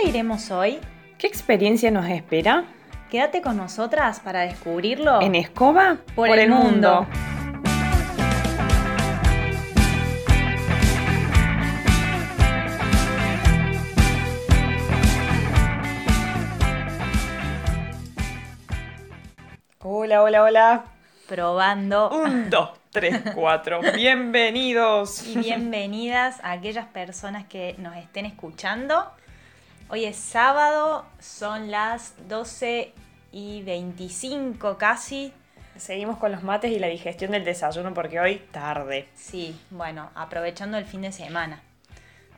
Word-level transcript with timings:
dónde 0.00 0.18
iremos 0.18 0.50
hoy? 0.50 0.78
¿Qué 1.18 1.26
experiencia 1.26 1.90
nos 1.90 2.08
espera? 2.08 2.64
Quédate 3.10 3.42
con 3.42 3.56
nosotras 3.56 4.20
para 4.20 4.40
descubrirlo 4.40 5.20
En 5.20 5.34
Escoba 5.34 5.98
por, 6.14 6.30
el, 6.30 6.48
mundo. 6.48 7.06
Hola, 19.80 20.22
hola, 20.22 20.42
hola. 20.42 20.84
Probando. 21.28 22.10
Un, 22.10 22.48
dos, 22.48 22.70
tres, 22.90 23.20
cuatro. 23.34 23.80
Bienvenidos. 23.94 25.26
y 25.26 25.38
bienvenidas 25.38 26.40
a 26.42 26.52
aquellas 26.52 26.86
personas 26.86 27.44
que 27.44 27.74
nos 27.78 27.96
estén 27.96 28.24
escuchando. 28.24 29.04
Hoy 29.92 30.04
es 30.04 30.14
sábado, 30.14 31.04
son 31.18 31.72
las 31.72 32.14
12 32.28 32.92
y 33.32 33.62
25 33.62 34.78
casi. 34.78 35.32
Seguimos 35.76 36.16
con 36.18 36.30
los 36.30 36.44
mates 36.44 36.70
y 36.70 36.78
la 36.78 36.86
digestión 36.86 37.32
del 37.32 37.44
desayuno 37.44 37.92
porque 37.92 38.20
hoy 38.20 38.36
tarde. 38.52 39.08
Sí, 39.16 39.60
bueno, 39.70 40.10
aprovechando 40.14 40.78
el 40.78 40.84
fin 40.84 41.02
de 41.02 41.10
semana, 41.10 41.60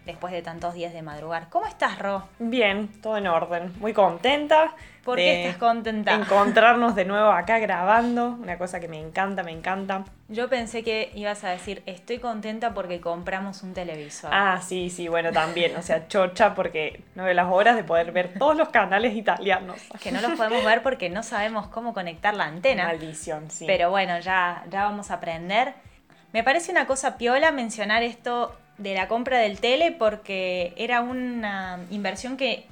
después 0.07 0.33
de 0.33 0.43
tantos 0.43 0.75
días 0.75 0.93
de 0.93 1.03
madrugar. 1.03 1.49
¿Cómo 1.49 1.67
estás, 1.67 1.99
Ro? 1.99 2.25
Bien, 2.39 2.89
todo 3.01 3.17
en 3.17 3.27
orden. 3.27 3.73
Muy 3.79 3.93
contenta. 3.93 4.75
¿Por 5.05 5.17
qué 5.17 5.47
estás 5.47 5.59
contenta? 5.59 6.15
Encontrarnos 6.15 6.95
de 6.95 7.05
nuevo 7.05 7.31
acá 7.31 7.59
grabando. 7.59 8.37
Una 8.41 8.57
cosa 8.57 8.79
que 8.79 8.87
me 8.87 9.01
encanta, 9.01 9.43
me 9.43 9.51
encanta. 9.51 10.05
Yo 10.29 10.49
pensé 10.49 10.85
que 10.85 11.11
ibas 11.15 11.43
a 11.43 11.51
decir, 11.51 11.83
estoy 11.87 12.19
contenta 12.19 12.73
porque 12.73 13.01
compramos 13.01 13.63
un 13.63 13.75
televisor. 13.75 14.31
Ah, 14.33 14.61
sí, 14.63 14.91
sí, 14.91 15.09
bueno, 15.09 15.33
también. 15.33 15.77
O 15.77 15.83
sea, 15.83 16.07
chocha 16.07 16.55
porque 16.55 17.03
no 17.17 17.25
veo 17.25 17.35
las 17.35 17.51
horas 17.51 17.75
de 17.75 17.85
poder 17.85 18.13
ver 18.13 18.35
todos 18.39 18.57
los 18.57 18.69
canales 18.69 19.15
italianos. 19.17 19.77
Que 20.01 20.13
no 20.13 20.21
los 20.21 20.33
podemos 20.33 20.65
ver 20.65 20.83
porque 20.83 21.11
no 21.11 21.23
sabemos 21.23 21.67
cómo 21.67 21.95
conectar 21.95 22.35
la 22.35 22.45
antena. 22.45 22.85
Maldición, 22.85 23.51
sí. 23.51 23.67
Pero 23.67 23.91
bueno, 23.91 24.21
ya, 24.21 24.65
ya 24.71 24.85
vamos 24.85 25.11
a 25.11 25.15
aprender. 25.15 25.75
Me 26.33 26.43
parece 26.43 26.71
una 26.71 26.87
cosa 26.87 27.19
piola 27.19 27.51
mencionar 27.51 28.03
esto 28.03 28.57
de 28.83 28.95
la 28.95 29.09
compra 29.09 29.39
del 29.39 29.59
tele 29.61 29.93
porque 29.93 30.73
era 30.77 31.01
una 31.01 31.79
inversión 31.91 32.37
que 32.37 32.67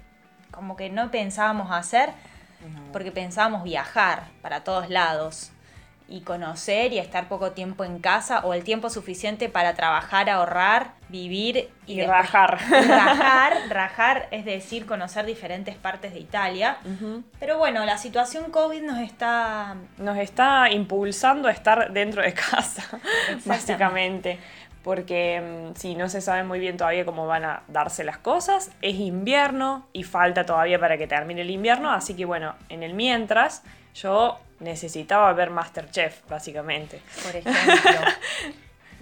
como 0.50 0.76
que 0.76 0.90
no 0.90 1.10
pensábamos 1.10 1.70
hacer 1.70 2.10
porque 2.92 3.10
pensábamos 3.12 3.62
viajar 3.64 4.24
para 4.42 4.64
todos 4.64 4.90
lados 4.90 5.50
y 6.12 6.22
conocer 6.22 6.92
y 6.92 6.98
estar 6.98 7.28
poco 7.28 7.52
tiempo 7.52 7.84
en 7.84 8.00
casa 8.00 8.40
o 8.40 8.52
el 8.52 8.64
tiempo 8.64 8.90
suficiente 8.90 9.48
para 9.48 9.74
trabajar, 9.74 10.28
ahorrar, 10.28 10.94
vivir 11.08 11.70
Y 11.86 11.96
después- 11.98 12.08
rajar. 12.18 12.58
y 12.68 12.72
rajar, 12.88 13.52
rajar 13.70 14.28
es 14.32 14.44
decir, 14.44 14.86
conocer 14.86 15.24
diferentes 15.24 15.76
partes 15.76 16.12
de 16.12 16.18
Italia. 16.18 16.78
Pero 17.38 17.58
bueno, 17.58 17.84
la 17.86 17.96
situación 17.96 18.50
COVID 18.50 18.82
nos 18.82 18.98
está 18.98 19.76
nos 19.98 20.18
está 20.18 20.68
impulsando 20.72 21.46
a 21.46 21.52
estar 21.52 21.92
dentro 21.92 22.22
de 22.22 22.34
casa, 22.34 22.82
básicamente. 23.46 24.40
Porque 24.82 25.40
mm, 25.72 25.76
sí, 25.76 25.94
no 25.94 26.08
se 26.08 26.20
sabe 26.20 26.42
muy 26.44 26.58
bien 26.58 26.76
todavía 26.76 27.04
cómo 27.04 27.26
van 27.26 27.44
a 27.44 27.62
darse 27.68 28.04
las 28.04 28.18
cosas. 28.18 28.70
Es 28.82 28.96
invierno 28.96 29.86
y 29.92 30.04
falta 30.04 30.46
todavía 30.46 30.78
para 30.78 30.96
que 30.96 31.06
termine 31.06 31.42
el 31.42 31.50
invierno. 31.50 31.90
Así 31.90 32.14
que 32.14 32.24
bueno, 32.24 32.54
en 32.68 32.82
el 32.82 32.94
mientras, 32.94 33.62
yo 33.94 34.38
necesitaba 34.60 35.32
ver 35.32 35.50
Masterchef, 35.50 36.26
básicamente. 36.28 37.02
por 37.22 37.36
ejemplo. 37.36 38.00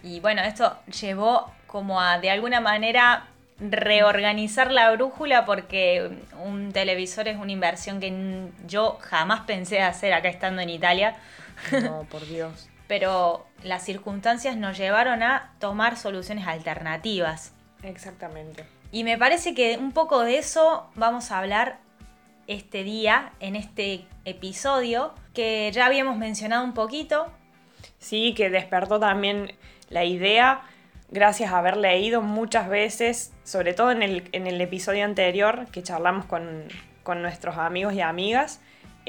y 0.03 0.21
bueno, 0.21 0.43
esto 0.43 0.77
llevó 1.01 1.53
como 1.67 2.01
a 2.01 2.19
de 2.19 2.31
alguna 2.31 2.61
manera 2.61 3.27
reorganizar 3.61 4.71
la 4.71 4.91
brújula 4.93 5.45
porque 5.45 6.11
un 6.45 6.73
televisor 6.73 7.27
es 7.27 7.37
una 7.37 7.51
inversión 7.51 7.99
que 7.99 8.51
yo 8.67 8.99
jamás 9.01 9.41
pensé 9.41 9.83
hacer 9.83 10.13
acá 10.13 10.29
estando 10.29 10.63
en 10.63 10.71
Italia, 10.71 11.17
No, 11.73 12.05
por 12.05 12.25
Dios. 12.27 12.69
Pero 12.89 13.47
las 13.63 13.85
circunstancias 13.85 14.57
nos 14.57 14.77
llevaron 14.77 15.23
a 15.23 15.53
tomar 15.61 15.97
soluciones 15.97 16.49
alternativas. 16.49 17.53
Exactamente. 17.85 18.65
Y 18.91 19.05
me 19.05 19.17
parece 19.17 19.55
que 19.55 19.77
un 19.77 19.93
poco 19.93 20.25
de 20.25 20.39
eso 20.39 20.91
vamos 20.97 21.31
a 21.31 21.39
hablar 21.39 21.79
este 22.49 22.83
día, 22.83 23.33
en 23.39 23.55
este 23.55 24.07
episodio, 24.25 25.15
que 25.35 25.71
ya 25.73 25.87
habíamos 25.87 26.17
mencionado 26.17 26.65
un 26.65 26.73
poquito, 26.73 27.31
Sí, 27.99 28.35
que 28.35 28.51
despertó 28.51 29.01
también 29.01 29.53
la 29.91 30.05
idea, 30.05 30.63
gracias 31.11 31.53
a 31.53 31.59
haber 31.59 31.77
leído 31.77 32.23
muchas 32.23 32.69
veces, 32.69 33.33
sobre 33.45 33.75
todo 33.75 33.91
en 33.91 34.03
el, 34.03 34.29
en 34.33 34.47
el 34.47 34.61
episodio 34.61 35.05
anterior 35.05 35.67
que 35.73 35.83
charlamos 35.83 36.25
con, 36.27 36.69
con 37.03 37.23
nuestros 37.23 37.57
amigos 37.57 37.95
y 37.95 38.01
amigas, 38.01 38.61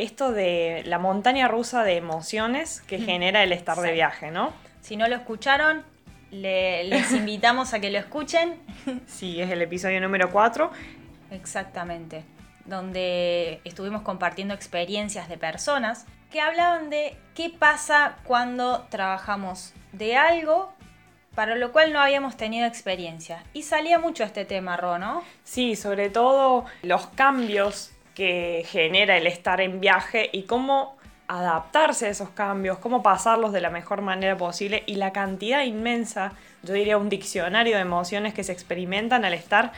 esto 0.03 0.31
de 0.31 0.83
la 0.85 0.97
montaña 0.99 1.47
rusa 1.47 1.83
de 1.83 1.97
emociones 1.97 2.81
que 2.81 2.99
genera 2.99 3.43
el 3.43 3.51
estar 3.51 3.77
de 3.79 3.91
viaje, 3.91 4.31
¿no? 4.31 4.53
Si 4.81 4.95
no 4.97 5.07
lo 5.07 5.15
escucharon, 5.15 5.83
le- 6.31 6.83
les 6.85 7.11
invitamos 7.13 7.73
a 7.73 7.79
que 7.79 7.89
lo 7.89 7.99
escuchen. 7.99 8.55
Sí, 9.07 9.41
es 9.41 9.49
el 9.51 9.61
episodio 9.61 9.99
número 10.01 10.31
4. 10.31 10.71
Exactamente. 11.31 12.23
Donde 12.65 13.61
estuvimos 13.63 14.01
compartiendo 14.03 14.53
experiencias 14.53 15.27
de 15.29 15.37
personas 15.37 16.05
que 16.31 16.39
hablaban 16.41 16.89
de 16.89 17.17
qué 17.35 17.49
pasa 17.49 18.17
cuando 18.23 18.85
trabajamos 18.89 19.73
de 19.93 20.15
algo 20.15 20.71
para 21.35 21.55
lo 21.55 21.71
cual 21.71 21.93
no 21.93 21.99
habíamos 22.01 22.37
tenido 22.37 22.67
experiencia. 22.67 23.43
Y 23.53 23.63
salía 23.63 23.97
mucho 23.97 24.23
este 24.23 24.45
tema, 24.45 24.77
Ro, 24.77 24.99
¿no? 24.99 25.23
Sí, 25.43 25.75
sobre 25.75 26.09
todo 26.09 26.65
los 26.83 27.07
cambios 27.07 27.91
que 28.19 28.65
genera 28.67 29.15
el 29.15 29.27
estar 29.27 29.61
en 29.61 29.79
viaje 29.79 30.29
y 30.33 30.43
cómo 30.43 30.97
adaptarse 31.29 32.07
a 32.07 32.09
esos 32.09 32.27
cambios, 32.27 32.77
cómo 32.77 33.01
pasarlos 33.01 33.53
de 33.53 33.61
la 33.61 33.69
mejor 33.69 34.01
manera 34.01 34.35
posible 34.35 34.83
y 34.87 34.95
la 34.95 35.13
cantidad 35.13 35.63
inmensa, 35.63 36.33
yo 36.61 36.73
diría 36.73 36.97
un 36.97 37.07
diccionario 37.07 37.77
de 37.77 37.81
emociones 37.81 38.33
que 38.33 38.43
se 38.43 38.51
experimentan 38.51 39.23
al 39.23 39.33
estar 39.33 39.71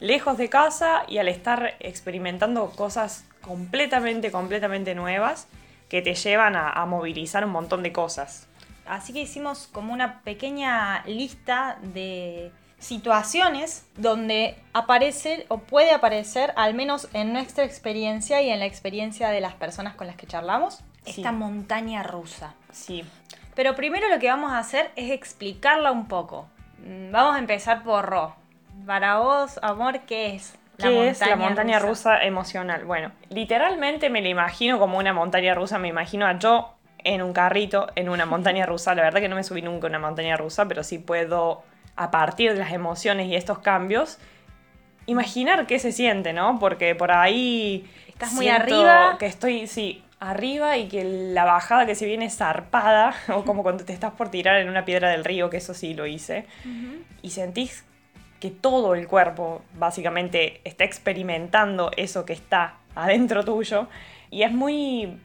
lejos 0.00 0.36
de 0.38 0.48
casa 0.48 1.04
y 1.06 1.18
al 1.18 1.28
estar 1.28 1.76
experimentando 1.78 2.68
cosas 2.72 3.26
completamente, 3.40 4.32
completamente 4.32 4.96
nuevas 4.96 5.46
que 5.88 6.02
te 6.02 6.16
llevan 6.16 6.56
a, 6.56 6.70
a 6.70 6.86
movilizar 6.86 7.44
un 7.44 7.52
montón 7.52 7.84
de 7.84 7.92
cosas. 7.92 8.48
Así 8.86 9.12
que 9.12 9.20
hicimos 9.20 9.68
como 9.70 9.92
una 9.92 10.20
pequeña 10.22 11.04
lista 11.06 11.78
de 11.80 12.50
situaciones 12.84 13.86
donde 13.96 14.56
aparece 14.72 15.46
o 15.48 15.58
puede 15.58 15.92
aparecer, 15.92 16.52
al 16.56 16.74
menos 16.74 17.08
en 17.12 17.32
nuestra 17.32 17.64
experiencia 17.64 18.40
y 18.42 18.50
en 18.50 18.58
la 18.60 18.66
experiencia 18.66 19.30
de 19.30 19.40
las 19.40 19.54
personas 19.54 19.94
con 19.94 20.06
las 20.06 20.16
que 20.16 20.26
charlamos, 20.26 20.82
Sí. 21.04 21.20
esta 21.20 21.32
montaña 21.32 22.02
rusa. 22.02 22.54
Sí, 22.72 23.04
Pero 23.54 23.76
primero 23.76 24.08
lo 24.08 24.18
que 24.18 24.28
vamos 24.28 24.50
a 24.52 24.58
hacer 24.58 24.90
es 24.96 25.10
explicarla 25.12 25.92
un 25.92 26.08
poco. 26.08 26.46
Mm, 26.84 27.12
Vamos 27.12 27.36
a 27.36 27.38
empezar 27.38 27.84
por 27.84 28.04
Ro. 28.04 28.34
Para 28.84 29.18
vos, 29.18 29.60
amor, 29.62 30.00
¿qué 30.06 30.34
es 30.34 30.54
¿Qué 30.76 31.08
es 31.08 31.20
la 31.20 31.36
montaña 31.36 31.78
rusa? 31.78 32.18
emocional? 32.18 32.84
Bueno, 32.84 33.12
literalmente 33.28 34.10
me 34.10 34.22
la 34.22 34.28
imagino 34.28 34.78
como 34.80 34.98
una 34.98 35.12
montaña 35.12 35.54
rusa, 35.54 35.78
me 35.78 35.86
imagino 35.88 36.26
a 36.26 36.36
yo 36.38 36.74
en 36.98 37.22
un 37.22 37.32
carrito, 37.32 37.86
en 37.94 38.08
una 38.08 38.26
montaña 38.26 38.66
rusa. 38.66 38.92
La 38.96 39.02
verdad 39.02 39.20
que 39.20 39.28
no 39.28 39.36
me 39.36 39.44
subí 39.44 39.62
nunca 39.62 39.86
a 39.86 39.90
una 39.90 40.00
montaña 40.00 40.36
rusa, 40.36 40.66
pero 40.66 40.82
sí 40.82 40.98
puedo, 40.98 41.62
a 41.96 42.10
partir 42.10 42.52
de 42.52 42.58
las 42.58 42.72
emociones 42.72 43.28
y 43.28 43.36
estos 43.36 43.58
cambios, 43.58 44.18
imaginar 45.06 45.66
qué 45.66 45.78
se 45.78 45.92
siente, 45.92 46.32
¿no? 46.32 46.58
Porque 46.58 46.94
por 46.94 47.12
ahí... 47.12 47.88
Estás 48.08 48.32
muy 48.32 48.48
arriba. 48.48 49.16
Que 49.18 49.26
estoy, 49.26 49.66
sí, 49.66 50.04
arriba 50.20 50.76
y 50.76 50.88
que 50.88 51.04
la 51.04 51.44
bajada 51.44 51.86
que 51.86 51.94
se 51.94 52.06
viene 52.06 52.26
es 52.26 52.36
zarpada, 52.36 53.14
o 53.28 53.44
como 53.44 53.62
cuando 53.62 53.84
te 53.84 53.92
estás 53.92 54.12
por 54.12 54.30
tirar 54.30 54.60
en 54.60 54.68
una 54.68 54.84
piedra 54.84 55.10
del 55.10 55.24
río, 55.24 55.50
que 55.50 55.58
eso 55.58 55.74
sí 55.74 55.94
lo 55.94 56.06
hice 56.06 56.46
y 57.22 57.30
sentís 57.30 57.84
que 58.40 58.50
todo 58.50 58.94
el 58.94 59.08
cuerpo 59.08 59.62
básicamente 59.74 60.60
está 60.64 60.84
experimentando 60.84 61.90
eso 61.96 62.26
que 62.26 62.34
está 62.34 62.74
adentro 62.94 63.44
tuyo 63.44 63.88
y 64.30 64.42
es 64.42 64.52
muy 64.52 65.18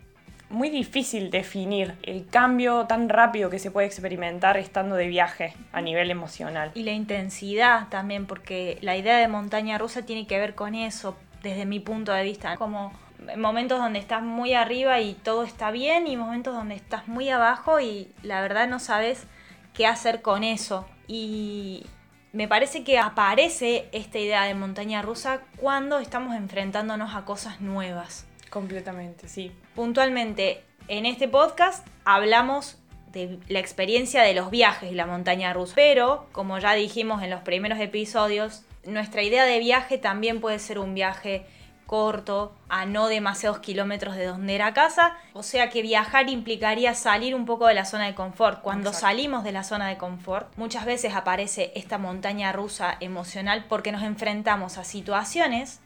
muy 0.49 0.69
difícil 0.69 1.29
definir 1.29 1.95
el 2.03 2.27
cambio 2.27 2.85
tan 2.87 3.09
rápido 3.09 3.49
que 3.49 3.59
se 3.59 3.71
puede 3.71 3.87
experimentar 3.87 4.57
estando 4.57 4.95
de 4.95 5.07
viaje 5.07 5.53
a 5.71 5.81
nivel 5.81 6.11
emocional. 6.11 6.71
Y 6.73 6.83
la 6.83 6.91
intensidad 6.91 7.87
también, 7.89 8.25
porque 8.25 8.77
la 8.81 8.97
idea 8.97 9.17
de 9.17 9.27
montaña 9.27 9.77
rusa 9.77 10.03
tiene 10.03 10.27
que 10.27 10.39
ver 10.39 10.55
con 10.55 10.75
eso, 10.75 11.15
desde 11.43 11.65
mi 11.65 11.79
punto 11.79 12.11
de 12.11 12.23
vista. 12.23 12.57
Como 12.57 12.91
momentos 13.37 13.79
donde 13.79 13.99
estás 13.99 14.23
muy 14.23 14.53
arriba 14.53 14.99
y 14.99 15.13
todo 15.13 15.43
está 15.43 15.71
bien, 15.71 16.07
y 16.07 16.17
momentos 16.17 16.53
donde 16.53 16.75
estás 16.75 17.07
muy 17.07 17.29
abajo 17.29 17.79
y 17.79 18.09
la 18.23 18.41
verdad 18.41 18.67
no 18.67 18.79
sabes 18.79 19.25
qué 19.73 19.85
hacer 19.85 20.21
con 20.21 20.43
eso. 20.43 20.87
Y 21.07 21.85
me 22.33 22.47
parece 22.47 22.83
que 22.83 22.99
aparece 22.99 23.87
esta 23.91 24.19
idea 24.19 24.43
de 24.43 24.53
montaña 24.53 25.01
rusa 25.01 25.41
cuando 25.57 25.99
estamos 25.99 26.35
enfrentándonos 26.35 27.15
a 27.15 27.25
cosas 27.25 27.61
nuevas. 27.61 28.28
Completamente, 28.49 29.27
sí. 29.27 29.51
Puntualmente, 29.75 30.63
en 30.87 31.05
este 31.05 31.27
podcast 31.27 31.85
hablamos 32.03 32.77
de 33.11 33.39
la 33.47 33.59
experiencia 33.59 34.21
de 34.21 34.33
los 34.33 34.51
viajes 34.51 34.91
y 34.91 34.95
la 34.95 35.05
montaña 35.05 35.53
rusa. 35.53 35.73
Pero, 35.75 36.27
como 36.31 36.59
ya 36.59 36.73
dijimos 36.73 37.23
en 37.23 37.29
los 37.29 37.41
primeros 37.41 37.79
episodios, 37.79 38.63
nuestra 38.85 39.23
idea 39.23 39.45
de 39.45 39.59
viaje 39.59 39.97
también 39.97 40.41
puede 40.41 40.59
ser 40.59 40.79
un 40.79 40.93
viaje 40.93 41.45
corto, 41.85 42.53
a 42.69 42.85
no 42.85 43.07
demasiados 43.07 43.59
kilómetros 43.59 44.15
de 44.15 44.25
donde 44.25 44.53
era 44.53 44.75
casa. 44.75 45.17
O 45.33 45.41
sea 45.41 45.71
que 45.71 45.81
viajar 45.81 46.29
implicaría 46.29 46.93
salir 46.93 47.33
un 47.33 47.47
poco 47.47 47.65
de 47.65 47.73
la 47.73 47.85
zona 47.85 48.05
de 48.05 48.13
confort. 48.13 48.61
Cuando 48.61 48.93
salimos 48.93 49.43
de 49.43 49.51
la 49.51 49.63
zona 49.63 49.87
de 49.87 49.97
confort, 49.97 50.55
muchas 50.55 50.85
veces 50.85 51.15
aparece 51.15 51.71
esta 51.73 51.97
montaña 51.97 52.51
rusa 52.51 52.95
emocional 52.99 53.65
porque 53.67 53.91
nos 53.91 54.03
enfrentamos 54.03 54.77
a 54.77 54.83
situaciones 54.83 55.79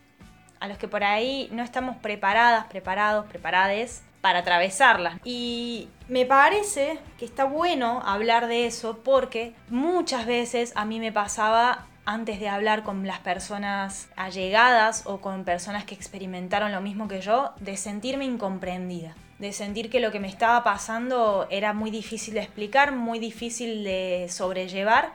a 0.64 0.68
las 0.68 0.78
que 0.78 0.88
por 0.88 1.04
ahí 1.04 1.50
no 1.52 1.62
estamos 1.62 1.98
preparadas, 1.98 2.68
preparados, 2.68 3.26
preparades 3.26 4.02
para 4.22 4.40
atravesarlas. 4.40 5.20
Y 5.26 5.90
me 6.08 6.26
parece 6.26 7.00
que 7.20 7.26
está 7.26 7.44
bueno 7.44 8.02
hablar 8.06 8.48
de 8.48 8.66
eso 8.66 9.00
porque 9.04 9.54
muchas 9.68 10.26
veces 10.26 10.72
a 10.78 10.86
mí 10.86 11.02
me 11.02 11.12
pasaba 11.12 11.86
antes 12.06 12.40
de 12.40 12.48
hablar 12.48 12.84
con 12.84 13.06
las 13.06 13.20
personas 13.20 14.08
allegadas 14.16 15.04
o 15.06 15.20
con 15.20 15.44
personas 15.44 15.84
que 15.84 15.96
experimentaron 15.96 16.72
lo 16.72 16.80
mismo 16.80 17.10
que 17.10 17.20
yo, 17.20 17.52
de 17.60 17.76
sentirme 17.76 18.24
incomprendida, 18.24 19.16
de 19.40 19.52
sentir 19.52 19.90
que 19.90 20.00
lo 20.00 20.14
que 20.14 20.22
me 20.22 20.30
estaba 20.30 20.64
pasando 20.64 21.46
era 21.50 21.74
muy 21.74 21.92
difícil 21.92 22.36
de 22.36 22.42
explicar, 22.42 22.94
muy 22.94 23.20
difícil 23.20 23.84
de 23.84 24.28
sobrellevar 24.30 25.12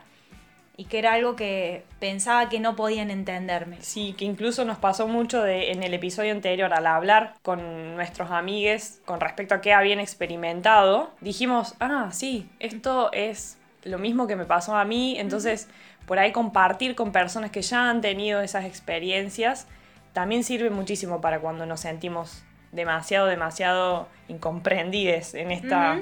y 0.78 0.84
que 0.84 1.00
era 1.00 1.14
algo 1.14 1.34
que 1.34 1.82
pensaba 1.98 2.48
que 2.48 2.60
no 2.60 2.76
podían 2.76 3.10
entenderme. 3.10 3.78
Sí, 3.80 4.14
que 4.16 4.24
incluso 4.24 4.64
nos 4.64 4.78
pasó 4.78 5.08
mucho 5.08 5.42
de, 5.42 5.72
en 5.72 5.82
el 5.82 5.92
episodio 5.92 6.30
anterior 6.30 6.72
al 6.72 6.86
hablar 6.86 7.34
con 7.42 7.96
nuestros 7.96 8.30
amigues 8.30 9.02
con 9.04 9.18
respecto 9.18 9.56
a 9.56 9.60
qué 9.60 9.72
habían 9.72 9.98
experimentado, 9.98 11.10
dijimos, 11.20 11.74
ah, 11.80 12.10
sí, 12.12 12.48
esto 12.60 13.10
es 13.12 13.58
lo 13.82 13.98
mismo 13.98 14.28
que 14.28 14.36
me 14.36 14.44
pasó 14.44 14.76
a 14.76 14.84
mí, 14.84 15.18
entonces 15.18 15.68
por 16.06 16.20
ahí 16.20 16.30
compartir 16.30 16.94
con 16.94 17.10
personas 17.10 17.50
que 17.50 17.62
ya 17.62 17.90
han 17.90 18.00
tenido 18.00 18.40
esas 18.40 18.64
experiencias 18.64 19.66
también 20.12 20.44
sirve 20.44 20.70
muchísimo 20.70 21.20
para 21.20 21.40
cuando 21.40 21.66
nos 21.66 21.80
sentimos 21.80 22.44
demasiado, 22.70 23.26
demasiado 23.26 24.08
incomprendides 24.28 25.34
en 25.34 25.50
esta 25.50 26.00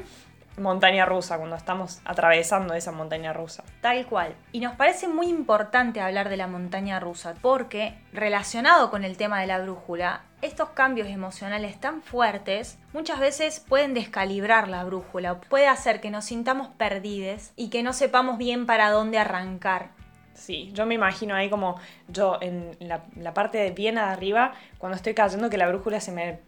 montaña 0.59 1.05
rusa, 1.05 1.39
cuando 1.39 1.57
estamos 1.57 2.01
atravesando 2.05 2.75
esa 2.75 2.93
montaña 2.93 3.33
rusa. 3.33 3.65
Tal 3.81 4.07
cual. 4.07 4.35
Y 4.53 4.61
nos 4.61 4.75
parece 4.75 5.09
muy 5.09 5.29
importante 5.29 6.01
hablar 6.01 6.29
de 6.29 6.37
la 6.37 6.47
montaña 6.47 7.01
rusa 7.01 7.35
porque, 7.41 7.99
relacionado 8.13 8.91
con 8.91 9.05
el 9.05 9.17
tema 9.17 9.41
de 9.41 9.47
la 9.47 9.59
brújula, 9.59 10.23
estos 10.43 10.71
cambios 10.71 11.09
emocionales 11.09 11.81
tan 11.81 12.03
fuertes 12.03 12.79
muchas 12.93 13.21
veces 13.21 13.61
pueden 13.61 13.95
descalibrar 13.95 14.69
la 14.69 14.85
brújula, 14.85 15.41
puede 15.41 15.67
hacer 15.67 16.01
que 16.01 16.11
nos 16.11 16.27
sintamos 16.27 16.69
perdidos 16.69 17.53
y 17.57 17.71
que 17.71 17.83
no 17.83 17.93
sepamos 17.93 18.39
bien 18.39 18.67
para 18.67 18.91
dónde 18.91 19.19
arrancar. 19.19 19.91
Sí, 20.35 20.71
yo 20.75 20.85
me 20.85 20.95
imagino 20.95 21.35
ahí 21.35 21.49
como 21.49 21.81
yo 22.09 22.37
en 22.43 22.77
la, 22.81 23.05
la 23.17 23.33
parte 23.33 23.57
de 23.57 23.71
bien 23.71 23.97
arriba, 23.97 24.53
cuando 24.77 24.97
estoy 24.97 25.15
cayendo 25.15 25.49
que 25.49 25.57
la 25.57 25.69
brújula 25.69 25.99
se 26.01 26.13
me 26.13 26.41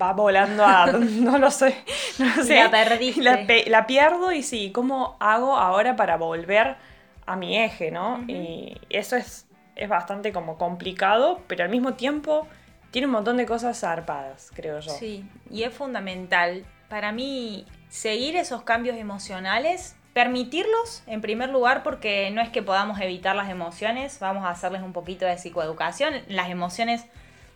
va 0.00 0.12
volando 0.12 0.64
a... 0.64 0.86
no 0.92 1.38
lo 1.38 1.50
sé. 1.50 1.76
No 2.18 2.42
sé. 2.42 2.56
La 2.56 2.70
perdiste. 2.70 3.68
La, 3.68 3.86
pierdo 3.86 4.32
y 4.32 4.42
sí, 4.42 4.70
¿cómo 4.72 5.16
hago 5.20 5.56
ahora 5.56 5.96
para 5.96 6.16
volver 6.16 6.76
a 7.26 7.36
mi 7.36 7.58
eje, 7.58 7.90
no? 7.90 8.22
Y 8.26 8.76
eso 8.90 9.16
es, 9.16 9.46
es 9.76 9.88
bastante 9.88 10.32
como 10.32 10.58
complicado, 10.58 11.40
pero 11.46 11.64
al 11.64 11.70
mismo 11.70 11.94
tiempo 11.94 12.46
tiene 12.90 13.06
un 13.06 13.12
montón 13.12 13.36
de 13.36 13.46
cosas 13.46 13.80
zarpadas, 13.80 14.50
creo 14.54 14.80
yo. 14.80 14.92
Sí, 14.92 15.24
y 15.50 15.62
es 15.62 15.72
fundamental 15.72 16.64
para 16.88 17.12
mí 17.12 17.66
seguir 17.88 18.36
esos 18.36 18.62
cambios 18.62 18.96
emocionales 18.96 19.96
permitirlos 20.12 21.02
en 21.06 21.20
primer 21.20 21.48
lugar 21.48 21.82
porque 21.82 22.30
no 22.30 22.42
es 22.42 22.50
que 22.50 22.62
podamos 22.62 23.00
evitar 23.00 23.34
las 23.34 23.48
emociones, 23.48 24.18
vamos 24.20 24.44
a 24.44 24.50
hacerles 24.50 24.82
un 24.82 24.92
poquito 24.92 25.24
de 25.24 25.38
psicoeducación. 25.38 26.14
Las 26.28 26.50
emociones, 26.50 27.06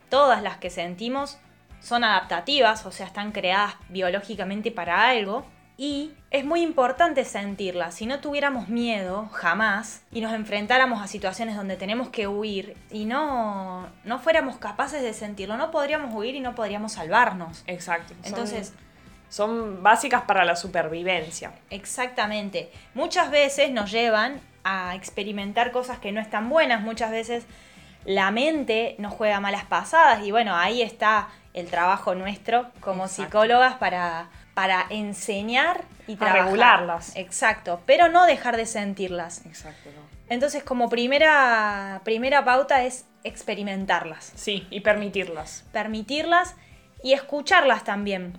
todas 0.09 0.43
las 0.43 0.57
que 0.57 0.71
sentimos, 0.71 1.39
son 1.81 2.05
adaptativas, 2.05 2.85
o 2.87 2.91
sea, 2.91 3.07
están 3.07 3.33
creadas 3.33 3.75
biológicamente 3.89 4.71
para 4.71 5.09
algo. 5.09 5.47
Y 5.79 6.13
es 6.31 6.45
muy 6.45 6.63
importante 6.63 7.25
sentirlas. 7.27 7.97
Si 7.97 8.07
no 8.07 8.21
tuviéramos 8.21 8.69
miedo, 8.69 9.29
jamás, 9.33 10.03
y 10.11 10.23
nos 10.23 10.33
enfrentáramos 10.33 11.03
a 11.03 11.07
situaciones 11.07 11.55
donde 11.55 11.77
tenemos 11.77 12.09
que 12.09 12.27
huir 12.27 12.79
y 12.91 13.05
no, 13.05 13.87
no 14.05 14.19
fuéramos 14.19 14.57
capaces 14.57 15.03
de 15.03 15.13
sentirlo, 15.13 15.59
no 15.59 15.71
podríamos 15.71 16.15
huir 16.15 16.35
y 16.35 16.41
no 16.41 16.55
podríamos 16.55 16.93
salvarnos. 16.93 17.63
Exacto. 17.67 18.15
Entonces, 18.25 18.73
son 19.29 19.83
básicas 19.83 20.23
para 20.23 20.47
la 20.47 20.57
supervivencia. 20.57 21.53
Exactamente. 21.69 22.71
Muchas 22.95 23.31
veces 23.31 23.71
nos 23.71 23.91
llevan 23.91 24.41
a 24.65 24.95
experimentar 24.95 25.73
cosas 25.73 25.99
que 25.99 26.11
no 26.11 26.21
están 26.21 26.49
buenas, 26.49 26.81
muchas 26.81 27.11
veces 27.11 27.45
la 28.07 28.31
mente 28.31 28.95
nos 28.99 29.13
juega 29.13 29.41
malas 29.41 29.65
pasadas 29.65 30.25
y 30.25 30.31
bueno, 30.31 30.57
ahí 30.57 30.81
está 30.81 31.29
el 31.55 31.67
trabajo 31.69 32.15
nuestro 32.15 32.71
como 32.81 33.09
psicólogas 33.09 33.75
para, 33.75 34.29
para 34.55 34.87
enseñar 34.91 35.83
y 36.07 36.17
trabajar. 36.17 36.45
regularlas. 36.45 37.17
Exacto, 37.17 37.83
pero 37.85 38.09
no 38.09 38.25
dejar 38.27 38.57
de 38.57 38.67
sentirlas. 38.67 39.45
Exacto. 39.45 39.91
Entonces, 40.29 40.63
como 40.63 40.89
primera, 40.89 42.01
primera 42.05 42.45
pauta 42.45 42.85
es 42.85 43.07
experimentarlas. 43.25 44.33
Sí, 44.35 44.67
y 44.71 44.81
permitirlas. 44.81 45.65
Permitirlas 45.73 46.55
y 47.03 47.13
escucharlas 47.13 47.85
también. 47.85 48.35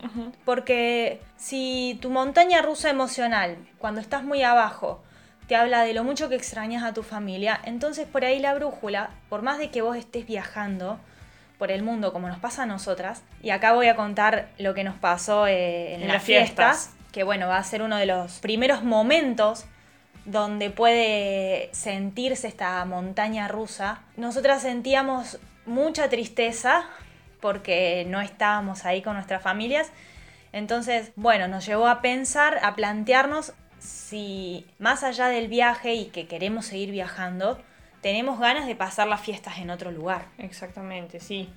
Porque 0.45 1.21
si 1.37 1.97
tu 2.01 2.09
montaña 2.09 2.61
rusa 2.61 2.89
emocional, 2.89 3.57
cuando 3.77 4.01
estás 4.01 4.23
muy 4.23 4.43
abajo, 4.43 5.03
te 5.47 5.55
habla 5.55 5.83
de 5.83 5.93
lo 5.93 6.03
mucho 6.03 6.29
que 6.29 6.35
extrañas 6.35 6.83
a 6.83 6.93
tu 6.93 7.03
familia, 7.03 7.59
entonces 7.63 8.05
por 8.05 8.25
ahí 8.25 8.39
la 8.39 8.53
brújula, 8.53 9.11
por 9.29 9.41
más 9.41 9.57
de 9.57 9.69
que 9.69 9.81
vos 9.81 9.95
estés 9.97 10.27
viajando 10.27 10.99
por 11.57 11.71
el 11.71 11.83
mundo 11.83 12.13
como 12.13 12.27
nos 12.27 12.39
pasa 12.39 12.63
a 12.63 12.65
nosotras, 12.65 13.23
y 13.41 13.49
acá 13.49 13.73
voy 13.73 13.87
a 13.87 13.95
contar 13.95 14.49
lo 14.57 14.73
que 14.73 14.83
nos 14.83 14.95
pasó 14.95 15.47
eh, 15.47 15.95
en, 15.95 16.07
las, 16.07 16.21
fiestas, 16.21 16.93
que 17.11 17.23
bueno, 17.23 17.47
va 17.47 17.57
a 17.57 17.63
ser 17.63 17.81
uno 17.81 17.95
de 17.97 18.05
los 18.05 18.39
primeros 18.39 18.83
momentos 18.83 19.65
donde 20.25 20.69
puede 20.69 21.69
sentirse 21.71 22.49
esta 22.49 22.83
montaña 22.83 23.47
rusa. 23.47 24.01
Nosotras 24.17 24.61
sentíamos 24.61 25.39
mucha 25.65 26.09
tristeza 26.09 26.85
porque 27.39 28.05
no 28.09 28.19
estábamos 28.19 28.83
ahí 28.83 29.01
con 29.01 29.13
nuestras 29.13 29.41
familias. 29.41 29.89
Entonces, 30.51 31.11
bueno, 31.15 31.47
nos 31.47 31.65
llevó 31.65 31.87
a 31.87 32.01
pensar, 32.01 32.59
a 32.61 32.75
plantearnos 32.75 33.53
si 33.79 34.65
más 34.79 35.03
allá 35.03 35.27
del 35.27 35.47
viaje 35.47 35.93
y 35.93 36.05
que 36.05 36.27
queremos 36.27 36.65
seguir 36.65 36.91
viajando, 36.91 37.59
tenemos 38.01 38.39
ganas 38.39 38.67
de 38.67 38.75
pasar 38.75 39.07
las 39.07 39.21
fiestas 39.21 39.57
en 39.59 39.69
otro 39.69 39.91
lugar. 39.91 40.25
Exactamente, 40.37 41.19
sí. 41.19 41.49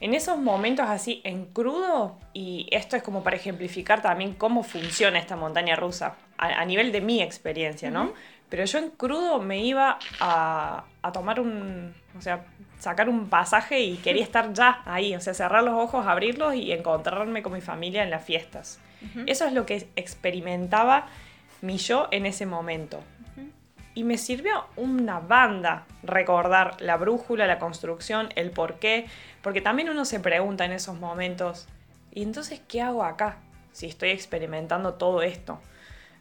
En 0.00 0.14
esos 0.14 0.38
momentos 0.38 0.88
así 0.88 1.20
en 1.24 1.46
crudo, 1.46 2.18
y 2.32 2.66
esto 2.72 2.96
es 2.96 3.02
como 3.02 3.22
para 3.22 3.36
ejemplificar 3.36 4.02
también 4.02 4.34
cómo 4.34 4.64
funciona 4.64 5.18
esta 5.18 5.36
montaña 5.36 5.76
rusa, 5.76 6.16
a, 6.38 6.64
nivel 6.64 6.90
de 6.90 7.00
mi 7.00 7.22
experiencia, 7.22 7.90
¿no? 7.90 8.12
Pero 8.48 8.64
yo 8.64 8.78
en 8.78 8.90
crudo 8.90 9.40
me 9.40 9.64
iba 9.64 9.98
a, 10.18 10.84
a 11.02 11.12
tomar 11.12 11.38
un, 11.38 11.94
o 12.18 12.20
sea, 12.20 12.44
sacar 12.82 13.08
un 13.08 13.28
pasaje 13.28 13.80
y 13.80 13.96
quería 13.98 14.24
estar 14.24 14.52
ya 14.52 14.82
ahí, 14.86 15.14
o 15.14 15.20
sea, 15.20 15.34
cerrar 15.34 15.62
los 15.62 15.74
ojos, 15.74 16.04
abrirlos 16.04 16.54
y 16.56 16.72
encontrarme 16.72 17.42
con 17.42 17.52
mi 17.52 17.60
familia 17.60 18.02
en 18.02 18.10
las 18.10 18.24
fiestas. 18.24 18.80
Eso 19.26 19.46
es 19.46 19.52
lo 19.52 19.66
que 19.66 19.88
experimentaba 19.96 21.06
mi 21.62 21.78
yo 21.78 22.08
en 22.10 22.26
ese 22.26 22.44
momento. 22.44 23.00
Y 23.94 24.04
me 24.04 24.18
sirvió 24.18 24.66
una 24.76 25.20
banda 25.20 25.86
recordar 26.02 26.80
la 26.80 26.96
brújula, 26.96 27.46
la 27.46 27.58
construcción, 27.58 28.28
el 28.36 28.50
por 28.50 28.78
qué, 28.78 29.06
porque 29.42 29.60
también 29.60 29.90
uno 29.90 30.04
se 30.04 30.18
pregunta 30.20 30.64
en 30.64 30.72
esos 30.72 30.98
momentos, 30.98 31.68
¿y 32.10 32.22
entonces 32.22 32.60
qué 32.66 32.80
hago 32.80 33.04
acá 33.04 33.38
si 33.72 33.86
estoy 33.86 34.10
experimentando 34.10 34.94
todo 34.94 35.22
esto? 35.22 35.60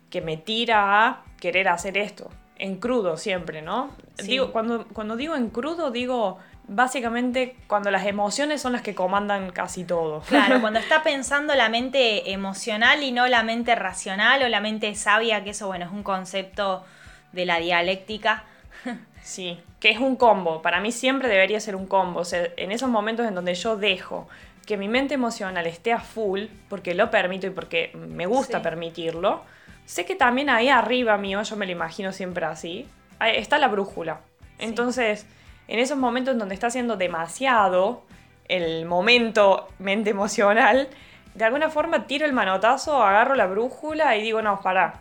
Que 0.09 0.21
me 0.21 0.35
tira 0.35 1.07
a 1.07 1.23
querer 1.39 1.69
hacer 1.69 1.97
esto, 1.97 2.29
en 2.57 2.75
crudo 2.75 3.15
siempre, 3.15 3.61
¿no? 3.61 3.91
Digo, 4.21 4.51
cuando, 4.51 4.85
cuando 4.89 5.15
digo 5.15 5.35
en 5.35 5.49
crudo, 5.49 5.91
digo 5.91 6.39
básicamente 6.71 7.55
cuando 7.67 7.91
las 7.91 8.05
emociones 8.05 8.61
son 8.61 8.71
las 8.71 8.81
que 8.81 8.95
comandan 8.95 9.51
casi 9.51 9.83
todo. 9.83 10.21
Claro, 10.21 10.61
cuando 10.61 10.79
está 10.79 11.03
pensando 11.03 11.53
la 11.53 11.69
mente 11.69 12.31
emocional 12.31 13.03
y 13.03 13.11
no 13.11 13.27
la 13.27 13.43
mente 13.43 13.75
racional 13.75 14.41
o 14.41 14.47
la 14.47 14.61
mente 14.61 14.95
sabia, 14.95 15.43
que 15.43 15.51
eso, 15.51 15.67
bueno, 15.67 15.85
es 15.85 15.91
un 15.91 16.01
concepto 16.01 16.83
de 17.33 17.45
la 17.45 17.59
dialéctica. 17.59 18.45
Sí, 19.23 19.59
que 19.79 19.91
es 19.91 19.99
un 19.99 20.15
combo. 20.15 20.63
Para 20.63 20.79
mí 20.79 20.91
siempre 20.91 21.27
debería 21.27 21.59
ser 21.59 21.75
un 21.75 21.85
combo. 21.85 22.21
O 22.21 22.25
sea, 22.25 22.49
en 22.57 22.71
esos 22.71 22.89
momentos 22.89 23.27
en 23.27 23.35
donde 23.35 23.53
yo 23.53 23.77
dejo 23.77 24.27
que 24.65 24.77
mi 24.77 24.87
mente 24.87 25.13
emocional 25.13 25.67
esté 25.67 25.93
a 25.93 25.99
full, 25.99 26.45
porque 26.69 26.95
lo 26.95 27.11
permito 27.11 27.45
y 27.45 27.51
porque 27.51 27.91
me 27.93 28.25
gusta 28.25 28.63
permitirlo, 28.63 29.43
sé 29.85 30.05
que 30.05 30.15
también 30.15 30.49
ahí 30.49 30.69
arriba 30.69 31.17
mío, 31.17 31.43
yo 31.43 31.55
me 31.55 31.67
lo 31.67 31.71
imagino 31.71 32.11
siempre 32.13 32.47
así, 32.47 32.87
está 33.19 33.59
la 33.59 33.67
brújula. 33.67 34.21
Entonces 34.57 35.27
en 35.67 35.79
esos 35.79 35.97
momentos 35.97 36.33
en 36.33 36.39
donde 36.39 36.55
está 36.55 36.69
siendo 36.69 36.97
demasiado 36.97 38.03
el 38.47 38.85
momento 38.85 39.67
mente 39.79 40.09
emocional, 40.09 40.89
de 41.33 41.45
alguna 41.45 41.69
forma 41.69 42.07
tiro 42.07 42.25
el 42.25 42.33
manotazo, 42.33 43.01
agarro 43.01 43.35
la 43.35 43.47
brújula 43.47 44.15
y 44.17 44.21
digo, 44.21 44.41
no, 44.41 44.59
pará, 44.61 44.95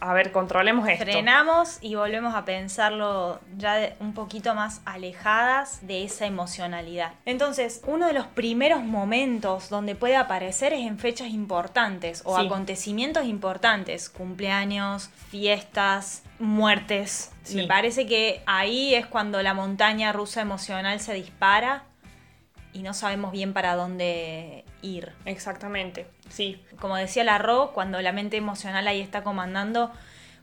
a 0.00 0.12
ver, 0.12 0.32
controlemos 0.32 0.88
esto. 0.88 1.04
Frenamos 1.04 1.78
y 1.80 1.94
volvemos 1.94 2.34
a 2.34 2.44
pensarlo 2.44 3.40
ya 3.56 3.94
un 4.00 4.14
poquito 4.14 4.54
más 4.54 4.80
alejadas 4.84 5.86
de 5.86 6.04
esa 6.04 6.26
emocionalidad. 6.26 7.12
Entonces, 7.24 7.82
uno 7.86 8.06
de 8.06 8.12
los 8.12 8.26
primeros 8.26 8.84
momentos 8.84 9.68
donde 9.68 9.94
puede 9.94 10.16
aparecer 10.16 10.72
es 10.72 10.86
en 10.86 10.98
fechas 10.98 11.28
importantes 11.28 12.22
o 12.24 12.36
acontecimientos 12.36 13.26
importantes, 13.26 14.08
cumpleaños, 14.08 15.10
fiestas, 15.30 16.22
muertes. 16.38 17.32
Me 17.54 17.66
parece 17.66 18.06
que 18.06 18.42
ahí 18.46 18.94
es 18.94 19.06
cuando 19.06 19.42
la 19.42 19.54
montaña 19.54 20.12
rusa 20.12 20.40
emocional 20.40 21.00
se 21.00 21.14
dispara 21.14 21.84
y 22.72 22.82
no 22.82 22.94
sabemos 22.94 23.32
bien 23.32 23.52
para 23.52 23.74
dónde 23.74 24.64
ir. 24.82 25.12
Exactamente, 25.24 26.06
sí. 26.28 26.62
Como 26.80 26.96
decía 26.96 27.24
la 27.24 27.38
Ro, 27.38 27.72
cuando 27.74 28.00
la 28.00 28.12
mente 28.12 28.36
emocional 28.36 28.86
ahí 28.86 29.00
está 29.00 29.22
comandando 29.22 29.90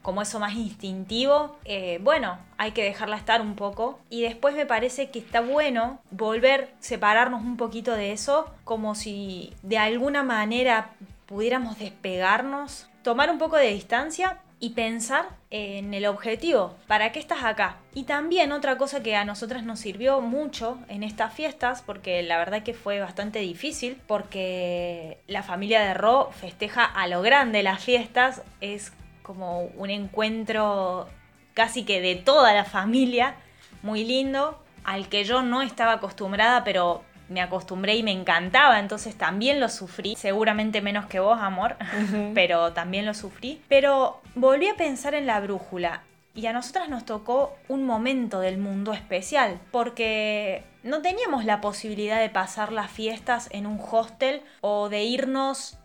como 0.02 0.22
eso 0.22 0.40
más 0.40 0.54
instintivo, 0.54 1.58
eh, 1.66 2.00
bueno, 2.04 2.38
hay 2.58 2.74
que 2.74 2.84
dejarla 2.84 3.18
estar 3.18 3.42
un 3.42 3.56
poco. 3.56 4.00
Y 4.10 4.22
después 4.22 4.56
me 4.56 4.68
parece 4.68 5.10
que 5.10 5.18
está 5.18 5.42
bueno 5.42 6.00
volver, 6.12 6.74
separarnos 6.80 7.42
un 7.42 7.58
poquito 7.58 7.94
de 7.94 8.12
eso, 8.12 8.52
como 8.64 8.94
si 8.94 9.54
de 9.64 9.80
alguna 9.80 10.22
manera 10.22 10.92
pudiéramos 11.26 11.80
despegarnos, 11.80 12.88
tomar 13.02 13.32
un 13.32 13.40
poco 13.40 13.56
de 13.56 13.70
distancia 13.70 14.40
y 14.66 14.72
pensar 14.72 15.30
en 15.52 15.94
el 15.94 16.08
objetivo, 16.08 16.76
¿para 16.88 17.12
qué 17.12 17.20
estás 17.20 17.44
acá? 17.44 17.78
Y 17.94 18.06
también 18.06 18.52
otra 18.52 18.80
cosa 18.80 19.04
que 19.04 19.16
a 19.16 19.24
nosotras 19.24 19.64
nos 19.64 19.80
sirvió 19.80 20.22
mucho 20.22 20.80
en 20.88 21.04
estas 21.04 21.36
fiestas, 21.36 21.84
porque 21.84 22.24
la 22.24 22.40
verdad 22.40 22.64
que 22.64 22.74
fue 22.74 23.00
bastante 23.00 23.38
difícil, 23.38 24.02
porque 24.08 25.20
la 25.28 25.44
familia 25.44 25.82
de 25.82 25.94
Ro 25.94 26.32
festeja 26.32 26.84
a 26.84 27.06
lo 27.06 27.22
grande 27.22 27.62
las 27.62 27.84
fiestas, 27.84 28.42
es 28.60 28.92
como 29.22 29.66
un 29.78 29.92
encuentro 29.92 31.10
casi 31.54 31.86
que 31.86 32.02
de 32.02 32.16
toda 32.16 32.52
la 32.56 32.66
familia, 32.66 33.36
muy 33.84 34.04
lindo, 34.04 34.60
al 34.84 35.10
que 35.10 35.26
yo 35.26 35.44
no 35.44 35.62
estaba 35.62 35.92
acostumbrada, 35.94 36.64
pero 36.64 37.04
me 37.30 37.42
acostumbré 37.42 37.96
y 37.96 38.04
me 38.04 38.12
encantaba, 38.12 38.80
entonces 38.80 39.16
también 39.16 39.60
lo 39.60 39.70
sufrí, 39.70 40.16
seguramente 40.16 40.82
menos 40.82 41.06
que 41.06 41.20
vos, 41.20 41.40
amor, 41.42 41.76
pero 42.34 42.74
también 42.74 43.06
lo 43.06 43.14
sufrí. 43.14 43.62
Pero 43.68 44.22
volví 44.36 44.68
a 44.68 44.76
pensar 44.76 45.16
en 45.16 45.26
la 45.26 45.40
brújula 45.40 46.04
y 46.34 46.46
a 46.48 46.54
nosotras 46.54 46.90
nos 46.90 47.06
tocó 47.06 47.56
un 47.70 47.86
momento 47.86 48.40
del 48.40 48.58
mundo 48.58 48.94
especial, 48.94 49.60
porque 49.72 50.64
no 50.84 51.02
teníamos 51.02 51.46
la 51.46 51.62
posibilidad 51.62 52.20
de 52.20 52.30
pasar 52.30 52.72
las 52.72 52.92
fiestas 52.92 53.48
en 53.52 53.66
un 53.66 53.80
hostel 53.80 54.42
o 54.62 54.90
de 54.90 55.04
irnos 55.04 55.78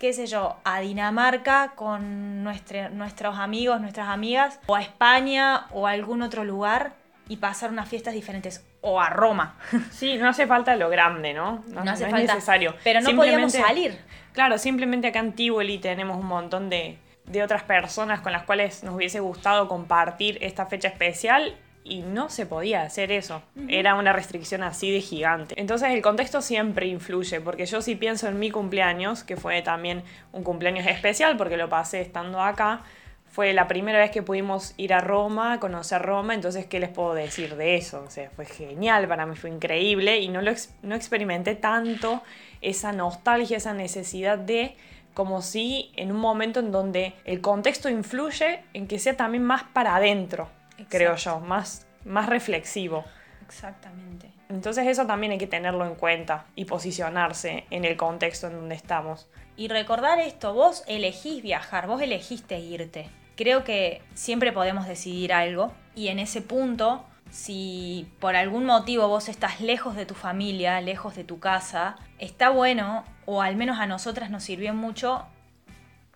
qué 0.00 0.14
sé 0.14 0.26
yo, 0.26 0.56
a 0.64 0.80
Dinamarca 0.80 1.74
con 1.76 2.42
nuestros 2.42 3.38
amigos, 3.38 3.82
nuestras 3.82 4.08
amigas, 4.08 4.58
o 4.66 4.74
a 4.74 4.80
España 4.80 5.66
o 5.72 5.86
a 5.86 5.90
algún 5.90 6.22
otro 6.22 6.42
lugar 6.42 6.94
y 7.28 7.36
pasar 7.36 7.70
unas 7.70 7.86
fiestas 7.86 8.14
diferentes 8.14 8.64
o 8.80 9.00
a 9.00 9.10
Roma. 9.10 9.56
Sí, 9.90 10.16
no 10.16 10.28
hace 10.28 10.46
falta 10.46 10.76
lo 10.76 10.88
grande, 10.88 11.34
¿no? 11.34 11.64
No, 11.68 11.80
hace 11.82 12.04
falta. 12.04 12.20
Es 12.20 12.34
necesario. 12.34 12.74
Pero 12.82 13.00
no 13.00 13.14
podíamos 13.14 13.52
salir. 13.52 13.98
Claro, 14.32 14.58
simplemente 14.58 15.08
acá 15.08 15.18
en 15.18 15.32
Tivoli 15.32 15.78
tenemos 15.78 16.16
un 16.16 16.26
montón 16.26 16.70
de, 16.70 16.98
de 17.26 17.42
otras 17.42 17.62
personas 17.62 18.20
con 18.20 18.32
las 18.32 18.44
cuales 18.44 18.82
nos 18.84 18.94
hubiese 18.94 19.20
gustado 19.20 19.68
compartir 19.68 20.38
esta 20.40 20.66
fecha 20.66 20.88
especial 20.88 21.56
y 21.82 22.02
no 22.02 22.28
se 22.28 22.46
podía 22.46 22.82
hacer 22.82 23.10
eso. 23.10 23.42
Era 23.68 23.94
una 23.94 24.12
restricción 24.12 24.62
así 24.62 24.90
de 24.90 25.00
gigante. 25.00 25.54
Entonces 25.58 25.90
el 25.90 26.02
contexto 26.02 26.40
siempre 26.42 26.86
influye, 26.86 27.40
porque 27.40 27.66
yo 27.66 27.82
sí 27.82 27.96
pienso 27.96 28.28
en 28.28 28.38
mi 28.38 28.50
cumpleaños, 28.50 29.24
que 29.24 29.36
fue 29.36 29.62
también 29.62 30.02
un 30.32 30.44
cumpleaños 30.44 30.86
especial 30.86 31.36
porque 31.36 31.56
lo 31.56 31.68
pasé 31.68 32.00
estando 32.00 32.40
acá, 32.40 32.82
fue 33.30 33.52
la 33.52 33.68
primera 33.68 33.98
vez 33.98 34.10
que 34.10 34.22
pudimos 34.22 34.74
ir 34.76 34.92
a 34.92 35.00
Roma, 35.00 35.60
conocer 35.60 36.02
Roma, 36.02 36.34
entonces, 36.34 36.66
¿qué 36.66 36.80
les 36.80 36.88
puedo 36.88 37.14
decir 37.14 37.54
de 37.54 37.76
eso? 37.76 38.02
O 38.04 38.10
sea, 38.10 38.28
fue 38.30 38.44
genial, 38.44 39.06
para 39.06 39.24
mí 39.24 39.36
fue 39.36 39.50
increíble 39.50 40.18
y 40.18 40.28
no, 40.28 40.42
lo 40.42 40.52
no 40.82 40.96
experimenté 40.96 41.54
tanto 41.54 42.22
esa 42.60 42.90
nostalgia, 42.90 43.56
esa 43.56 43.72
necesidad 43.72 44.36
de, 44.36 44.74
como 45.14 45.42
si 45.42 45.92
en 45.94 46.10
un 46.10 46.18
momento 46.18 46.58
en 46.58 46.72
donde 46.72 47.14
el 47.24 47.40
contexto 47.40 47.88
influye 47.88 48.64
en 48.74 48.88
que 48.88 48.98
sea 48.98 49.16
también 49.16 49.44
más 49.44 49.62
para 49.62 49.94
adentro, 49.94 50.48
creo 50.88 51.14
yo, 51.14 51.38
más, 51.38 51.86
más 52.04 52.28
reflexivo. 52.28 53.04
Exactamente. 53.46 54.28
Entonces 54.48 54.88
eso 54.88 55.06
también 55.06 55.30
hay 55.30 55.38
que 55.38 55.46
tenerlo 55.46 55.86
en 55.86 55.94
cuenta 55.94 56.46
y 56.56 56.64
posicionarse 56.64 57.64
en 57.70 57.84
el 57.84 57.96
contexto 57.96 58.48
en 58.48 58.54
donde 58.54 58.74
estamos. 58.74 59.28
Y 59.56 59.68
recordar 59.68 60.18
esto, 60.18 60.52
vos 60.52 60.82
elegís 60.88 61.44
viajar, 61.44 61.86
vos 61.86 62.02
elegiste 62.02 62.58
irte 62.58 63.08
creo 63.40 63.64
que 63.64 64.02
siempre 64.12 64.52
podemos 64.52 64.86
decidir 64.86 65.32
algo 65.32 65.72
y 65.94 66.08
en 66.08 66.18
ese 66.18 66.42
punto, 66.42 67.06
si 67.30 68.06
por 68.20 68.36
algún 68.36 68.66
motivo 68.66 69.08
vos 69.08 69.30
estás 69.30 69.62
lejos 69.62 69.96
de 69.96 70.04
tu 70.04 70.14
familia, 70.14 70.78
lejos 70.82 71.16
de 71.16 71.24
tu 71.24 71.40
casa, 71.40 71.96
está 72.18 72.50
bueno, 72.50 73.02
o 73.24 73.40
al 73.40 73.56
menos 73.56 73.78
a 73.78 73.86
nosotras 73.86 74.28
nos 74.28 74.42
sirvió 74.44 74.74
mucho, 74.74 75.24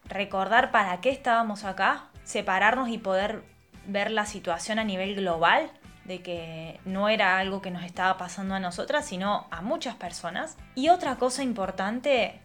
recordar 0.04 0.70
para 0.70 1.00
qué 1.00 1.08
estábamos 1.08 1.64
acá, 1.64 2.10
separarnos 2.24 2.90
y 2.90 2.98
poder 2.98 3.42
ver 3.86 4.10
la 4.10 4.26
situación 4.26 4.78
a 4.78 4.84
nivel 4.84 5.14
global, 5.14 5.70
de 6.04 6.20
que 6.20 6.78
no 6.84 7.08
era 7.08 7.38
algo 7.38 7.62
que 7.62 7.70
nos 7.70 7.84
estaba 7.84 8.18
pasando 8.18 8.54
a 8.54 8.60
nosotras, 8.60 9.06
sino 9.06 9.46
a 9.50 9.62
muchas 9.62 9.94
personas. 9.94 10.58
Y 10.74 10.90
otra 10.90 11.16
cosa 11.16 11.42
importante 11.42 12.42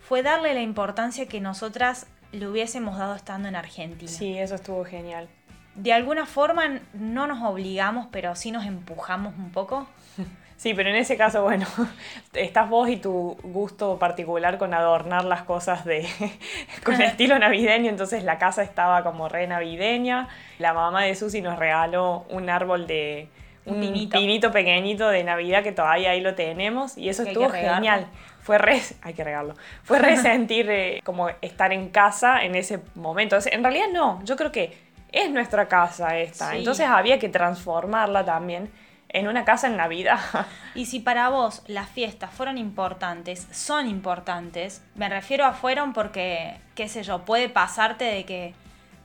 fue 0.00 0.24
darle 0.24 0.52
la 0.52 0.62
importancia 0.62 1.28
que 1.28 1.40
nosotras 1.40 2.08
le 2.32 2.48
hubiésemos 2.48 2.98
dado 2.98 3.14
estando 3.14 3.48
en 3.48 3.56
Argentina. 3.56 4.10
Sí, 4.10 4.36
eso 4.38 4.54
estuvo 4.54 4.84
genial. 4.84 5.28
De 5.74 5.92
alguna 5.92 6.26
forma 6.26 6.80
no 6.94 7.26
nos 7.26 7.42
obligamos, 7.42 8.08
pero 8.10 8.34
sí 8.34 8.50
nos 8.50 8.64
empujamos 8.64 9.34
un 9.38 9.50
poco. 9.50 9.86
Sí, 10.58 10.72
pero 10.72 10.88
en 10.88 10.96
ese 10.96 11.18
caso, 11.18 11.42
bueno, 11.42 11.66
estás 12.32 12.70
vos 12.70 12.88
y 12.88 12.96
tu 12.96 13.36
gusto 13.42 13.98
particular 13.98 14.56
con 14.56 14.72
adornar 14.72 15.24
las 15.26 15.42
cosas 15.42 15.84
de 15.84 16.08
con 16.82 16.98
estilo 17.02 17.38
navideño, 17.38 17.90
entonces 17.90 18.24
la 18.24 18.38
casa 18.38 18.62
estaba 18.62 19.02
como 19.02 19.28
re 19.28 19.46
navideña. 19.46 20.28
La 20.58 20.72
mamá 20.72 21.02
de 21.02 21.14
Susi 21.14 21.42
nos 21.42 21.58
regaló 21.58 22.24
un 22.30 22.48
árbol 22.48 22.86
de 22.86 23.28
un 23.66 23.80
pinito. 23.80 24.50
pequeñito 24.50 25.08
de 25.08 25.24
Navidad 25.24 25.62
que 25.62 25.72
todavía 25.72 26.12
ahí 26.12 26.22
lo 26.22 26.34
tenemos 26.34 26.96
y 26.96 27.10
eso 27.10 27.24
estuvo 27.24 27.50
genial 27.50 28.06
fue 28.46 28.58
re, 28.58 28.80
hay 29.02 29.12
que 29.12 29.24
regarlo, 29.24 29.56
fue 29.82 29.98
resentir 29.98 30.70
eh, 30.70 31.00
como 31.02 31.28
estar 31.40 31.72
en 31.72 31.88
casa 31.88 32.44
en 32.44 32.54
ese 32.54 32.78
momento. 32.94 33.36
en 33.44 33.62
realidad 33.64 33.86
no, 33.92 34.22
yo 34.22 34.36
creo 34.36 34.52
que 34.52 34.86
es 35.10 35.28
nuestra 35.30 35.66
casa 35.66 36.16
esta, 36.16 36.54
entonces 36.54 36.86
había 36.86 37.18
que 37.18 37.28
transformarla 37.28 38.24
también 38.24 38.70
en 39.08 39.26
una 39.26 39.44
casa 39.44 39.66
en 39.66 39.76
Navidad. 39.76 40.20
Y 40.76 40.86
si 40.86 41.00
para 41.00 41.30
vos 41.30 41.62
las 41.66 41.88
fiestas 41.88 42.30
fueron 42.30 42.56
importantes, 42.56 43.48
son 43.50 43.88
importantes, 43.88 44.80
me 44.94 45.08
refiero 45.08 45.44
a 45.44 45.52
fueron 45.52 45.92
porque, 45.92 46.60
qué 46.76 46.86
sé 46.88 47.02
yo, 47.02 47.24
puede 47.24 47.48
pasarte 47.48 48.04
de 48.04 48.24
que 48.24 48.54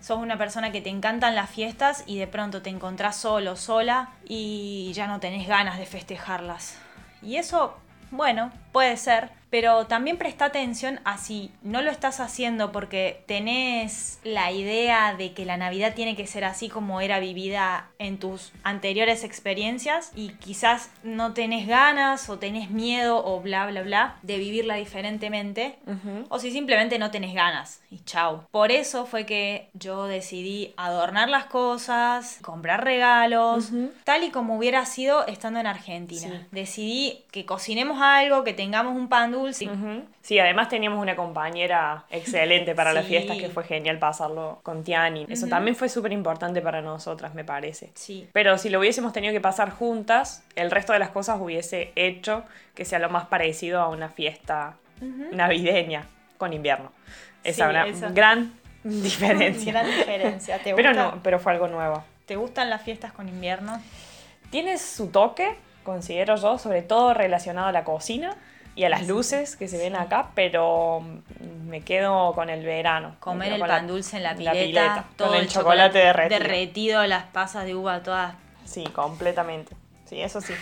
sos 0.01 0.19
una 0.19 0.38
persona 0.38 0.71
que 0.71 0.81
te 0.81 0.89
encantan 0.89 1.33
las 1.33 1.50
fiestas 1.50 2.03
y 2.05 2.19
de 2.19 2.27
pronto 2.27 2.62
te 2.62 2.69
encontrás 2.69 3.15
solo, 3.15 3.55
sola 3.55 4.10
y 4.24 4.91
ya 4.93 5.07
no 5.07 5.19
tenés 5.19 5.48
ganas 5.48 5.79
de 5.79 5.86
festejarlas. 5.88 6.77
Y 7.24 7.38
eso 7.38 7.77
bueno, 8.11 8.51
puede 8.71 8.97
ser, 8.97 9.29
pero 9.51 9.86
también 9.86 10.17
presta 10.17 10.46
atención 10.46 11.00
a 11.03 11.17
si 11.17 11.51
no 11.62 11.81
lo 11.81 11.91
estás 11.91 12.20
haciendo 12.20 12.72
porque 12.72 13.22
tenés 13.27 14.20
la 14.24 14.51
idea 14.51 15.13
de 15.13 15.34
que 15.34 15.46
la 15.46 15.58
Navidad 15.58 15.93
tiene 15.93 16.15
que 16.15 16.25
ser 16.25 16.46
así 16.46 16.70
como 16.70 17.01
era 17.01 17.20
vivida 17.20 17.89
en 18.00 18.17
tus 18.17 18.53
anteriores 18.63 19.24
experiencias 19.24 20.12
y 20.15 20.29
quizás 20.29 20.89
no 21.03 21.34
tenés 21.34 21.67
ganas 21.67 22.29
o 22.29 22.39
tenés 22.39 22.72
miedo 22.72 23.24
o 23.24 23.41
bla 23.41 23.67
bla 23.67 23.84
bla 23.84 24.15
de 24.24 24.38
vivirla 24.38 24.75
diferentemente 24.75 25.77
o 26.29 26.39
si 26.39 26.51
simplemente 26.51 26.98
no 26.98 27.12
tenés 27.12 27.36
ganas 27.36 27.81
y 27.91 28.00
chau. 28.05 28.46
Por 28.51 28.72
eso 28.72 29.05
fue 29.05 29.25
que 29.25 29.70
yo 29.74 30.05
decidí 30.05 30.74
adornar 30.77 31.27
las 31.27 31.46
cosas, 31.46 32.39
comprar 32.41 32.86
regalos, 32.86 33.72
tal 34.05 34.24
y 34.24 34.31
como 34.31 34.58
hubiera 34.58 34.86
sido 34.86 35.27
estando 35.27 35.60
en 35.60 35.67
Argentina. 35.67 36.48
Decidí 36.51 37.25
que 37.31 37.46
cocinemos 37.46 38.01
algo, 38.01 38.46
que 38.46 38.53
tengamos 38.53 38.96
un 38.96 39.10
pan 39.10 39.34
dulce. 39.34 39.40
Sí, 40.21 40.39
además 40.39 40.69
teníamos 40.69 41.01
una 41.01 41.15
compañera 41.15 42.05
excelente 42.10 42.75
para 42.75 42.93
la 42.93 43.03
fiesta 43.03 43.38
que 43.38 43.50
fue 43.50 43.63
genial 43.63 44.00
pasarlo 44.00 44.60
con 44.63 44.83
Tiani. 44.83 45.25
Eso 45.29 45.48
también 45.48 45.75
fue 45.75 45.89
súper 45.89 46.12
importante 46.12 46.62
para 46.62 46.81
nosotras, 46.81 47.33
me 47.33 47.43
parece. 47.43 47.91
Sí. 47.95 48.27
Pero 48.33 48.57
si 48.57 48.69
lo 48.69 48.79
hubiésemos 48.79 49.13
tenido 49.13 49.33
que 49.33 49.41
pasar 49.41 49.71
juntas, 49.71 50.43
el 50.55 50.71
resto 50.71 50.93
de 50.93 51.00
las 51.00 51.10
cosas 51.10 51.39
hubiese 51.39 51.91
hecho 51.95 52.43
que 52.75 52.86
sea 52.86 53.00
lo 53.00 53.10
más 53.10 53.25
parecido 53.27 53.81
a 53.81 53.89
una 53.89 54.10
fiesta 54.10 54.75
navideña 55.31 56.05
con 56.38 56.53
invierno. 56.53 56.91
Esa 57.43 57.65
es 57.65 58.01
una 58.01 58.10
gran 58.13 58.53
diferencia. 58.83 59.71
gran 59.71 59.86
diferencia. 59.86 60.60
¿Te 60.60 60.74
pero 60.75 60.93
no, 60.93 61.19
pero 61.24 61.39
fue 61.39 61.51
algo 61.53 61.67
nuevo. 61.67 62.03
¿Te 62.25 62.36
gustan 62.36 62.69
las 62.69 62.81
fiestas 62.81 63.12
con 63.12 63.27
invierno? 63.27 63.81
Tiene 64.50 64.77
su 64.77 65.07
toque, 65.07 65.55
considero 65.83 66.36
yo, 66.36 66.57
sobre 66.57 66.81
todo 66.81 67.13
relacionado 67.13 67.67
a 67.67 67.71
la 67.71 67.83
cocina. 67.83 68.36
Y 68.75 68.83
a 68.85 68.89
las 68.89 69.07
luces 69.07 69.55
que 69.55 69.67
se 69.67 69.77
ven 69.77 69.95
acá, 69.95 70.29
pero 70.33 71.03
me 71.65 71.81
quedo 71.81 72.33
con 72.33 72.49
el 72.49 72.65
verano. 72.65 73.15
Comer 73.19 73.49
Me 73.49 73.55
el 73.55 73.61
pan 73.61 73.69
la- 73.87 73.93
dulce 73.93 74.17
en 74.17 74.23
la 74.23 74.33
la 74.33 74.51
pileta, 74.53 75.05
todo 75.17 75.27
con 75.29 75.37
el 75.37 75.43
el 75.43 75.49
chocolate 75.49 75.97
derretido. 75.99 76.39
derretido, 76.39 77.07
las 77.07 77.23
pasas 77.25 77.65
de 77.65 77.75
uva 77.75 78.01
todas. 78.01 78.35
Sí, 78.65 78.83
completamente. 78.93 79.75
Sí, 80.05 80.21
eso 80.21 80.41
sí. 80.41 80.53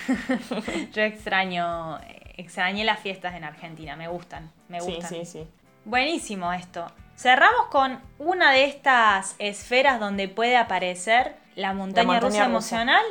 Yo 0.93 1.01
extraño, 1.03 1.99
extrañé 2.37 2.83
las 2.83 2.99
fiestas 2.99 3.35
en 3.35 3.43
Argentina, 3.43 3.95
me 3.95 4.07
gustan, 4.07 4.51
me 4.67 4.79
sí, 4.81 4.91
gustan. 4.91 5.09
sí, 5.09 5.25
sí. 5.25 5.47
Buenísimo 5.85 6.51
esto. 6.53 6.85
Cerramos 7.15 7.67
con 7.69 7.99
una 8.19 8.51
de 8.51 8.65
estas 8.65 9.35
esferas 9.39 9.99
donde 9.99 10.27
puede 10.27 10.55
aparecer 10.57 11.35
la 11.55 11.73
montaña, 11.73 12.05
montaña 12.07 12.19
rusa 12.19 12.43
rusa. 12.45 12.45
emocional 12.45 13.03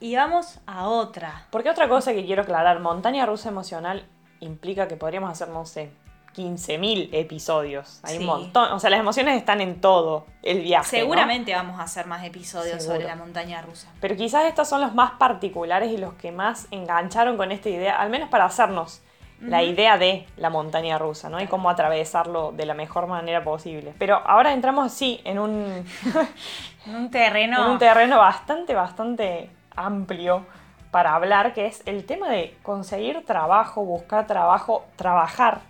y 0.00 0.16
vamos 0.16 0.58
a 0.66 0.88
otra. 0.88 1.46
Porque 1.50 1.70
otra 1.70 1.88
cosa 1.88 2.12
que 2.12 2.24
quiero 2.26 2.42
aclarar, 2.42 2.80
montaña 2.80 3.24
rusa 3.24 3.48
emocional 3.48 4.04
implica 4.44 4.88
que 4.88 4.96
podríamos 4.96 5.30
hacer, 5.30 5.48
no 5.48 5.64
sé, 5.66 5.90
15.000 6.34 7.10
episodios. 7.12 8.00
Hay 8.02 8.14
Sí. 8.16 8.20
un 8.20 8.26
montón. 8.26 8.72
O 8.72 8.80
sea, 8.80 8.90
las 8.90 8.98
emociones 9.00 9.36
están 9.36 9.60
en 9.60 9.80
todo 9.80 10.26
el 10.42 10.62
viaje. 10.62 10.96
¿no? 10.98 11.02
Seguramente 11.04 11.54
vamos 11.54 11.78
a 11.78 11.84
hacer 11.84 12.06
más 12.06 12.24
episodios 12.24 12.78
Seguro. 12.82 12.96
sobre 13.00 13.06
la 13.06 13.14
montaña 13.16 13.62
rusa. 13.62 13.88
Pero 14.00 14.16
quizás 14.16 14.44
estos 14.46 14.68
son 14.68 14.80
los 14.80 14.94
más 14.94 15.12
particulares 15.12 15.92
y 15.92 15.96
los 15.96 16.14
que 16.14 16.32
más 16.32 16.66
engancharon 16.72 17.36
con 17.36 17.52
esta 17.52 17.68
idea, 17.68 18.00
al 18.00 18.10
menos 18.10 18.28
para 18.30 18.44
hacernos 18.46 19.00
la 19.40 19.62
idea 19.62 19.98
de 19.98 20.26
la 20.38 20.48
montaña 20.48 20.96
rusa, 20.96 21.28
¿no? 21.28 21.38
Y 21.40 21.46
cómo 21.48 21.68
atravesarlo 21.68 22.52
de 22.52 22.64
la 22.64 22.72
mejor 22.72 23.06
manera 23.08 23.44
posible. 23.44 23.92
Pero 23.98 24.16
ahora 24.24 24.52
entramos, 24.54 24.90
sí, 24.92 25.20
en 25.24 25.38
un, 25.38 25.84
En 26.86 26.94
un 26.96 27.10
terreno. 27.10 27.62
en 27.64 27.70
un 27.72 27.78
terreno 27.78 28.16
bastante, 28.18 28.74
bastante 28.74 29.50
amplio 29.76 30.46
para 30.94 31.16
hablar, 31.16 31.54
que 31.54 31.66
es 31.66 31.82
el 31.86 32.06
tema 32.06 32.30
de 32.30 32.56
conseguir 32.62 33.24
trabajo, 33.24 33.84
buscar 33.84 34.28
trabajo, 34.28 34.84
trabajar. 34.94 35.62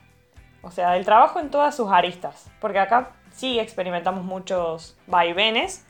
O 0.60 0.70
sea, 0.70 0.98
el 0.98 1.06
trabajo 1.06 1.40
en 1.40 1.48
todas 1.48 1.74
sus 1.74 1.90
aristas. 1.90 2.50
Porque 2.60 2.78
acá 2.78 3.12
sí 3.30 3.58
experimentamos 3.58 4.22
muchos 4.22 4.98
vaivenes. 5.06 5.86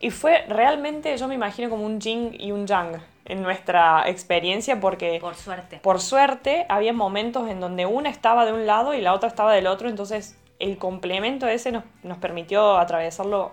Y 0.00 0.10
fue 0.10 0.44
realmente, 0.48 1.16
yo 1.16 1.28
me 1.28 1.34
imagino 1.34 1.70
como 1.70 1.86
un 1.86 1.98
yin 1.98 2.36
y 2.38 2.52
un 2.52 2.66
yang 2.66 3.00
en 3.24 3.42
nuestra 3.42 4.06
experiencia 4.06 4.78
porque 4.78 5.16
por 5.18 5.34
suerte. 5.34 5.78
por 5.78 5.98
suerte 5.98 6.66
había 6.68 6.92
momentos 6.92 7.48
en 7.48 7.60
donde 7.60 7.86
una 7.86 8.10
estaba 8.10 8.44
de 8.44 8.52
un 8.52 8.66
lado 8.66 8.92
y 8.92 9.00
la 9.00 9.14
otra 9.14 9.30
estaba 9.30 9.54
del 9.54 9.66
otro, 9.66 9.88
entonces 9.88 10.38
el 10.58 10.76
complemento 10.76 11.48
ese 11.48 11.72
nos, 11.72 11.84
nos 12.02 12.18
permitió 12.18 12.76
atravesarlo 12.76 13.52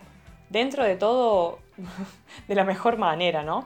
dentro 0.50 0.84
de 0.84 0.98
todo 0.98 1.60
de 2.50 2.56
la 2.56 2.66
mejor 2.66 2.98
manera, 2.98 3.44
¿no? 3.44 3.66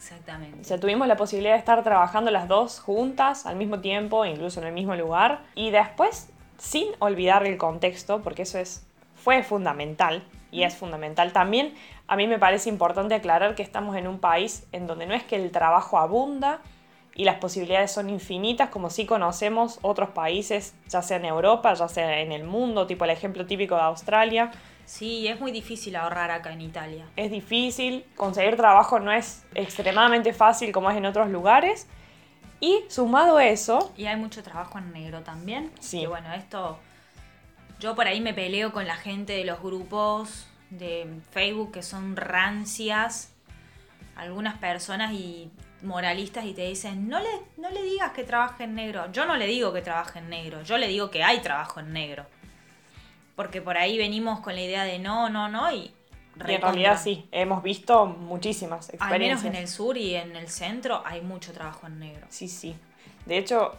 O 0.00 0.02
Exactamente. 0.02 0.64
sea, 0.64 0.80
tuvimos 0.80 1.06
la 1.06 1.16
posibilidad 1.16 1.52
de 1.52 1.58
estar 1.58 1.82
trabajando 1.84 2.30
las 2.30 2.48
dos 2.48 2.80
juntas 2.80 3.44
al 3.44 3.56
mismo 3.56 3.80
tiempo, 3.80 4.24
incluso 4.24 4.60
en 4.60 4.68
el 4.68 4.72
mismo 4.72 4.94
lugar, 4.96 5.42
y 5.54 5.70
después, 5.70 6.30
sin 6.56 6.86
olvidar 7.00 7.46
el 7.46 7.58
contexto, 7.58 8.22
porque 8.22 8.42
eso 8.42 8.58
es, 8.58 8.86
fue 9.14 9.42
fundamental, 9.42 10.24
y 10.50 10.62
es 10.62 10.74
fundamental 10.74 11.32
también, 11.32 11.74
a 12.08 12.16
mí 12.16 12.26
me 12.26 12.38
parece 12.38 12.70
importante 12.70 13.14
aclarar 13.14 13.54
que 13.54 13.62
estamos 13.62 13.94
en 13.96 14.08
un 14.08 14.18
país 14.18 14.66
en 14.72 14.86
donde 14.86 15.06
no 15.06 15.14
es 15.14 15.22
que 15.22 15.36
el 15.36 15.50
trabajo 15.50 15.98
abunda 15.98 16.60
y 17.14 17.24
las 17.24 17.36
posibilidades 17.36 17.92
son 17.92 18.08
infinitas, 18.08 18.70
como 18.70 18.88
sí 18.88 19.04
conocemos 19.04 19.78
otros 19.82 20.10
países, 20.10 20.74
ya 20.88 21.02
sea 21.02 21.18
en 21.18 21.26
Europa, 21.26 21.74
ya 21.74 21.88
sea 21.88 22.20
en 22.20 22.32
el 22.32 22.44
mundo, 22.44 22.86
tipo 22.86 23.04
el 23.04 23.10
ejemplo 23.10 23.44
típico 23.44 23.74
de 23.74 23.82
Australia, 23.82 24.50
Sí, 24.90 25.28
es 25.28 25.40
muy 25.40 25.52
difícil 25.52 25.94
ahorrar 25.94 26.32
acá 26.32 26.52
en 26.52 26.62
Italia. 26.62 27.06
es 27.14 27.30
difícil, 27.30 28.04
conseguir 28.16 28.56
trabajo 28.56 28.98
no 28.98 29.12
es 29.12 29.44
extremadamente 29.54 30.32
fácil 30.32 30.72
como 30.72 30.90
es 30.90 30.96
en 30.96 31.06
otros 31.06 31.30
lugares. 31.30 31.86
Y 32.58 32.82
sumado 32.88 33.36
a 33.36 33.46
eso, 33.46 33.92
Y 33.96 34.06
hay 34.06 34.16
mucho 34.16 34.42
trabajo 34.42 34.78
en 34.78 34.92
negro 34.92 35.22
también. 35.22 35.70
Sí. 35.78 36.00
Y 36.00 36.06
bueno, 36.06 36.34
esto. 36.34 36.80
Yo 37.78 37.94
por 37.94 38.08
ahí 38.08 38.20
me 38.20 38.34
peleo 38.34 38.72
con 38.72 38.88
la 38.88 38.96
gente 38.96 39.34
de 39.34 39.44
los 39.44 39.62
grupos 39.62 40.48
de 40.70 41.20
Facebook 41.30 41.70
que 41.70 41.84
son 41.84 42.16
rancias. 42.16 43.32
Algunas 44.16 44.58
personas 44.58 45.12
y 45.12 45.52
moralistas 45.82 46.44
y 46.46 46.52
te 46.52 46.66
dicen, 46.66 47.08
no 47.08 47.20
le, 47.20 47.30
no 47.58 47.70
le 47.70 47.80
digas 47.84 48.10
que 48.10 48.24
trabaje 48.24 48.64
en 48.64 48.74
negro. 48.74 49.10
Yo 49.12 49.24
no 49.24 49.36
le 49.36 49.46
digo 49.46 49.72
que 49.72 49.82
trabaje 49.82 50.18
en 50.18 50.28
negro, 50.28 50.62
yo 50.62 50.76
le 50.78 50.88
digo 50.88 51.12
que 51.12 51.22
hay 51.22 51.38
trabajo 51.38 51.78
en 51.78 51.92
negro. 51.92 52.26
Porque 53.40 53.62
por 53.62 53.78
ahí 53.78 53.96
venimos 53.96 54.40
con 54.40 54.54
la 54.54 54.60
idea 54.60 54.84
de 54.84 54.98
no, 54.98 55.30
no, 55.30 55.48
no 55.48 55.72
y... 55.72 55.76
y 56.46 56.52
en 56.54 56.60
realidad 56.60 57.00
sí, 57.02 57.26
hemos 57.32 57.62
visto 57.62 58.04
muchísimas 58.04 58.90
Al 58.90 58.96
menos 58.98 59.02
experiencias. 59.02 59.54
en 59.54 59.58
el 59.58 59.66
sur 59.66 59.96
y 59.96 60.14
en 60.14 60.36
el 60.36 60.48
centro 60.48 61.00
hay 61.06 61.22
mucho 61.22 61.54
trabajo 61.54 61.86
en 61.86 61.98
negro. 62.00 62.26
Sí, 62.28 62.48
sí. 62.48 62.76
De 63.24 63.38
hecho, 63.38 63.78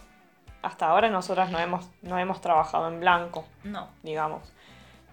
hasta 0.62 0.86
ahora 0.88 1.08
nosotras 1.10 1.52
no 1.52 1.60
hemos, 1.60 1.88
no 2.02 2.18
hemos 2.18 2.40
trabajado 2.40 2.88
en 2.88 2.98
blanco, 2.98 3.44
No. 3.62 3.86
digamos. 4.02 4.42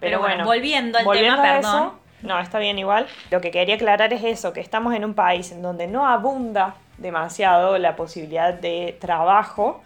Pero, 0.00 0.18
bueno, 0.18 0.34
bueno, 0.38 0.44
volviendo 0.46 0.98
al 0.98 1.04
volviendo 1.04 1.36
tema, 1.42 1.48
a 1.48 1.56
perdón. 1.60 1.86
eso, 1.86 1.98
no, 2.22 2.38
está 2.40 2.58
bien 2.58 2.76
igual. 2.80 3.06
Lo 3.30 3.40
que 3.40 3.52
quería 3.52 3.76
aclarar 3.76 4.12
es 4.12 4.24
eso, 4.24 4.52
que 4.52 4.58
estamos 4.60 4.94
en 4.94 5.04
un 5.04 5.14
país 5.14 5.52
en 5.52 5.62
donde 5.62 5.86
no 5.86 6.08
abunda 6.08 6.74
demasiado 6.98 7.78
la 7.78 7.94
posibilidad 7.94 8.52
de 8.52 8.98
trabajo 9.00 9.80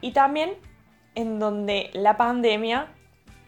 y 0.00 0.12
también 0.12 0.54
en 1.14 1.38
donde 1.38 1.90
la 1.92 2.16
pandemia 2.16 2.86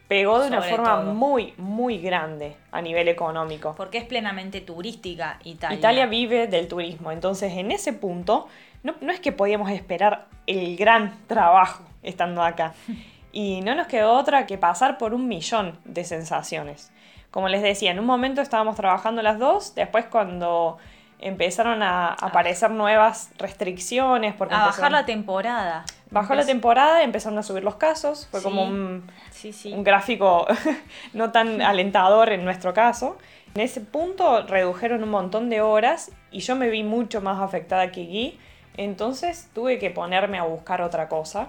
pegó 0.08 0.40
de 0.40 0.48
una 0.48 0.58
Sobre 0.58 0.70
forma 0.70 1.00
todo. 1.00 1.14
muy, 1.14 1.54
muy 1.56 1.98
grande 1.98 2.56
a 2.70 2.80
nivel 2.82 3.08
económico. 3.08 3.74
Porque 3.76 3.98
es 3.98 4.04
plenamente 4.04 4.60
turística 4.60 5.38
Italia. 5.44 5.78
Italia 5.78 6.06
vive 6.06 6.46
del 6.46 6.68
turismo, 6.68 7.12
entonces 7.12 7.52
en 7.54 7.70
ese 7.70 7.92
punto 7.92 8.48
no, 8.82 8.94
no 9.00 9.12
es 9.12 9.20
que 9.20 9.32
podíamos 9.32 9.70
esperar 9.70 10.26
el 10.46 10.76
gran 10.76 11.16
trabajo 11.26 11.84
estando 12.02 12.42
acá. 12.42 12.74
Y 13.34 13.62
no 13.62 13.74
nos 13.74 13.86
quedó 13.86 14.12
otra 14.12 14.44
que 14.44 14.58
pasar 14.58 14.98
por 14.98 15.14
un 15.14 15.26
millón 15.26 15.78
de 15.86 16.04
sensaciones. 16.04 16.92
Como 17.30 17.48
les 17.48 17.62
decía, 17.62 17.90
en 17.90 17.98
un 17.98 18.04
momento 18.04 18.42
estábamos 18.42 18.76
trabajando 18.76 19.22
las 19.22 19.38
dos, 19.38 19.74
después 19.74 20.04
cuando 20.04 20.76
empezaron 21.22 21.82
a 21.82 22.08
aparecer 22.14 22.70
nuevas 22.70 23.30
restricciones, 23.38 24.34
porque 24.34 24.54
a 24.54 24.66
bajar 24.66 24.92
la 24.92 25.04
temporada. 25.06 25.84
bajó 26.10 26.34
la 26.34 26.44
temporada, 26.44 27.02
empezaron 27.02 27.38
a 27.38 27.42
subir 27.42 27.62
los 27.64 27.76
casos, 27.76 28.28
fue 28.30 28.40
Sí. 28.40 28.44
como 28.44 28.64
un, 28.64 29.10
Sí, 29.30 29.52
sí. 29.52 29.72
un 29.72 29.84
gráfico 29.84 30.46
no 31.14 31.30
tan 31.32 31.62
alentador 31.62 32.30
en 32.30 32.44
nuestro 32.44 32.74
caso. 32.74 33.16
En 33.54 33.60
ese 33.60 33.80
punto 33.82 34.42
redujeron 34.46 35.02
un 35.02 35.10
montón 35.10 35.50
de 35.50 35.60
horas 35.60 36.10
y 36.30 36.40
yo 36.40 36.56
me 36.56 36.68
vi 36.70 36.82
mucho 36.84 37.20
más 37.20 37.40
afectada 37.40 37.92
que 37.92 38.04
Guy, 38.06 38.38
entonces 38.78 39.50
tuve 39.54 39.78
que 39.78 39.90
ponerme 39.90 40.38
a 40.38 40.44
buscar 40.44 40.80
otra 40.80 41.08
cosa. 41.08 41.48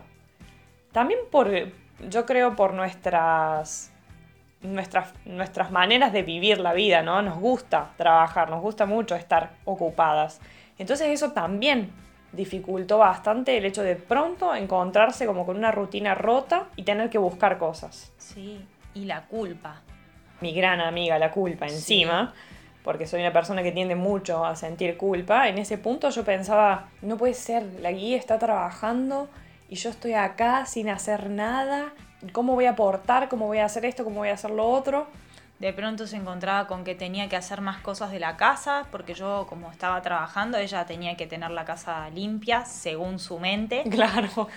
También 0.92 1.20
por, 1.32 1.50
yo 2.10 2.26
creo, 2.26 2.56
por 2.58 2.74
nuestras, 2.74 3.93
nuestras, 4.64 5.14
nuestras 5.26 5.72
maneras 5.72 6.12
de 6.14 6.24
vivir 6.24 6.60
la 6.60 6.74
vida, 6.74 7.02
¿no? 7.04 7.22
Nos 7.22 7.38
gusta 7.40 7.92
trabajar, 7.98 8.50
nos 8.50 8.62
gusta 8.62 8.86
mucho 8.86 9.16
estar 9.16 9.52
ocupadas. 9.66 10.40
Entonces 10.78 11.08
eso 11.10 11.32
también 11.34 11.92
dificultó 12.32 12.98
bastante 12.98 13.58
el 13.58 13.66
hecho 13.66 13.84
de 13.84 13.96
pronto 13.96 14.56
encontrarse 14.56 15.26
como 15.26 15.46
con 15.46 15.58
una 15.58 15.72
rutina 15.72 16.16
rota 16.16 16.66
y 16.76 16.84
tener 16.84 17.10
que 17.10 17.20
buscar 17.20 17.58
cosas. 17.60 18.12
Sí, 18.18 18.66
y 18.96 19.06
la 19.06 19.26
culpa. 19.26 19.82
Mi 20.42 20.54
gran 20.54 20.82
amiga, 20.82 21.20
la 21.20 21.30
culpa 21.32 21.68
Sí. 21.70 21.76
encima, 21.76 22.34
porque 22.84 23.06
soy 23.06 23.22
una 23.22 23.32
persona 23.32 23.62
que 23.64 23.72
tiende 23.72 23.96
mucho 23.96 24.46
a 24.46 24.56
sentir 24.56 24.98
culpa, 24.98 25.48
en 25.48 25.58
ese 25.58 25.78
punto 25.78 26.10
yo 26.10 26.24
pensaba, 26.26 26.90
no 27.02 27.18
puede 27.18 27.34
ser, 27.34 27.64
la 27.82 27.92
guía 27.92 28.18
está 28.18 28.40
trabajando 28.40 29.30
y 29.70 29.76
yo 29.76 29.90
estoy 29.90 30.14
acá 30.14 30.66
sin 30.66 30.90
hacer 30.90 31.30
nada. 31.30 31.94
¿Cómo 32.32 32.54
voy 32.54 32.66
a 32.66 32.72
aportar? 32.72 33.30
¿Cómo 33.30 33.48
voy 33.48 33.60
a 33.60 33.66
hacer 33.66 33.86
esto? 33.86 34.04
¿Cómo 34.04 34.18
voy 34.18 34.30
a 34.30 34.34
hacer 34.34 34.52
lo 34.52 34.68
otro? 34.68 35.08
De 35.60 35.72
pronto 35.74 36.08
se 36.08 36.18
encontraba 36.18 36.68
con 36.68 36.84
que 36.84 36.96
tenía 36.96 37.30
que 37.30 37.36
hacer 37.36 37.62
más 37.62 37.78
cosas 37.82 38.12
de 38.12 38.20
la 38.20 38.38
casa, 38.38 38.88
porque 38.92 39.14
yo 39.14 39.46
como 39.48 39.72
estaba 39.72 40.02
trabajando, 40.02 40.58
ella 40.58 40.86
tenía 40.86 41.16
que 41.16 41.28
tener 41.28 41.52
la 41.52 41.64
casa 41.66 42.10
limpia 42.10 42.66
según 42.66 43.20
su 43.20 43.40
mente. 43.40 43.84
Claro. 43.90 44.50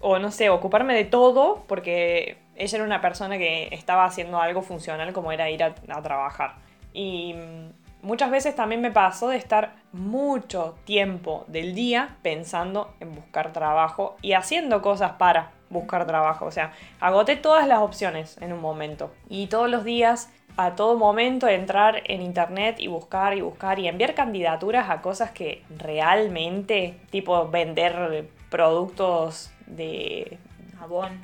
o 0.00 0.18
no 0.18 0.30
sé, 0.30 0.50
ocuparme 0.50 0.94
de 0.94 1.04
todo 1.04 1.64
porque 1.66 2.38
ella 2.54 2.76
era 2.76 2.84
una 2.84 3.00
persona 3.00 3.38
que 3.38 3.68
estaba 3.72 4.04
haciendo 4.04 4.40
algo 4.40 4.62
funcional 4.62 5.12
como 5.12 5.32
era 5.32 5.50
ir 5.50 5.62
a, 5.62 5.74
a 5.88 6.02
trabajar. 6.02 6.56
Y 6.92 7.34
mm, 7.34 8.06
muchas 8.06 8.30
veces 8.30 8.54
también 8.54 8.80
me 8.80 8.90
pasó 8.90 9.28
de 9.28 9.36
estar 9.36 9.72
mucho 9.92 10.76
tiempo 10.84 11.44
del 11.48 11.74
día 11.74 12.16
pensando 12.22 12.94
en 13.00 13.14
buscar 13.14 13.52
trabajo 13.52 14.16
y 14.22 14.34
haciendo 14.34 14.82
cosas 14.82 15.12
para 15.12 15.55
buscar 15.70 16.06
trabajo. 16.06 16.46
O 16.46 16.50
sea, 16.50 16.72
agoté 17.00 17.36
todas 17.36 17.66
las 17.66 17.78
opciones 17.80 18.36
en 18.40 18.52
un 18.52 18.60
momento. 18.60 19.12
Y 19.28 19.46
todos 19.48 19.68
los 19.70 19.84
días, 19.84 20.30
a 20.56 20.74
todo 20.74 20.96
momento, 20.96 21.48
entrar 21.48 22.02
en 22.06 22.22
internet 22.22 22.76
y 22.78 22.86
buscar 22.86 23.34
y 23.36 23.40
buscar 23.40 23.78
y 23.78 23.88
enviar 23.88 24.14
candidaturas 24.14 24.88
a 24.90 25.02
cosas 25.02 25.30
que 25.30 25.62
realmente, 25.76 26.98
tipo 27.10 27.48
vender 27.48 28.28
productos 28.50 29.50
de... 29.66 30.38
Abón. 30.80 31.18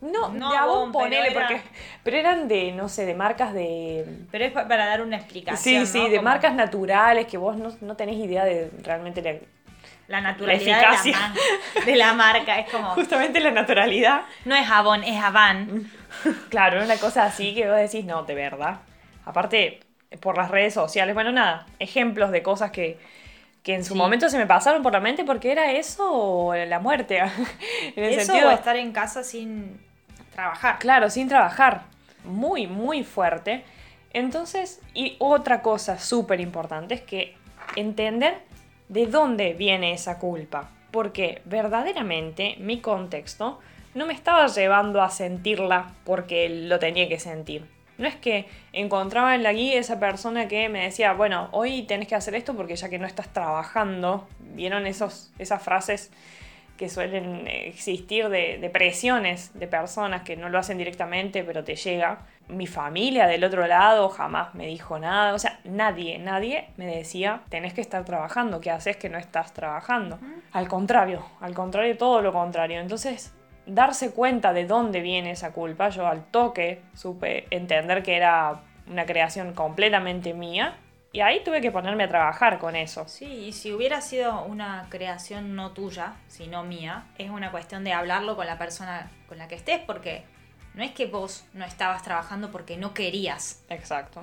No, 0.00 0.28
No, 0.30 0.50
de 0.52 0.58
pero 0.58 0.92
ponele, 0.92 1.28
era- 1.30 1.40
porque... 1.48 1.60
Pero 2.04 2.16
eran 2.16 2.48
de, 2.48 2.72
no 2.72 2.88
sé, 2.88 3.04
de 3.04 3.14
marcas 3.14 3.52
de... 3.52 4.06
Pero 4.30 4.44
es 4.44 4.52
pa- 4.52 4.66
para 4.68 4.86
dar 4.86 5.02
una 5.02 5.18
Sí, 5.18 5.22
explicación. 5.24 5.86
sí, 5.86 5.98
¿no? 5.98 6.04
de 6.08 6.16
Como- 6.16 6.28
marcas 6.28 6.54
naturales 6.54 7.26
que 7.26 7.36
vos 7.36 7.56
no, 7.56 7.70
no 7.80 7.96
tenés 7.96 8.16
idea 8.16 8.44
de 8.44 8.70
realmente 8.82 9.22
la- 10.08 10.20
La 10.20 10.32
naturalidad 10.32 11.02
de 11.84 11.96
la, 11.96 12.08
de 12.08 12.12
marca. 12.14 12.58
Es 12.58 12.70
como, 12.70 12.90
Justamente 12.90 13.38
la 13.40 13.50
naturalidad. 13.52 14.22
no 14.44 14.54
es 14.56 14.68
Avon, 14.68 15.04
es 15.04 15.22
Avan. 15.22 15.90
Claro, 16.48 16.82
una 16.82 16.96
cosa 16.96 17.24
así 17.24 17.54
que 17.54 17.68
vos 17.68 17.76
decís, 17.76 18.04
no, 18.04 18.22
de 18.24 18.34
verdad. 18.34 18.80
Aparte, 19.24 19.80
por 20.20 20.36
las 20.38 20.50
redes 20.50 20.72
sociales, 20.74 21.14
bueno, 21.14 21.30
nada, 21.32 21.66
ejemplos 21.78 22.30
de 22.30 22.42
cosas 22.42 22.70
que, 22.70 22.98
que 23.62 23.74
en 23.74 23.84
su 23.84 23.92
Sí. 23.92 23.98
momento 23.98 24.28
se 24.30 24.38
me 24.38 24.46
pasaron 24.46 24.82
por 24.82 24.92
la 24.92 25.00
mente 25.00 25.24
porque 25.24 25.52
era 25.52 25.70
eso 25.72 26.10
o 26.10 26.54
la 26.54 26.78
muerte. 26.80 27.18
en 27.94 28.04
el 28.04 28.14
Eso 28.14 28.26
sentido, 28.32 28.48
o 28.48 28.52
estar 28.52 28.76
en 28.76 28.92
casa 28.92 29.22
sin 29.22 29.78
trabajar. 30.34 30.78
claro, 30.78 31.10
sin 31.10 31.28
trabajar. 31.28 31.82
Muy, 32.24 32.66
muy 32.66 33.04
fuerte. 33.04 33.62
Entonces, 34.14 34.80
y 34.94 35.16
otra 35.18 35.60
cosa 35.60 35.98
súper 35.98 36.40
importante 36.40 36.94
es 36.94 37.02
que 37.02 37.36
entender 37.76 38.40
de 38.88 39.06
dónde 39.06 39.54
viene 39.54 39.92
esa 39.92 40.18
culpa. 40.18 40.70
Porque 40.90 41.42
verdaderamente 41.44 42.56
mi 42.58 42.80
contexto 42.80 43.58
no 43.94 44.06
me 44.06 44.14
estaba 44.14 44.46
llevando 44.46 45.02
a 45.02 45.10
sentirla 45.10 45.92
porque 46.04 46.48
lo 46.48 46.78
tenía 46.78 47.08
que 47.08 47.18
sentir. 47.18 47.66
No 47.98 48.06
es 48.06 48.14
que 48.14 48.46
encontraba 48.72 49.34
en 49.34 49.42
la 49.42 49.52
guía 49.52 49.78
esa 49.78 49.98
persona 49.98 50.46
que 50.46 50.68
me 50.68 50.84
decía, 50.84 51.12
bueno, 51.14 51.48
hoy 51.50 51.82
tenés 51.82 52.06
que 52.06 52.14
hacer 52.14 52.34
esto 52.36 52.54
porque 52.54 52.76
ya 52.76 52.88
que 52.88 52.98
no 52.98 53.06
estás 53.06 53.32
trabajando, 53.32 54.28
vieron 54.54 54.86
esos, 54.86 55.32
esas 55.38 55.62
frases 55.62 56.12
que 56.78 56.88
suelen 56.88 57.46
existir 57.46 58.28
de, 58.30 58.56
de 58.58 58.70
presiones 58.70 59.50
de 59.58 59.66
personas 59.66 60.22
que 60.22 60.36
no 60.36 60.48
lo 60.48 60.58
hacen 60.58 60.78
directamente, 60.78 61.42
pero 61.42 61.64
te 61.64 61.76
llega. 61.76 62.20
Mi 62.48 62.66
familia 62.66 63.26
del 63.26 63.44
otro 63.44 63.66
lado 63.66 64.08
jamás 64.08 64.54
me 64.54 64.66
dijo 64.66 64.98
nada. 64.98 65.34
O 65.34 65.38
sea, 65.38 65.60
nadie, 65.64 66.18
nadie 66.18 66.68
me 66.78 66.86
decía, 66.86 67.42
tenés 67.50 67.74
que 67.74 67.82
estar 67.82 68.06
trabajando. 68.06 68.60
¿Qué 68.60 68.70
haces 68.70 68.96
que 68.96 69.10
no 69.10 69.18
estás 69.18 69.52
trabajando? 69.52 70.18
Al 70.52 70.66
contrario, 70.68 71.26
al 71.40 71.52
contrario, 71.52 71.98
todo 71.98 72.22
lo 72.22 72.32
contrario. 72.32 72.80
Entonces, 72.80 73.34
darse 73.66 74.12
cuenta 74.12 74.52
de 74.52 74.64
dónde 74.64 75.00
viene 75.00 75.32
esa 75.32 75.52
culpa, 75.52 75.90
yo 75.90 76.06
al 76.06 76.24
toque 76.24 76.80
supe 76.94 77.46
entender 77.50 78.02
que 78.02 78.16
era 78.16 78.62
una 78.90 79.04
creación 79.04 79.52
completamente 79.52 80.32
mía. 80.32 80.76
Y 81.12 81.20
ahí 81.20 81.42
tuve 81.42 81.60
que 81.60 81.70
ponerme 81.70 82.04
a 82.04 82.08
trabajar 82.08 82.58
con 82.58 82.76
eso. 82.76 83.08
Sí, 83.08 83.24
y 83.24 83.52
si 83.52 83.72
hubiera 83.72 84.00
sido 84.00 84.42
una 84.42 84.86
creación 84.90 85.56
no 85.56 85.72
tuya, 85.72 86.14
sino 86.28 86.64
mía, 86.64 87.06
es 87.16 87.30
una 87.30 87.50
cuestión 87.50 87.82
de 87.84 87.92
hablarlo 87.92 88.36
con 88.36 88.46
la 88.46 88.58
persona 88.58 89.10
con 89.26 89.38
la 89.38 89.48
que 89.48 89.54
estés, 89.54 89.80
porque 89.80 90.24
no 90.74 90.84
es 90.84 90.92
que 90.92 91.06
vos 91.06 91.46
no 91.54 91.64
estabas 91.64 92.02
trabajando 92.02 92.50
porque 92.50 92.76
no 92.76 92.92
querías, 92.92 93.64
Exacto. 93.70 94.22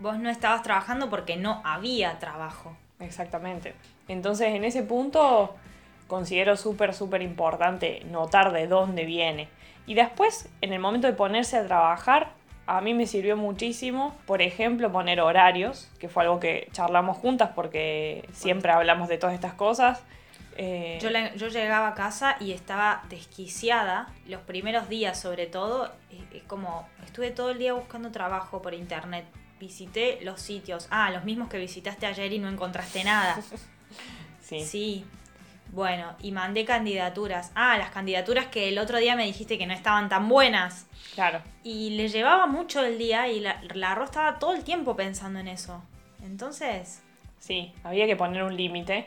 vos 0.00 0.18
no 0.18 0.28
estabas 0.28 0.62
trabajando 0.62 1.08
porque 1.08 1.36
no 1.36 1.62
había 1.64 2.18
trabajo. 2.18 2.76
Exactamente. 3.00 3.74
Entonces, 4.06 4.48
en 4.48 4.64
ese 4.64 4.82
punto, 4.82 5.56
considero 6.06 6.56
súper, 6.56 6.94
súper 6.94 7.22
importante 7.22 8.02
notar 8.04 8.52
de 8.52 8.66
dónde 8.66 9.06
viene. 9.06 9.48
Y 9.86 9.94
después, 9.94 10.48
en 10.60 10.72
el 10.72 10.78
momento 10.78 11.06
de 11.06 11.14
ponerse 11.14 11.56
a 11.56 11.66
trabajar, 11.66 12.32
a 12.66 12.80
mí 12.80 12.94
me 12.94 13.06
sirvió 13.06 13.36
muchísimo, 13.36 14.14
por 14.26 14.40
ejemplo, 14.42 14.90
poner 14.92 15.20
horarios, 15.20 15.88
que 15.98 16.08
fue 16.08 16.22
algo 16.22 16.38
que 16.40 16.68
charlamos 16.72 17.16
juntas 17.16 17.50
porque 17.54 18.28
siempre 18.32 18.70
hablamos 18.72 19.08
de 19.08 19.18
todas 19.18 19.34
estas 19.34 19.54
cosas. 19.54 20.00
Eh, 20.56 20.98
Yo, 21.00 21.08
la- 21.10 21.34
yo 21.34 21.48
llegaba 21.48 21.88
a 21.88 21.94
casa 21.94 22.36
y 22.38 22.52
estaba 22.52 23.02
desquiciada, 23.08 24.08
los 24.26 24.42
primeros 24.42 24.88
días 24.88 25.18
sobre 25.18 25.46
todo, 25.46 25.86
eh, 26.10 26.22
eh, 26.32 26.42
como 26.46 26.86
estuve 27.04 27.30
todo 27.30 27.50
el 27.50 27.58
día 27.58 27.72
buscando 27.72 28.10
trabajo 28.12 28.60
por 28.62 28.74
internet, 28.74 29.24
visité 29.58 30.18
los 30.22 30.40
sitios, 30.40 30.88
ah, 30.90 31.10
los 31.10 31.24
mismos 31.24 31.48
que 31.48 31.58
visitaste 31.58 32.04
ayer 32.06 32.32
y 32.32 32.38
no 32.38 32.48
encontraste 32.48 33.02
nada. 33.04 33.40
sí. 34.40 34.60
Sí. 34.60 35.04
Bueno, 35.72 36.14
y 36.20 36.32
mandé 36.32 36.64
candidaturas. 36.64 37.50
Ah, 37.54 37.78
las 37.78 37.90
candidaturas 37.90 38.46
que 38.46 38.68
el 38.68 38.78
otro 38.78 38.98
día 38.98 39.16
me 39.16 39.24
dijiste 39.24 39.58
que 39.58 39.66
no 39.66 39.72
estaban 39.72 40.08
tan 40.08 40.28
buenas. 40.28 40.86
claro. 41.14 41.40
Y 41.64 41.90
le 41.96 42.08
llevaba 42.08 42.46
mucho 42.46 42.84
el 42.84 42.98
día 42.98 43.28
y 43.28 43.40
la, 43.40 43.60
la 43.74 43.94
Ro 43.94 44.04
estaba 44.04 44.38
todo 44.38 44.52
el 44.54 44.64
tiempo 44.64 44.94
pensando 44.96 45.38
en 45.40 45.48
eso. 45.48 45.82
Entonces, 46.22 47.02
Sí, 47.38 47.72
había 47.82 48.06
que 48.06 48.14
poner 48.14 48.44
un 48.44 48.56
límite 48.56 49.06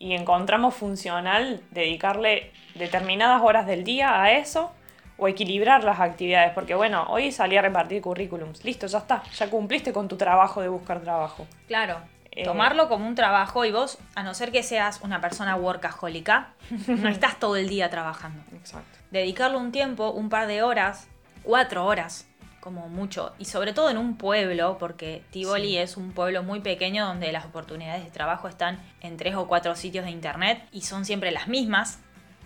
y 0.00 0.14
encontramos 0.14 0.74
funcional 0.74 1.62
dedicarle 1.70 2.50
determinadas 2.74 3.40
horas 3.42 3.64
del 3.66 3.84
día 3.84 4.20
a 4.20 4.32
eso 4.32 4.72
o 5.18 5.28
equilibrar 5.28 5.84
las 5.84 6.00
actividades, 6.00 6.52
porque 6.52 6.74
bueno, 6.74 7.06
hoy 7.08 7.30
salí 7.30 7.56
a 7.56 7.62
repartir 7.62 8.02
currículums, 8.02 8.64
listo, 8.64 8.86
ya 8.88 8.98
está, 8.98 9.22
ya 9.38 9.48
cumpliste 9.48 9.92
con 9.92 10.08
tu 10.08 10.16
trabajo 10.16 10.60
de 10.60 10.68
buscar 10.68 11.00
trabajo. 11.00 11.46
claro, 11.68 12.00
tomarlo 12.44 12.88
como 12.88 13.06
un 13.06 13.14
trabajo 13.14 13.64
y 13.64 13.72
vos, 13.72 13.98
a 14.14 14.22
no 14.22 14.34
ser 14.34 14.52
que 14.52 14.62
seas 14.62 15.00
una 15.02 15.20
persona 15.20 15.56
workahólica, 15.56 16.52
no 16.86 17.08
estás 17.08 17.38
todo 17.38 17.56
el 17.56 17.68
día 17.68 17.90
trabajando. 17.90 18.42
Exacto. 18.52 18.98
Dedicarle 19.10 19.56
un 19.56 19.72
tiempo, 19.72 20.10
un 20.10 20.28
par 20.28 20.46
de 20.46 20.62
horas, 20.62 21.08
cuatro 21.42 21.84
horas, 21.86 22.26
como 22.60 22.88
mucho, 22.88 23.32
y 23.38 23.44
sobre 23.44 23.72
todo 23.72 23.90
en 23.90 23.96
un 23.96 24.16
pueblo, 24.16 24.76
porque 24.78 25.22
Tivoli 25.30 25.68
Sí. 25.68 25.78
es 25.78 25.96
un 25.96 26.10
pueblo 26.12 26.42
muy 26.42 26.58
pequeño 26.60 27.06
donde 27.06 27.30
las 27.30 27.44
oportunidades 27.44 28.04
de 28.04 28.10
trabajo 28.10 28.48
están 28.48 28.80
en 29.00 29.16
tres 29.16 29.36
o 29.36 29.46
cuatro 29.46 29.76
sitios 29.76 30.04
de 30.04 30.10
internet 30.10 30.66
y 30.72 30.80
son 30.82 31.04
siempre 31.04 31.30
las 31.30 31.46
mismas. 31.46 32.00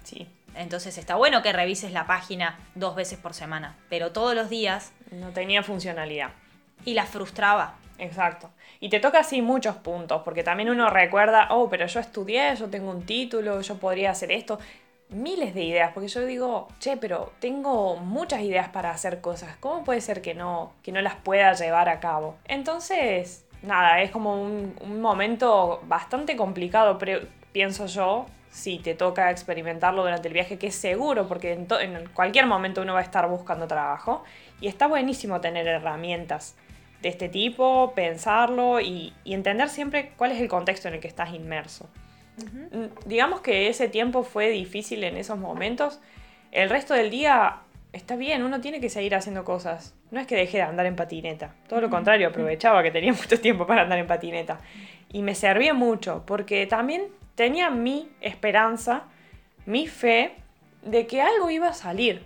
Sí, 0.04 0.28
Entonces 0.54 0.98
está 0.98 1.14
bueno 1.14 1.42
que 1.42 1.52
revises 1.52 1.92
la 1.92 2.06
página 2.06 2.58
dos 2.74 2.96
veces 2.96 3.18
por 3.18 3.32
semana, 3.34 3.76
pero 3.88 4.10
todos 4.12 4.34
los 4.34 4.50
días 4.50 4.92
no 5.10 5.28
tenía 5.30 5.62
funcionalidad. 5.62 6.30
y 6.84 6.94
la 6.94 7.06
frustraba. 7.06 7.74
Exacto. 7.98 8.50
Y 8.80 8.88
te 8.88 8.98
toca 8.98 9.20
así 9.20 9.42
muchos 9.42 9.76
puntos, 9.76 10.22
porque 10.24 10.42
también 10.42 10.70
uno 10.70 10.88
recuerda, 10.88 11.48
oh, 11.50 11.68
pero 11.68 11.86
yo 11.86 12.00
estudié, 12.00 12.56
yo 12.56 12.68
tengo 12.70 12.90
un 12.90 13.04
título, 13.04 13.60
yo 13.60 13.76
podría 13.76 14.10
hacer 14.10 14.32
esto. 14.32 14.58
Miles 15.10 15.54
de 15.54 15.64
ideas, 15.64 15.90
porque 15.92 16.08
yo 16.08 16.24
digo, 16.24 16.68
che, 16.78 16.96
pero 16.96 17.32
tengo 17.40 17.96
muchas 17.96 18.40
ideas 18.40 18.70
para 18.70 18.90
hacer 18.90 19.20
cosas. 19.20 19.56
¿Cómo 19.58 19.84
puede 19.84 20.00
ser 20.00 20.22
que 20.22 20.34
no, 20.34 20.72
que 20.82 20.92
no 20.92 21.02
las 21.02 21.16
pueda 21.16 21.52
llevar 21.52 21.90
a 21.90 22.00
cabo? 22.00 22.36
Entonces, 22.46 23.44
nada, 23.62 24.00
es 24.00 24.10
como 24.10 24.40
un, 24.40 24.74
momento 25.00 25.80
bastante 25.84 26.36
complicado, 26.36 26.96
pre- 26.96 27.26
pienso 27.52 27.86
yo, 27.86 28.26
si 28.50 28.78
te 28.78 28.94
toca 28.94 29.30
experimentarlo 29.30 30.02
durante 30.02 30.28
el 30.28 30.34
viaje, 30.34 30.58
que 30.58 30.68
es 30.68 30.74
seguro, 30.74 31.28
porque 31.28 31.52
en, 31.52 31.66
en 31.80 32.08
cualquier 32.14 32.46
momento 32.46 32.80
uno 32.80 32.94
va 32.94 33.00
a 33.00 33.02
estar 33.02 33.28
buscando 33.28 33.66
trabajo. 33.66 34.24
Y 34.60 34.68
está 34.68 34.86
buenísimo 34.86 35.40
tener 35.40 35.66
herramientas 35.66 36.56
de 37.02 37.08
este 37.08 37.28
tipo, 37.28 37.92
pensarlo 37.94 38.80
y, 38.80 39.12
y 39.24 39.34
entender 39.34 39.68
siempre 39.68 40.12
cuál 40.16 40.32
es 40.32 40.40
el 40.40 40.48
contexto 40.48 40.88
en 40.88 40.94
el 40.94 41.00
que 41.00 41.08
estás 41.08 41.32
inmerso. 41.32 41.88
Mm, 42.36 43.06
Digamos 43.06 43.40
que 43.40 43.68
ese 43.68 43.88
tiempo 43.88 44.22
fue 44.22 44.50
difícil 44.50 45.04
en 45.04 45.16
esos 45.16 45.38
momentos. 45.38 46.00
El 46.52 46.68
resto 46.70 46.94
del 46.94 47.10
día 47.10 47.60
está 47.92 48.16
bien, 48.16 48.42
uno 48.42 48.60
tiene 48.60 48.80
que 48.80 48.88
seguir 48.88 49.14
haciendo 49.14 49.44
cosas. 49.44 49.94
No 50.10 50.20
es 50.20 50.26
que 50.26 50.36
deje 50.36 50.58
de 50.58 50.64
andar 50.64 50.86
en 50.86 50.96
patineta. 50.96 51.54
Todo 51.68 51.80
lo 51.80 51.90
contrario, 51.90 52.28
aprovechaba 52.28 52.82
que 52.82 52.90
tenía 52.90 53.12
mucho 53.14 53.40
tiempo 53.40 53.66
para 53.66 53.82
andar 53.82 53.98
en 53.98 54.06
patineta. 54.06 54.58
Y 55.12 55.22
me 55.22 55.34
servía 55.34 55.74
mucho 55.74 56.24
porque 56.26 56.66
también 56.66 57.04
tenía 57.34 57.70
mi 57.70 58.08
esperanza, 58.20 59.04
mi 59.66 59.86
fe 59.86 60.34
de 60.82 61.06
que 61.06 61.20
algo 61.22 61.50
iba 61.50 61.68
a 61.68 61.72
salir. 61.72 62.22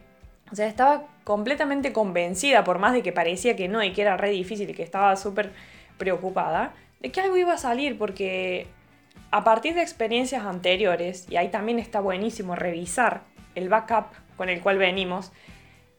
O 0.54 0.56
sea, 0.56 0.68
estaba 0.68 1.02
completamente 1.24 1.92
convencida, 1.92 2.62
por 2.62 2.78
más 2.78 2.92
de 2.92 3.02
que 3.02 3.10
parecía 3.10 3.56
que 3.56 3.66
no 3.66 3.82
y 3.82 3.92
que 3.92 4.02
era 4.02 4.16
re 4.16 4.30
difícil 4.30 4.70
y 4.70 4.72
que 4.72 4.84
estaba 4.84 5.16
súper 5.16 5.50
preocupada, 5.98 6.74
de 7.00 7.10
que 7.10 7.20
algo 7.20 7.36
iba 7.36 7.54
a 7.54 7.58
salir 7.58 7.98
porque 7.98 8.68
a 9.32 9.42
partir 9.42 9.74
de 9.74 9.82
experiencias 9.82 10.44
anteriores, 10.44 11.26
y 11.28 11.38
ahí 11.38 11.48
también 11.48 11.80
está 11.80 11.98
buenísimo 11.98 12.54
revisar 12.54 13.22
el 13.56 13.68
backup 13.68 14.12
con 14.36 14.48
el 14.48 14.60
cual 14.60 14.78
venimos, 14.78 15.32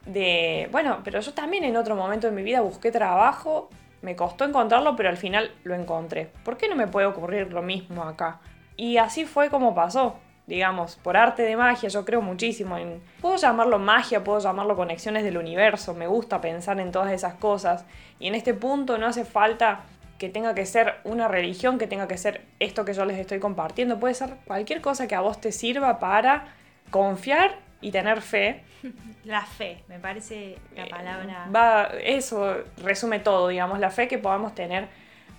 de, 0.06 0.70
bueno, 0.72 1.02
pero 1.04 1.20
yo 1.20 1.34
también 1.34 1.62
en 1.64 1.76
otro 1.76 1.94
momento 1.94 2.26
de 2.26 2.32
mi 2.32 2.42
vida 2.42 2.62
busqué 2.62 2.90
trabajo, 2.90 3.68
me 4.00 4.16
costó 4.16 4.46
encontrarlo, 4.46 4.96
pero 4.96 5.10
al 5.10 5.18
final 5.18 5.50
lo 5.64 5.74
encontré. 5.74 6.30
¿Por 6.46 6.56
qué 6.56 6.66
no 6.70 6.76
me 6.76 6.86
puede 6.86 7.06
ocurrir 7.06 7.52
lo 7.52 7.60
mismo 7.60 8.04
acá? 8.04 8.40
Y 8.74 8.96
así 8.96 9.26
fue 9.26 9.50
como 9.50 9.74
pasó, 9.74 10.16
digamos, 10.46 10.96
por 10.96 11.16
arte 11.16 11.42
de 11.42 11.56
magia, 11.56 11.88
yo 11.88 12.04
creo 12.04 12.22
muchísimo 12.22 12.78
en, 12.78 13.02
puedo 13.20 13.36
llamarlo 13.36 13.78
magia, 13.78 14.22
puedo 14.22 14.38
llamarlo 14.38 14.76
conexiones 14.76 15.24
del 15.24 15.38
universo, 15.38 15.94
me 15.94 16.06
gusta 16.06 16.40
pensar 16.40 16.78
en 16.78 16.92
todas 16.92 17.12
esas 17.12 17.34
cosas, 17.34 17.84
y 18.20 18.28
en 18.28 18.34
este 18.34 18.54
punto 18.54 18.96
no 18.98 19.06
hace 19.06 19.24
falta 19.24 19.80
que 20.18 20.28
tenga 20.28 20.54
que 20.54 20.64
ser 20.64 20.94
una 21.04 21.28
religión, 21.28 21.78
que 21.78 21.86
tenga 21.86 22.08
que 22.08 22.16
ser 22.16 22.42
esto 22.60 22.84
que 22.84 22.94
yo 22.94 23.04
les 23.04 23.18
estoy 23.18 23.40
compartiendo, 23.40 23.98
puede 23.98 24.14
ser 24.14 24.36
cualquier 24.46 24.80
cosa 24.80 25.06
que 25.08 25.14
a 25.14 25.20
vos 25.20 25.40
te 25.40 25.52
sirva 25.52 25.98
para 25.98 26.54
confiar 26.90 27.56
y 27.80 27.90
tener 27.90 28.22
fe. 28.22 28.62
La 29.24 29.44
fe, 29.44 29.82
me 29.88 29.98
parece 29.98 30.56
la 30.76 30.86
palabra. 30.86 31.48
Va, 31.54 31.90
eso 32.00 32.58
resume 32.76 33.18
todo, 33.18 33.48
digamos, 33.48 33.80
la 33.80 33.90
fe 33.90 34.06
que 34.06 34.18
podamos 34.18 34.54
tener 34.54 34.86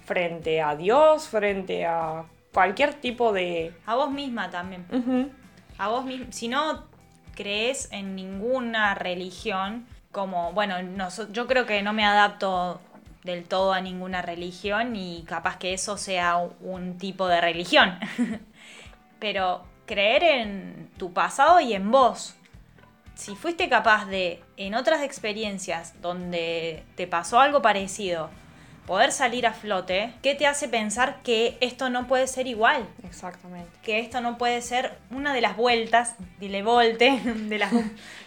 frente 0.03 0.61
a 0.61 0.75
Dios, 0.75 1.29
frente 1.29 1.85
a 1.85 2.25
cualquier 2.57 2.95
tipo 2.95 3.33
de... 3.33 3.71
A 3.85 3.93
vos 3.93 4.09
misma 4.09 4.49
también. 4.49 4.83
A 5.77 5.89
vos 5.89 6.05
misma. 6.05 6.25
Si 6.31 6.47
no 6.47 6.85
crees 7.35 7.87
en 7.91 8.15
ninguna 8.15 8.95
religión, 8.95 9.85
como, 10.11 10.53
bueno, 10.53 10.79
noso- 10.79 11.31
yo 11.31 11.45
creo 11.45 11.67
que 11.67 11.83
no 11.83 11.93
me 11.93 12.03
adapto 12.03 12.81
del 13.23 13.43
todo 13.43 13.73
a 13.73 13.81
ninguna 13.81 14.23
religión 14.23 14.95
y 14.95 15.21
capaz 15.27 15.57
que 15.57 15.75
eso 15.75 15.97
sea 15.97 16.37
un 16.61 16.97
tipo 16.97 17.27
de 17.27 17.41
religión. 17.41 17.99
pero 19.19 19.63
creer 19.85 20.23
en 20.23 20.89
tu 20.97 21.13
pasado 21.13 21.59
y 21.59 21.75
en 21.75 21.91
vos. 21.91 22.33
Si 23.13 23.35
fuiste 23.35 23.69
capaz 23.69 24.05
de, 24.07 24.43
en 24.57 24.73
otras 24.73 25.03
experiencias 25.03 25.93
donde 26.01 26.83
te 26.95 27.05
pasó 27.05 27.39
algo 27.39 27.61
parecido, 27.61 28.31
poder 28.87 29.11
salir 29.11 29.45
a 29.45 29.51
flote, 29.51 30.13
¿qué 30.23 30.33
te 30.33 30.47
hace 30.47 30.69
pensar 30.69 31.21
que 31.21 31.57
esto 31.59 31.89
no 31.89 32.07
puede 32.07 32.25
ser 32.25 32.47
igual? 32.47 32.87
Exactamente. 33.03 33.69
Que 33.83 33.99
esto 33.99 34.21
no 34.21 34.37
puede 34.37 34.61
ser 34.61 34.97
una 35.11 35.33
de 35.33 35.41
las 35.41 35.57
vueltas, 35.57 36.15
dile 36.39 36.63
volte, 36.63 37.19
de 37.23 37.57
las, 37.59 37.73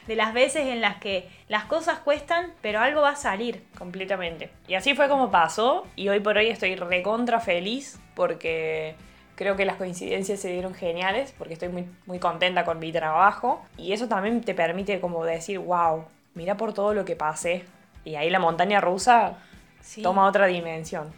de 0.07 0.16
las 0.16 0.35
veces 0.35 0.66
en 0.66 0.83
las 0.83 0.99
que 0.99 1.29
las 1.49 1.64
cosas 1.64 2.01
cuestan, 2.01 2.53
pero 2.61 2.81
algo 2.81 3.01
va 3.01 3.11
a 3.11 3.16
salir. 3.16 3.64
Completamente. 3.79 4.51
Y 4.68 4.75
así 4.75 4.94
fue 4.94 5.09
como 5.09 5.31
pasó 5.31 5.87
y 5.96 6.11
hoy 6.11 6.20
por 6.20 6.37
hoy 6.37 6.49
estoy 6.49 6.77
recontra 6.77 7.40
feliz 7.40 7.99
porque 8.14 8.96
creo 9.37 9.57
que 9.57 9.64
las 9.64 9.77
coincidencias 9.77 10.40
se 10.40 10.53
dieron 10.53 10.75
geniales 10.75 11.35
porque 11.38 11.55
estoy 11.55 11.70
muy, 11.70 11.87
muy 12.05 12.18
contenta 12.18 12.66
con 12.66 12.79
mi 12.79 12.92
trabajo 12.92 13.64
y 13.79 13.92
eso 13.94 14.09
también 14.09 14.42
te 14.42 14.53
permite 14.53 15.01
como 15.01 15.25
decir, 15.25 15.59
wow, 15.59 16.05
mira 16.35 16.59
por 16.59 16.75
todo 16.75 16.92
lo 16.92 17.07
que 17.07 17.16
pasé. 17.16 17.64
Y 18.05 18.16
ahí 18.16 18.29
la 18.29 18.38
montaña 18.40 18.83
rusa 18.83 19.38
Sí. 19.81 20.03
toma 20.03 20.27
otra 20.27 20.47
dimensión. 20.47 21.12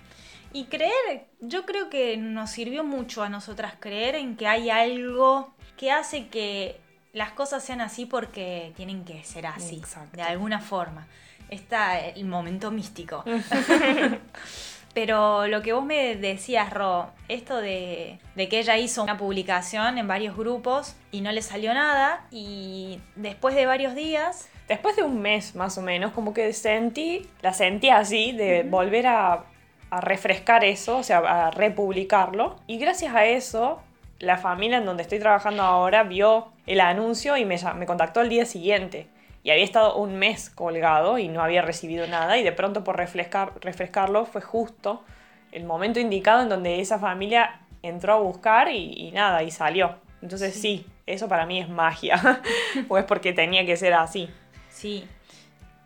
Y 0.52 0.66
creer, 0.66 1.26
yo 1.40 1.64
creo 1.64 1.88
que 1.88 2.16
nos 2.16 2.50
sirvió 2.50 2.84
mucho 2.84 3.22
a 3.22 3.28
nosotras 3.28 3.74
creer 3.80 4.16
en 4.16 4.36
que 4.36 4.46
hay 4.46 4.68
algo 4.70 5.54
que 5.76 5.90
hace 5.90 6.28
que 6.28 6.78
las 7.12 7.32
cosas 7.32 7.64
sean 7.64 7.80
así 7.80 8.06
porque 8.06 8.72
tienen 8.76 9.04
que 9.04 9.22
ser 9.24 9.46
así, 9.46 9.76
Exacto. 9.78 10.16
de 10.16 10.22
alguna 10.22 10.60
forma. 10.60 11.06
Está 11.48 12.00
el 12.00 12.24
momento 12.24 12.70
místico. 12.70 13.24
Pero 14.94 15.46
lo 15.46 15.62
que 15.62 15.72
vos 15.72 15.84
me 15.84 16.16
decías, 16.16 16.72
Ro, 16.72 17.10
esto 17.28 17.56
de, 17.58 18.18
de 18.34 18.48
que 18.48 18.58
ella 18.58 18.76
hizo 18.76 19.02
una 19.02 19.16
publicación 19.16 19.96
en 19.96 20.06
varios 20.06 20.36
grupos 20.36 20.96
y 21.10 21.22
no 21.22 21.32
le 21.32 21.40
salió 21.40 21.72
nada 21.72 22.26
y 22.30 23.00
después 23.16 23.54
de 23.54 23.66
varios 23.66 23.94
días 23.94 24.50
Después 24.68 24.96
de 24.96 25.02
un 25.02 25.20
mes 25.20 25.54
más 25.54 25.76
o 25.76 25.82
menos, 25.82 26.12
como 26.12 26.32
que 26.32 26.52
sentí, 26.54 27.28
la 27.42 27.52
sentí 27.52 27.90
así, 27.90 28.32
de 28.32 28.62
volver 28.62 29.06
a, 29.06 29.44
a 29.90 30.00
refrescar 30.00 30.64
eso, 30.64 30.96
o 30.96 31.02
sea, 31.02 31.18
a 31.18 31.50
republicarlo. 31.50 32.56
Y 32.66 32.78
gracias 32.78 33.14
a 33.14 33.26
eso, 33.26 33.82
la 34.18 34.38
familia 34.38 34.78
en 34.78 34.86
donde 34.86 35.02
estoy 35.02 35.18
trabajando 35.18 35.62
ahora 35.62 36.04
vio 36.04 36.48
el 36.66 36.80
anuncio 36.80 37.36
y 37.36 37.44
me, 37.44 37.56
me 37.76 37.86
contactó 37.86 38.22
el 38.22 38.30
día 38.30 38.46
siguiente. 38.46 39.08
Y 39.42 39.50
había 39.50 39.64
estado 39.64 39.96
un 39.96 40.18
mes 40.18 40.50
colgado 40.50 41.18
y 41.18 41.28
no 41.28 41.42
había 41.42 41.62
recibido 41.62 42.06
nada. 42.06 42.38
Y 42.38 42.44
de 42.44 42.52
pronto 42.52 42.84
por 42.84 42.96
refrescar, 42.96 43.52
refrescarlo 43.60 44.24
fue 44.24 44.40
justo 44.40 45.02
el 45.50 45.64
momento 45.64 46.00
indicado 46.00 46.42
en 46.42 46.48
donde 46.48 46.80
esa 46.80 46.98
familia 46.98 47.60
entró 47.82 48.14
a 48.14 48.20
buscar 48.20 48.70
y, 48.70 49.08
y 49.08 49.12
nada, 49.12 49.42
y 49.42 49.50
salió. 49.50 49.96
Entonces 50.22 50.54
sí, 50.54 50.86
eso 51.06 51.28
para 51.28 51.46
mí 51.46 51.58
es 51.58 51.68
magia. 51.68 52.40
pues 52.88 53.04
porque 53.04 53.32
tenía 53.32 53.66
que 53.66 53.76
ser 53.76 53.94
así. 53.94 54.30
Sí. 54.68 55.06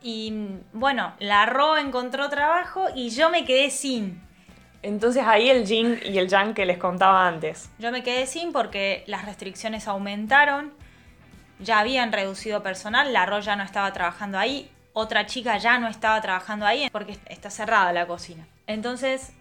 Y 0.02 0.32
bueno, 0.72 1.14
la 1.18 1.46
Ro 1.46 1.78
encontró 1.78 2.28
trabajo 2.28 2.86
y 2.94 3.10
yo 3.10 3.30
me 3.30 3.44
quedé 3.44 3.70
sin. 3.70 4.22
Entonces 4.82 5.24
ahí 5.26 5.50
el 5.50 5.66
yin 5.66 5.98
y 6.04 6.18
el 6.18 6.28
yang 6.28 6.54
que 6.54 6.64
les 6.64 6.78
contaba 6.78 7.26
antes. 7.26 7.70
Yo 7.78 7.90
me 7.90 8.04
quedé 8.04 8.26
sin 8.26 8.52
porque 8.52 9.02
las 9.06 9.24
restricciones 9.24 9.88
aumentaron, 9.88 10.72
ya 11.58 11.78
habían 11.78 12.12
reducido 12.12 12.62
personal, 12.62 13.12
la 13.12 13.26
Ro 13.26 13.40
ya 13.40 13.56
no 13.56 13.62
estaba 13.62 13.92
trabajando 13.92 14.38
ahí, 14.38 14.70
otra 14.92 15.26
chica 15.26 15.58
ya 15.58 15.78
no 15.78 15.88
estaba 15.88 16.20
trabajando 16.20 16.66
ahí 16.66 16.88
porque 16.90 17.18
está 17.26 17.50
cerrada 17.50 17.92
la 17.92 18.06
cocina. 18.06 18.46
Entonces, 18.66 19.32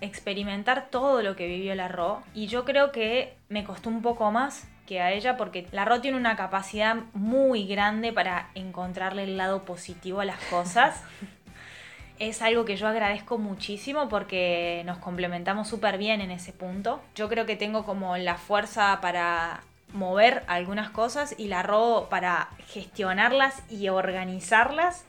experimentar 0.00 0.88
todo 0.90 1.22
lo 1.22 1.36
que 1.36 1.46
vivió 1.46 1.74
la 1.74 1.88
Ro 1.88 2.22
y 2.34 2.46
yo 2.46 2.64
creo 2.64 2.92
que 2.92 3.34
me 3.48 3.64
costó 3.64 3.88
un 3.88 4.02
poco 4.02 4.30
más 4.30 4.68
que 4.86 5.00
a 5.00 5.12
ella 5.12 5.36
porque 5.36 5.66
la 5.72 5.84
Ro 5.84 6.00
tiene 6.00 6.16
una 6.16 6.36
capacidad 6.36 6.96
muy 7.12 7.66
grande 7.66 8.12
para 8.12 8.50
encontrarle 8.54 9.24
el 9.24 9.36
lado 9.36 9.64
positivo 9.64 10.20
a 10.20 10.24
las 10.24 10.40
cosas. 10.44 11.02
es 12.18 12.42
algo 12.42 12.64
que 12.64 12.76
yo 12.76 12.86
agradezco 12.86 13.38
muchísimo 13.38 14.08
porque 14.08 14.82
nos 14.84 14.98
complementamos 14.98 15.68
súper 15.68 15.96
bien 15.96 16.20
en 16.20 16.30
ese 16.30 16.52
punto. 16.52 17.00
Yo 17.14 17.28
creo 17.28 17.46
que 17.46 17.56
tengo 17.56 17.84
como 17.84 18.16
la 18.16 18.36
fuerza 18.36 19.00
para 19.00 19.62
mover 19.92 20.42
algunas 20.46 20.90
cosas 20.90 21.34
y 21.38 21.48
la 21.48 21.62
Ro 21.62 22.08
para 22.10 22.48
gestionarlas 22.68 23.62
y 23.70 23.88
organizarlas. 23.88 25.04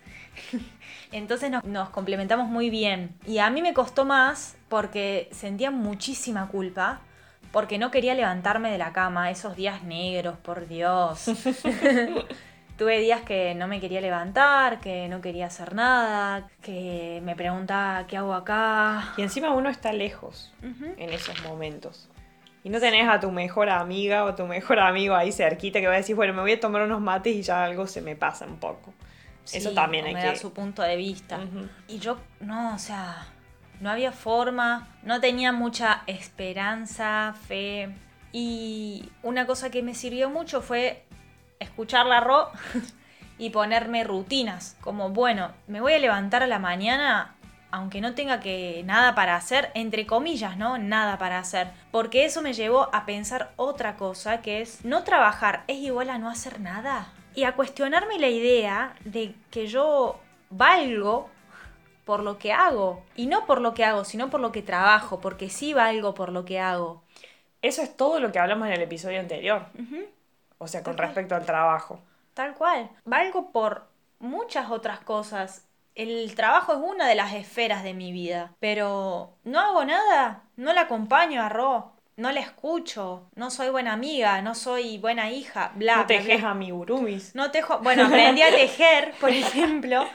Entonces 1.11 1.51
nos, 1.51 1.63
nos 1.63 1.89
complementamos 1.89 2.47
muy 2.47 2.69
bien. 2.69 3.15
Y 3.25 3.39
a 3.39 3.49
mí 3.49 3.61
me 3.61 3.73
costó 3.73 4.05
más 4.05 4.57
porque 4.69 5.29
sentía 5.31 5.71
muchísima 5.71 6.47
culpa. 6.47 7.01
Porque 7.51 7.77
no 7.77 7.91
quería 7.91 8.13
levantarme 8.13 8.71
de 8.71 8.77
la 8.77 8.93
cama 8.93 9.29
esos 9.29 9.57
días 9.57 9.83
negros, 9.83 10.37
por 10.37 10.67
Dios. 10.67 11.25
Tuve 12.77 12.99
días 12.99 13.21
que 13.21 13.53
no 13.53 13.67
me 13.67 13.79
quería 13.79 14.01
levantar, 14.01 14.79
que 14.79 15.07
no 15.07 15.21
quería 15.21 15.47
hacer 15.47 15.75
nada, 15.75 16.49
que 16.61 17.21
me 17.23 17.35
preguntaba 17.35 18.07
qué 18.07 18.17
hago 18.17 18.33
acá. 18.33 19.13
Y 19.17 19.21
encima 19.21 19.51
uno 19.53 19.69
está 19.69 19.91
lejos 19.93 20.53
en 20.63 21.09
esos 21.09 21.43
momentos. 21.43 22.09
Y 22.63 22.69
no 22.69 22.79
tenés 22.79 23.07
a 23.07 23.19
tu 23.19 23.31
mejor 23.31 23.69
amiga 23.69 24.23
o 24.23 24.35
tu 24.35 24.45
mejor 24.45 24.79
amigo 24.79 25.15
ahí 25.15 25.31
cerquita 25.31 25.79
que 25.79 25.87
va 25.87 25.93
a 25.93 25.97
decir, 25.97 26.15
bueno, 26.15 26.33
me 26.33 26.41
voy 26.41 26.53
a 26.53 26.59
tomar 26.59 26.83
unos 26.83 27.01
mates 27.01 27.35
y 27.35 27.41
ya 27.41 27.63
algo 27.63 27.87
se 27.87 28.01
me 28.01 28.15
pasa 28.15 28.45
un 28.45 28.57
poco. 28.57 28.93
Eso 29.51 29.71
también 29.71 30.05
hay 30.05 30.13
me 30.13 30.21
que... 30.21 30.27
da 30.27 30.35
su 30.35 30.53
punto 30.53 30.81
de 30.83 30.95
vista. 30.95 31.39
Y 31.87 31.97
yo, 31.99 32.17
no, 32.39 32.75
o 32.75 32.77
sea, 32.77 33.27
no 33.79 33.89
había 33.89 34.11
forma, 34.11 34.87
no 35.03 35.19
tenía 35.19 35.51
mucha 35.51 36.03
esperanza, 36.05 37.33
fe. 37.47 37.89
Y 38.31 39.09
una 39.23 39.47
cosa 39.47 39.71
que 39.71 39.81
me 39.81 39.95
sirvió 39.95 40.29
mucho 40.29 40.61
fue 40.61 41.03
escuchar 41.59 42.05
la 42.05 42.19
Ro 42.19 42.49
y 43.39 43.49
ponerme 43.49 44.03
rutinas. 44.03 44.77
Como, 44.81 45.09
bueno, 45.09 45.51
me 45.67 45.81
voy 45.81 45.93
a 45.93 45.99
levantar 45.99 46.43
a 46.43 46.47
la 46.47 46.59
mañana 46.59 47.35
aunque 47.71 48.01
no 48.01 48.13
tenga 48.15 48.39
que 48.39 48.83
nada 48.85 49.15
para 49.15 49.35
hacer, 49.35 49.71
entre 49.73 50.05
comillas, 50.05 50.57
¿no? 50.57 50.77
Nada 50.77 51.17
para 51.17 51.39
hacer. 51.39 51.69
Porque 51.91 52.25
eso 52.25 52.41
me 52.41 52.53
llevó 52.53 52.93
a 52.93 53.05
pensar 53.05 53.51
otra 53.55 53.95
cosa, 53.95 54.41
que 54.41 54.61
es 54.61 54.83
no 54.85 55.03
trabajar 55.03 55.63
es 55.67 55.77
igual 55.77 56.09
a 56.09 56.17
no 56.17 56.29
hacer 56.29 56.59
nada. 56.59 57.11
Y 57.33 57.45
a 57.45 57.55
cuestionarme 57.55 58.19
la 58.19 58.27
idea 58.27 58.95
de 59.05 59.33
que 59.49 59.67
yo 59.67 60.19
valgo 60.49 61.29
por 62.05 62.23
lo 62.23 62.37
que 62.37 62.51
hago. 62.51 63.03
Y 63.15 63.27
no 63.27 63.45
por 63.45 63.61
lo 63.61 63.73
que 63.73 63.85
hago, 63.85 64.03
sino 64.03 64.29
por 64.29 64.41
lo 64.41 64.51
que 64.51 64.61
trabajo, 64.61 65.21
porque 65.21 65.49
sí 65.49 65.73
valgo 65.73 66.13
por 66.13 66.31
lo 66.31 66.43
que 66.45 66.59
hago. 66.59 67.03
Eso 67.61 67.81
es 67.81 67.95
todo 67.95 68.19
lo 68.19 68.31
que 68.31 68.39
hablamos 68.39 68.67
en 68.67 68.73
el 68.73 68.81
episodio 68.81 69.19
anterior. 69.19 69.65
O 70.57 70.67
sea, 70.67 70.83
con 70.83 70.97
respecto 70.97 71.35
al 71.35 71.45
trabajo. 71.45 71.99
Tal 72.33 72.53
cual. 72.55 72.89
Valgo 73.05 73.51
por 73.51 73.87
muchas 74.19 74.71
otras 74.71 74.99
cosas. 74.99 75.67
El 75.95 76.33
trabajo 76.35 76.73
es 76.73 76.79
una 76.79 77.07
de 77.07 77.15
las 77.15 77.33
esferas 77.33 77.83
de 77.83 77.93
mi 77.93 78.11
vida, 78.11 78.53
pero 78.59 79.37
no 79.43 79.59
hago 79.59 79.83
nada, 79.85 80.43
no 80.55 80.73
la 80.73 80.81
acompaño 80.81 81.41
a 81.41 81.49
Ro, 81.49 81.91
no 82.17 82.31
la 82.31 82.39
escucho, 82.39 83.27
no 83.35 83.49
soy 83.51 83.69
buena 83.69 83.93
amiga, 83.93 84.41
no 84.41 84.55
soy 84.55 84.97
buena 84.99 85.31
hija, 85.31 85.71
bla, 85.75 85.97
no 85.97 86.05
tejes 86.05 86.41
bla. 86.41 86.51
amigurumis. 86.51 87.35
No 87.35 87.51
tejo, 87.51 87.79
bueno, 87.79 88.05
aprendí 88.05 88.41
a 88.41 88.51
tejer, 88.55 89.13
por 89.19 89.31
ejemplo, 89.31 90.07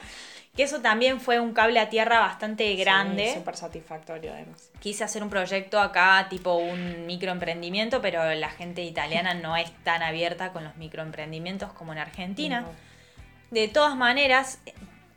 que 0.55 0.63
eso 0.63 0.81
también 0.81 1.19
fue 1.21 1.39
un 1.39 1.53
cable 1.53 1.79
a 1.79 1.89
tierra 1.89 2.19
bastante 2.19 2.75
grande. 2.75 3.27
Sí, 3.27 3.33
súper 3.35 3.55
satisfactorio 3.55 4.33
además. 4.33 4.71
Quise 4.79 5.03
hacer 5.03 5.21
un 5.21 5.29
proyecto 5.29 5.79
acá, 5.79 6.27
tipo 6.29 6.55
un 6.55 7.05
microemprendimiento, 7.05 8.01
pero 8.01 8.33
la 8.33 8.49
gente 8.49 8.83
italiana 8.83 9.35
no 9.35 9.55
es 9.55 9.71
tan 9.83 10.01
abierta 10.01 10.53
con 10.53 10.63
los 10.63 10.75
microemprendimientos 10.77 11.73
como 11.73 11.91
en 11.91 11.99
Argentina. 11.99 12.61
No. 12.61 12.69
De 13.51 13.67
todas 13.67 13.95
maneras, 13.95 14.59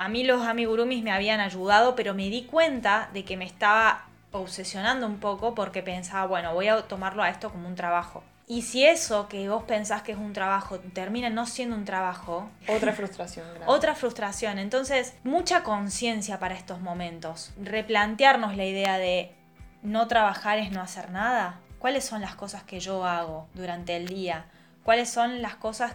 a 0.00 0.08
mí 0.08 0.24
los 0.24 0.46
amigurumis 0.46 1.04
me 1.04 1.12
habían 1.12 1.40
ayudado, 1.40 1.94
pero 1.94 2.14
me 2.14 2.30
di 2.30 2.44
cuenta 2.44 3.10
de 3.12 3.22
que 3.22 3.36
me 3.36 3.44
estaba 3.44 4.06
obsesionando 4.32 5.06
un 5.06 5.18
poco 5.18 5.54
porque 5.54 5.82
pensaba, 5.82 6.24
bueno, 6.24 6.54
voy 6.54 6.68
a 6.68 6.80
tomarlo 6.88 7.22
a 7.22 7.28
esto 7.28 7.50
como 7.50 7.68
un 7.68 7.74
trabajo. 7.74 8.24
Y 8.46 8.62
si 8.62 8.86
eso 8.86 9.28
que 9.28 9.46
vos 9.50 9.64
pensás 9.64 10.00
que 10.00 10.12
es 10.12 10.18
un 10.18 10.32
trabajo 10.32 10.78
termina 10.94 11.28
no 11.28 11.44
siendo 11.44 11.76
un 11.76 11.84
trabajo, 11.84 12.48
Otra 12.66 12.94
frustración 12.94 13.46
grande. 13.46 13.66
otra 13.66 13.94
frustración. 13.94 14.58
Entonces, 14.58 15.14
mucha 15.22 15.62
conciencia 15.64 16.38
para 16.38 16.54
estos 16.54 16.80
momentos. 16.80 17.52
Replantearnos 17.62 18.56
la 18.56 18.64
idea 18.64 18.96
de 18.96 19.34
no 19.82 20.08
trabajar 20.08 20.58
es 20.58 20.72
no 20.72 20.80
hacer 20.80 21.10
nada. 21.10 21.60
¿Cuáles 21.78 22.06
son 22.06 22.22
las 22.22 22.34
cosas 22.36 22.62
que 22.62 22.80
yo 22.80 23.04
hago 23.04 23.48
durante 23.52 23.96
el 23.96 24.08
día? 24.08 24.46
¿Cuáles 24.82 25.10
son 25.10 25.42
las 25.42 25.56
cosas 25.56 25.94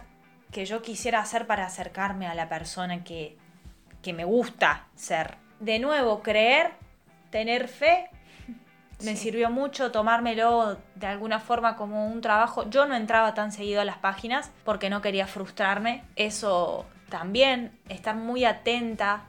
que 0.52 0.64
yo 0.64 0.80
quisiera 0.80 1.18
hacer 1.18 1.48
para 1.48 1.66
acercarme 1.66 2.28
a 2.28 2.34
la 2.36 2.48
persona 2.48 3.02
que, 3.02 3.36
que 4.06 4.12
me 4.12 4.24
gusta 4.24 4.84
ser? 4.94 5.34
De 5.58 5.80
nuevo, 5.80 6.22
creer, 6.22 6.70
tener 7.30 7.66
fe. 7.66 8.08
Me 9.00 9.10
Sí. 9.12 9.16
sirvió 9.16 9.50
mucho 9.50 9.90
tomármelo 9.90 10.78
de 10.94 11.06
alguna 11.08 11.40
forma 11.40 11.74
como 11.74 12.06
un 12.06 12.20
trabajo. 12.20 12.70
Yo 12.70 12.86
no 12.86 12.94
entraba 12.94 13.34
tan 13.34 13.50
seguido 13.50 13.80
a 13.80 13.84
las 13.84 13.98
páginas 13.98 14.52
porque 14.64 14.90
no 14.90 15.02
quería 15.02 15.26
frustrarme. 15.26 16.04
Eso 16.14 16.86
también, 17.08 17.76
estar 17.88 18.14
muy 18.14 18.44
atenta, 18.44 19.22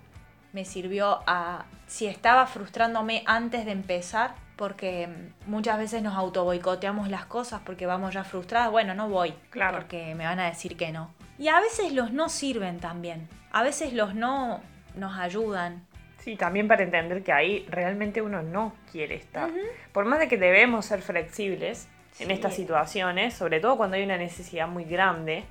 me 0.53 0.63
sirvió 0.63 1.21
a, 1.25 1.65
si 1.87 2.05
estaba 2.05 2.45
frustrándome 2.45 3.23
antes 3.25 3.65
de 3.65 3.71
empezar, 3.71 4.35
porque 4.57 5.09
muchas 5.47 5.79
veces 5.79 6.03
nos 6.03 6.15
auto 6.15 6.43
boicoteamos 6.43 7.09
las 7.09 7.25
cosas 7.25 7.61
porque 7.65 7.87
vamos 7.87 8.13
ya 8.13 8.23
frustradas. 8.23 8.69
Bueno, 8.69 8.93
no 8.93 9.09
voy, 9.09 9.33
Claro. 9.49 9.77
porque 9.79 10.13
me 10.13 10.25
van 10.25 10.39
a 10.39 10.45
decir 10.45 10.77
que 10.77 10.91
no. 10.91 11.09
Y 11.39 11.47
a 11.47 11.59
veces 11.59 11.93
los 11.93 12.11
no 12.13 12.29
sirven 12.29 12.79
también. 12.79 13.27
A 13.57 13.63
veces 13.63 13.91
los 13.93 14.13
no 14.13 14.61
nos 14.95 15.17
ayudan. 15.17 15.83
Sí, 16.19 16.35
también 16.35 16.67
para 16.67 16.83
entender 16.83 17.23
que 17.23 17.31
ahí 17.31 17.65
realmente 17.71 18.21
uno 18.21 18.43
no 18.43 18.75
quiere 18.91 19.15
estar. 19.15 19.49
Por 19.93 20.05
más 20.05 20.19
de 20.19 20.27
que 20.27 20.37
debemos 20.37 20.85
ser 20.85 21.01
flexibles 21.01 21.87
en 22.19 22.27
Sí. 22.27 22.33
estas 22.33 22.53
situaciones, 22.55 23.33
sobre 23.33 23.59
todo 23.59 23.75
cuando 23.77 23.95
hay 23.95 24.03
una 24.03 24.17
necesidad 24.17 24.67
muy 24.67 24.83
grande, 24.83 25.43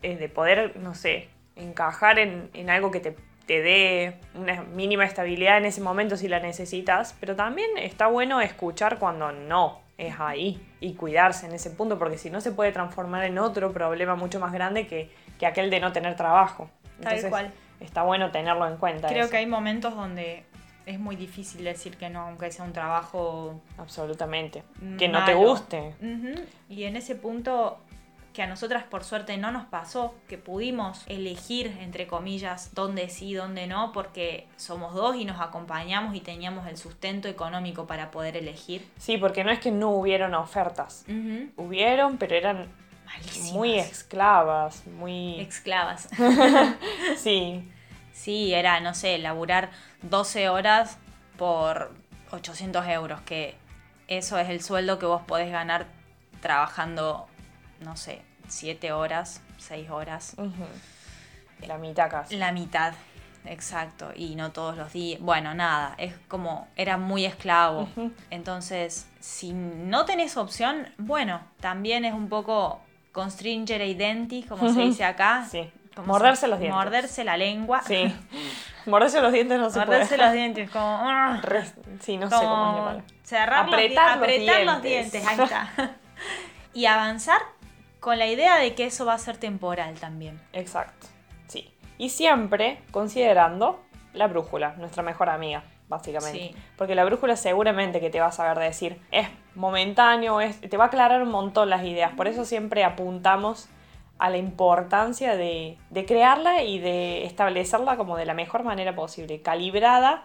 es 0.00 0.18
de 0.18 0.28
poder, 0.30 0.76
no 0.78 0.94
sé, 0.94 1.28
encajar 1.56 2.18
en, 2.18 2.48
en 2.54 2.70
algo 2.70 2.90
que 2.90 3.00
te, 3.00 3.14
te 3.46 3.60
dé 3.60 4.14
una 4.34 4.62
mínima 4.62 5.04
estabilidad 5.04 5.58
en 5.58 5.66
ese 5.66 5.82
momento 5.82 6.16
si 6.16 6.28
la 6.28 6.40
necesitas, 6.40 7.14
pero 7.20 7.36
también 7.36 7.68
está 7.76 8.06
bueno 8.06 8.40
escuchar 8.40 8.98
cuando 8.98 9.32
no 9.32 9.80
es 9.98 10.14
ahí 10.18 10.66
y 10.80 10.94
cuidarse 10.94 11.44
en 11.46 11.52
ese 11.52 11.68
punto, 11.70 11.98
porque 11.98 12.16
si 12.16 12.30
no 12.30 12.40
se 12.40 12.52
puede 12.52 12.72
transformar 12.72 13.24
en 13.24 13.38
otro 13.38 13.70
problema 13.72 14.14
mucho 14.14 14.40
más 14.40 14.52
grande 14.52 14.86
que, 14.86 15.10
que 15.38 15.44
aquel 15.46 15.68
de 15.68 15.78
no 15.80 15.92
tener 15.92 16.16
trabajo. 16.16 16.70
Tal 17.00 17.30
cual. 17.30 17.52
Está 17.80 18.02
bueno 18.02 18.30
tenerlo 18.30 18.66
en 18.68 18.76
cuenta. 18.76 19.08
Creo 19.08 19.22
eso. 19.22 19.30
que 19.30 19.38
hay 19.38 19.46
momentos 19.46 19.94
donde 19.94 20.44
es 20.86 20.98
muy 20.98 21.16
difícil 21.16 21.64
decir 21.64 21.96
que 21.96 22.10
no, 22.10 22.22
aunque 22.22 22.50
sea 22.50 22.64
un 22.64 22.72
trabajo 22.72 23.60
Absolutamente. 23.78 24.62
Que 24.98 25.08
no 25.08 25.24
te 25.24 25.34
guste. 25.34 25.94
Y 26.68 26.84
en 26.84 26.96
ese 26.96 27.14
punto 27.14 27.78
que 28.32 28.42
a 28.42 28.46
nosotras 28.46 28.84
por 28.84 29.04
suerte 29.04 29.36
no 29.36 29.52
nos 29.52 29.66
pasó, 29.66 30.14
que 30.28 30.38
pudimos 30.38 31.04
elegir, 31.06 31.76
entre 31.80 32.06
comillas, 32.06 32.74
dónde 32.74 33.08
sí, 33.08 33.34
dónde 33.34 33.66
no, 33.66 33.92
porque 33.92 34.46
somos 34.56 34.94
dos 34.94 35.16
y 35.16 35.24
nos 35.24 35.40
acompañamos 35.40 36.14
y 36.14 36.20
teníamos 36.20 36.66
el 36.66 36.76
sustento 36.76 37.28
económico 37.28 37.86
para 37.86 38.10
poder 38.10 38.36
elegir. 38.36 38.88
Sí, 38.96 39.18
porque 39.18 39.44
no 39.44 39.50
es 39.50 39.58
que 39.58 39.70
no 39.70 39.90
hubieron 39.90 40.34
ofertas. 40.34 41.04
Hubieron, 41.56 42.16
pero 42.16 42.34
eran 42.34 42.68
Malísimas. 43.12 43.52
muy 43.52 43.78
esclavas, 43.78 44.86
muy... 44.86 45.40
Exclavas. 45.40 46.08
sí, 47.16 47.68
Sí, 48.12 48.52
era, 48.52 48.78
no 48.80 48.94
sé, 48.94 49.18
laburar 49.18 49.70
12 50.02 50.48
horas 50.48 50.98
por 51.36 51.92
800 52.30 52.86
euros, 52.88 53.20
que 53.22 53.56
eso 54.06 54.38
es 54.38 54.48
el 54.48 54.62
sueldo 54.62 54.98
que 54.98 55.06
vos 55.06 55.22
podés 55.22 55.50
ganar 55.50 55.86
trabajando, 56.40 57.26
no 57.80 57.96
sé, 57.96 58.22
7 58.48 58.92
horas, 58.92 59.40
6 59.58 59.90
horas, 59.90 60.36
la 61.66 61.78
mitad 61.78 62.10
casi. 62.10 62.36
la 62.36 62.52
mitad, 62.52 62.92
exacto, 63.46 64.12
y 64.14 64.34
no 64.34 64.52
todos 64.52 64.76
los 64.76 64.92
días. 64.92 65.20
Bueno, 65.20 65.54
nada, 65.54 65.94
es 65.96 66.14
como, 66.28 66.68
era 66.76 66.98
muy 66.98 67.24
esclavo. 67.24 67.88
Entonces, 68.30 69.08
si 69.20 69.52
no 69.54 70.04
tenés 70.04 70.36
opción, 70.36 70.86
bueno, 70.98 71.40
también 71.60 72.04
es 72.04 72.12
un 72.12 72.28
poco 72.28 72.82
constringere 73.12 73.86
identi, 73.86 74.42
como 74.44 74.72
se 74.72 74.80
dice 74.80 75.04
acá. 75.04 75.46
Sí. 75.50 75.70
Como 75.94 76.06
Morderse 76.08 76.42
se- 76.42 76.48
los 76.48 76.58
dientes. 76.58 76.76
Morderse 76.76 77.24
la 77.24 77.36
lengua. 77.36 77.82
Sí. 77.82 78.14
Morderse 78.86 79.20
los 79.20 79.32
dientes 79.32 79.58
no 79.60 79.70
se 79.70 79.78
Morderse 79.78 80.14
puede. 80.16 80.22
los 80.26 80.32
dientes, 80.32 80.70
como. 80.70 80.98
ah, 81.02 81.40
Sí, 82.00 82.16
no 82.16 82.28
sé 82.30 82.34
cómo 82.34 82.42
es 82.42 82.48
la 82.48 82.48
como 82.48 82.84
palabra. 82.84 83.04
cerrar 83.22 83.68
los 83.68 83.76
di- 83.78 83.84
Apretar 83.84 84.06
los 84.06 84.16
apretar 84.28 84.64
los 84.64 84.82
dientes. 84.82 85.12
dientes. 85.22 85.26
Ahí 85.26 85.44
está. 85.44 85.96
y 86.74 86.86
avanzar 86.86 87.40
con 88.00 88.18
la 88.18 88.26
idea 88.26 88.56
de 88.56 88.74
que 88.74 88.86
eso 88.86 89.04
va 89.04 89.14
a 89.14 89.18
ser 89.18 89.36
temporal 89.36 89.94
también. 90.00 90.40
Exacto. 90.52 91.06
Sí. 91.46 91.72
Y 91.98 92.08
siempre 92.08 92.82
considerando 92.90 93.84
la 94.14 94.26
brújula, 94.26 94.74
nuestra 94.78 95.02
mejor 95.02 95.28
amiga, 95.28 95.62
básicamente. 95.92 96.38
Sí. 96.38 96.56
Porque 96.76 96.94
la 96.94 97.04
brújula 97.04 97.36
seguramente 97.36 98.00
que 98.00 98.10
te 98.10 98.18
va 98.18 98.26
a 98.26 98.32
saber 98.32 98.58
decir, 98.58 99.00
es 99.12 99.28
momentáneo, 99.54 100.40
es, 100.40 100.60
te 100.60 100.76
va 100.76 100.84
a 100.84 100.86
aclarar 100.88 101.22
un 101.22 101.30
montón 101.30 101.70
las 101.70 101.84
ideas. 101.84 102.12
Por 102.14 102.26
eso 102.26 102.44
siempre 102.44 102.82
apuntamos 102.82 103.68
a 104.18 104.30
la 104.30 104.38
importancia 104.38 105.36
de, 105.36 105.78
de 105.90 106.04
crearla 106.04 106.62
y 106.62 106.78
de 106.78 107.24
establecerla 107.26 107.96
como 107.96 108.16
de 108.16 108.24
la 108.24 108.34
mejor 108.34 108.64
manera 108.64 108.94
posible, 108.94 109.40
calibrada 109.42 110.24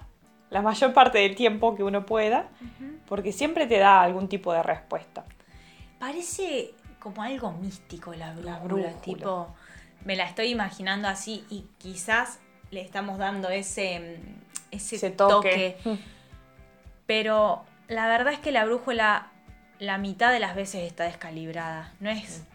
la 0.49 0.61
mayor 0.61 0.93
parte 0.93 1.17
del 1.17 1.35
tiempo 1.35 1.75
que 1.75 1.83
uno 1.83 2.05
pueda, 2.05 2.47
porque 3.05 3.31
siempre 3.31 3.67
te 3.67 3.79
da 3.79 4.01
algún 4.01 4.29
tipo 4.29 4.53
de 4.53 4.63
respuesta. 4.63 5.25
Parece 5.99 6.71
como 6.99 7.21
algo 7.21 7.51
místico 7.51 8.13
la 8.13 8.31
brújula, 8.31 8.51
La 8.51 8.59
brújula. 8.59 9.01
tipo, 9.01 9.55
me 10.05 10.15
la 10.15 10.23
estoy 10.23 10.49
imaginando 10.49 11.07
así 11.07 11.43
y 11.49 11.65
quizás 11.77 12.39
le 12.71 12.81
estamos 12.81 13.17
dando 13.17 13.49
ese, 13.49 14.19
mm, 14.71 14.75
ese, 14.75 14.95
Ese 14.97 15.09
toque. 15.11 15.77
toque. 15.83 15.99
Pero 17.05 17.63
la 17.87 18.07
verdad 18.07 18.33
es 18.33 18.39
que 18.39 18.51
la 18.51 18.65
brújula 18.65 19.27
la 19.79 19.97
mitad 19.97 20.31
de 20.31 20.39
las 20.39 20.55
veces 20.55 20.83
está 20.83 21.03
descalibrada. 21.03 21.93
No 21.99 22.09
es, 22.09 22.45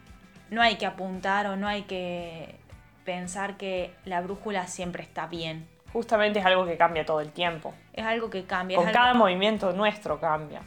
no 0.51 0.61
hay 0.63 0.77
que 0.77 0.87
apuntar 0.87 1.47
o 1.47 1.57
no 1.57 1.69
hay 1.69 1.83
que 1.83 2.57
pensar 3.05 3.57
que 3.57 3.95
la 4.05 4.21
brújula 4.21 4.67
siempre 4.67 5.03
está 5.03 5.27
bien. 5.27 5.69
Justamente 5.93 6.39
es 6.39 6.47
algo 6.47 6.65
que 6.65 6.77
cambia 6.77 7.05
todo 7.05 7.21
el 7.21 7.31
tiempo. 7.31 7.75
Es 7.93 8.05
algo 8.05 8.31
que 8.31 8.45
cambia. 8.45 8.79
Con 8.79 8.91
cada 8.91 9.15
movimiento 9.15 9.73
nuestro 9.73 10.19
cambia. 10.21 10.63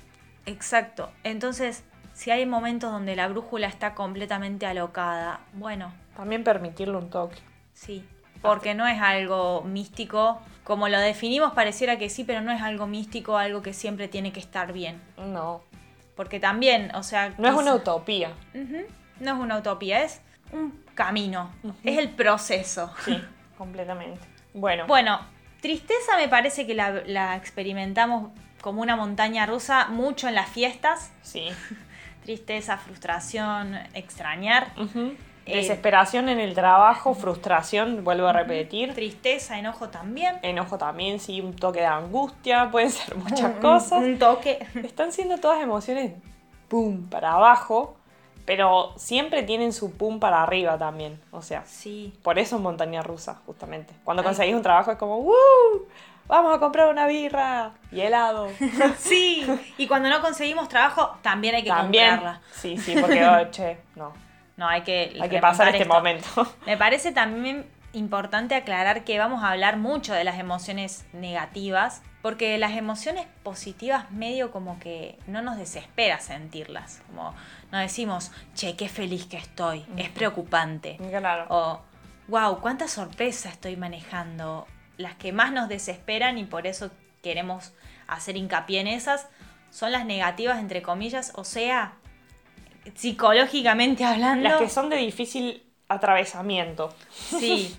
Exacto. 0.46 1.12
Entonces, 1.24 1.84
si 2.14 2.32
hay 2.32 2.46
momentos 2.46 2.92
donde 2.92 3.16
la 3.16 3.28
brújula 3.28 3.68
está 3.68 3.96
completamente 3.96 4.66
alocada, 4.66 5.40
bueno, 5.54 5.92
También 6.16 6.44
permitirle 6.44 6.98
un 6.98 7.10
toque. 7.10 7.38
sí. 7.74 8.08
Porque 8.46 8.74
no 8.74 8.88
es 8.88 9.02
algo 9.02 9.62
místico. 9.64 10.42
Como 10.64 10.88
lo 10.90 11.00
definimos, 11.00 11.54
pareciera 11.54 11.98
que 11.98 12.10
sí, 12.10 12.24
pero 12.24 12.42
no 12.42 12.52
es 12.52 12.62
algo 12.62 12.88
místico, 12.88 13.38
algo 13.38 13.62
que 13.62 13.74
siempre 13.74 14.08
tiene 14.08 14.32
que 14.34 14.40
estar 14.40 14.74
bien. 14.74 15.00
No, 15.18 15.62
Porque 16.16 16.40
también, 16.40 16.92
o 16.96 17.04
sea. 17.04 17.34
no 17.38 17.48
es 17.48 17.54
una 17.54 17.76
utopía. 17.76 18.32
No 19.20 19.34
es 19.34 19.40
una 19.40 19.58
utopía, 19.58 20.04
es 20.04 20.22
un 20.52 20.84
camino. 20.96 21.52
Es 21.84 21.98
el 21.98 22.10
proceso. 22.10 22.92
Sí, 23.04 23.22
completamente. 23.58 24.20
Bueno, 24.54 24.88
Bueno, 24.88 25.20
tristeza 25.62 26.16
me 26.18 26.28
parece 26.28 26.66
que 26.66 26.74
la, 26.74 26.92
la 27.06 27.36
experimentamos 27.36 28.32
como 28.62 28.82
una 28.82 28.96
montaña 28.96 29.46
rusa 29.46 29.88
mucho 29.90 30.28
en 30.28 30.36
las 30.36 30.50
fiestas. 30.50 31.12
sí. 31.22 31.50
Tristeza, 32.24 32.78
frustración, 32.80 33.76
extrañar. 33.94 34.74
Desesperación 35.46 36.28
en 36.30 36.40
el 36.40 36.54
trabajo, 36.56 37.14
frustración, 37.14 38.04
vuelvo 38.04 38.28
a 38.28 38.34
repetir. 38.34 38.94
Tristeza, 38.96 39.60
enojo 39.60 39.90
también. 39.90 40.40
Enojo 40.42 40.78
también, 40.78 41.20
sí, 41.20 41.40
un 41.42 41.56
toque 41.56 41.82
de 41.82 41.86
angustia, 41.86 42.70
pueden 42.72 42.90
ser 42.90 43.16
muchas 43.16 43.52
cosas. 43.58 44.00
Un 44.02 44.18
toque. 44.18 44.66
Están 44.84 45.12
siendo 45.12 45.38
todas 45.38 45.62
emociones, 45.62 46.14
pum, 46.68 47.08
para 47.10 47.34
abajo, 47.34 47.96
pero 48.46 48.94
siempre 48.98 49.44
tienen 49.44 49.72
su 49.74 49.92
pum 49.96 50.20
para 50.20 50.42
arriba 50.44 50.78
también. 50.78 51.20
O 51.32 51.42
sea, 51.42 51.64
Sí. 51.66 52.14
por 52.24 52.40
eso 52.40 52.56
es 52.56 52.62
montaña 52.62 53.02
rusa, 53.04 53.42
justamente. 53.46 53.94
Cuando 54.04 54.22
Ay. 54.22 54.28
conseguís 54.28 54.56
un 54.56 54.62
trabajo 54.64 54.92
es 54.92 54.98
como, 54.98 55.18
¡Woo! 55.20 55.34
Vamos 56.28 56.56
a 56.56 56.60
comprar 56.60 56.88
una 56.92 57.06
birra 57.06 57.74
y 57.92 58.02
helado. 58.02 58.48
Sí. 58.98 59.46
Y 59.78 59.86
cuando 59.88 60.10
no 60.10 60.22
conseguimos 60.22 60.68
trabajo, 60.70 61.16
también 61.22 61.54
hay 61.54 61.64
que 61.64 61.70
También. 61.70 62.16
comprarla. 62.16 62.42
Sí, 62.52 62.78
sí, 62.80 62.96
porque, 63.00 63.24
oh, 63.24 63.52
che, 63.52 63.78
no. 63.96 64.12
No, 64.58 64.68
hay 64.68 64.82
que. 64.84 65.18
Hay 65.22 65.30
que 65.30 65.40
pasar 65.40 65.68
este 65.68 65.82
esto. 65.84 65.94
momento. 65.94 66.28
Me 66.66 66.78
parece 66.78 67.12
también 67.12 67.66
importante 67.94 68.56
aclarar 68.56 69.04
que 69.04 69.18
vamos 69.20 69.44
a 69.44 69.52
hablar 69.52 69.78
mucho 69.78 70.14
de 70.14 70.24
las 70.24 70.38
emociones 70.40 71.06
negativas, 71.14 72.02
porque 72.22 72.58
las 72.58 72.72
emociones 72.74 73.26
positivas 73.44 74.12
medio 74.12 74.52
como 74.52 74.80
que 74.80 75.18
no 75.28 75.42
nos 75.42 75.58
desespera 75.58 76.20
sentirlas, 76.20 77.02
como 77.08 77.34
no 77.72 77.78
decimos, 77.78 78.32
che, 78.54 78.76
qué 78.76 78.90
feliz 78.90 79.26
que 79.28 79.38
estoy, 79.38 79.86
es 79.96 80.10
preocupante, 80.10 80.98
Claro. 81.10 81.46
o 81.50 81.82
wow, 82.28 82.60
cuánta 82.60 82.88
sorpresa 82.88 83.50
estoy 83.50 83.78
manejando. 83.78 84.68
Las 84.98 85.16
que 85.16 85.32
más 85.32 85.52
nos 85.54 85.70
desesperan 85.70 86.38
y 86.38 86.44
por 86.46 86.68
eso 86.68 86.92
queremos 87.22 87.74
hacer 88.08 88.36
hincapié 88.36 88.82
en 88.82 88.88
esas 88.88 89.28
son 89.70 89.92
las 89.92 90.06
negativas, 90.06 90.60
entre 90.60 90.82
comillas, 90.82 91.32
o 91.36 91.44
sea, 91.44 91.94
psicológicamente 92.94 94.04
hablando. 94.06 94.48
Las 94.48 94.60
que 94.60 94.70
son 94.70 94.90
de 94.90 94.98
difícil 94.98 95.64
atravesamiento. 95.88 96.94
Sí. 97.12 97.76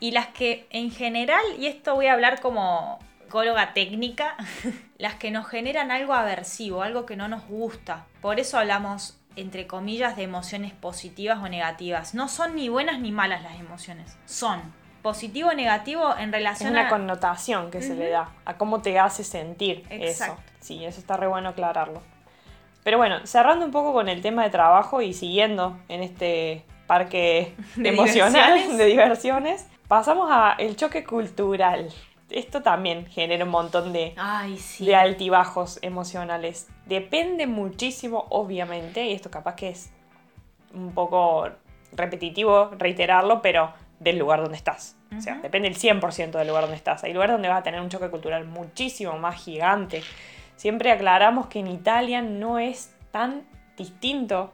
Y 0.00 0.10
las 0.10 0.28
que 0.28 0.66
en 0.70 0.90
general, 0.90 1.42
y 1.58 1.66
esto 1.66 1.94
voy 1.94 2.06
a 2.06 2.12
hablar 2.12 2.40
como 2.40 2.98
psicóloga 3.34 3.72
técnica, 3.72 4.36
las 4.98 5.14
que 5.16 5.32
nos 5.32 5.48
generan 5.48 5.90
algo 5.90 6.14
aversivo, 6.14 6.82
algo 6.82 7.04
que 7.04 7.16
no 7.16 7.26
nos 7.26 7.44
gusta. 7.48 8.06
Por 8.20 8.38
eso 8.38 8.58
hablamos, 8.58 9.18
entre 9.34 9.66
comillas, 9.66 10.16
de 10.16 10.22
emociones 10.22 10.72
positivas 10.72 11.38
o 11.42 11.48
negativas. 11.48 12.14
No 12.14 12.28
son 12.28 12.54
ni 12.54 12.68
buenas 12.68 13.00
ni 13.00 13.10
malas 13.10 13.42
las 13.42 13.58
emociones. 13.58 14.16
Son 14.24 14.60
positivo 15.02 15.48
o 15.48 15.52
negativo 15.52 16.16
en 16.16 16.28
Es 16.28 16.30
relación 16.30 16.70
una 16.70 16.86
a... 16.86 16.88
connotación 16.88 17.72
que 17.72 17.82
se 17.82 17.96
le 17.96 18.08
da 18.08 18.30
a 18.44 18.56
cómo 18.56 18.82
te 18.82 19.00
hace 19.00 19.24
sentir 19.24 19.84
eso. 19.90 20.36
Sí, 20.60 20.84
eso 20.84 21.00
está 21.00 21.16
re 21.16 21.26
bueno 21.26 21.48
aclararlo. 21.48 22.00
Pero 22.84 22.98
bueno, 22.98 23.26
cerrando 23.26 23.64
un 23.64 23.72
poco 23.72 23.92
con 23.92 24.08
el 24.08 24.20
tema 24.22 24.44
de 24.44 24.50
trabajo 24.50 25.02
y 25.02 25.12
siguiendo 25.14 25.76
en 25.88 26.02
este 26.02 26.64
parque 26.86 27.54
De 27.76 27.88
emocional 27.88 28.52
diversiones. 28.54 28.78
de 28.78 28.84
diversiones, 28.84 29.68
pasamos 29.88 30.28
a 30.30 30.54
el 30.58 30.76
choque 30.76 31.02
cultural. 31.04 31.88
esto 32.30 32.62
también 32.62 33.06
genera 33.06 33.44
un 33.44 33.50
montón 33.50 33.92
de, 33.92 34.14
Ay, 34.16 34.58
sí. 34.58 34.84
de 34.86 34.94
altibajos 34.96 35.78
emocionales. 35.82 36.68
Depende 36.86 37.46
muchísimo, 37.46 38.26
obviamente, 38.28 39.04
y 39.06 39.12
esto 39.14 39.30
capaz 39.30 39.56
que 39.56 39.70
es 39.70 39.90
un 40.74 40.92
poco 40.92 41.48
repetitivo 41.92 42.70
reiterarlo, 42.78 43.40
pero 43.40 43.72
del 44.00 44.18
lugar 44.18 44.40
donde 44.42 44.56
estás. 44.56 44.96
O 45.16 45.20
sea, 45.20 45.36
depende 45.36 45.68
el 45.68 45.76
100% 45.76 46.32
del 46.32 46.48
lugar 46.48 46.62
donde 46.64 46.76
estás. 46.76 47.04
Hay 47.04 47.12
lugares 47.12 47.32
donde 47.34 47.48
vas 47.48 47.60
a 47.60 47.62
tener 47.62 47.80
un 47.80 47.88
choque 47.88 48.10
cultural 48.10 48.44
muchísimo 48.46 49.16
más 49.16 49.36
gigante. 49.42 50.02
Siempre 50.56 50.92
aclaramos 50.92 51.46
que 51.46 51.58
en 51.58 51.66
Italia 51.66 52.22
no 52.22 52.58
es 52.58 52.94
tan 53.10 53.42
distinto. 53.76 54.52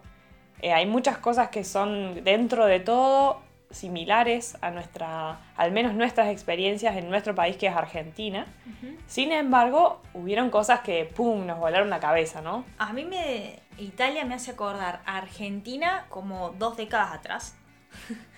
Eh, 0.63 0.73
hay 0.73 0.87
muchas 0.87 1.19
cosas 1.19 1.49
que 1.49 1.65
son 1.65 2.25
dentro 2.25 2.67
de 2.67 2.81
todo 2.81 3.43
similares 3.71 4.59
a 4.63 4.71
nuestra, 4.71 5.39
al 5.57 5.71
menos 5.73 5.95
nuestras 5.95 6.29
experiencias 6.29 6.97
en 6.97 7.09
nuestro 7.09 7.35
país 7.35 7.57
que 7.57 7.69
es 7.69 7.77
Argentina. 7.77 8.47
Ujú. 8.67 8.97
Sin 9.07 9.33
embargo, 9.33 10.03
hubieron 10.13 10.51
cosas 10.51 10.81
que, 10.81 11.05
¡pum!, 11.05 11.47
nos 11.47 11.59
volaron 11.59 11.89
la 11.89 12.01
cabeza, 12.01 12.41
¿no? 12.41 12.65
A 12.79 12.93
mí 12.93 13.05
me. 13.05 13.61
Italia 13.79 14.25
me 14.25 14.35
hace 14.35 14.51
acordar 14.51 15.01
a 15.07 15.19
Argentina 15.19 16.05
como 16.09 16.51
dos 16.51 16.77
décadas 16.77 17.13
atrás. 17.15 17.57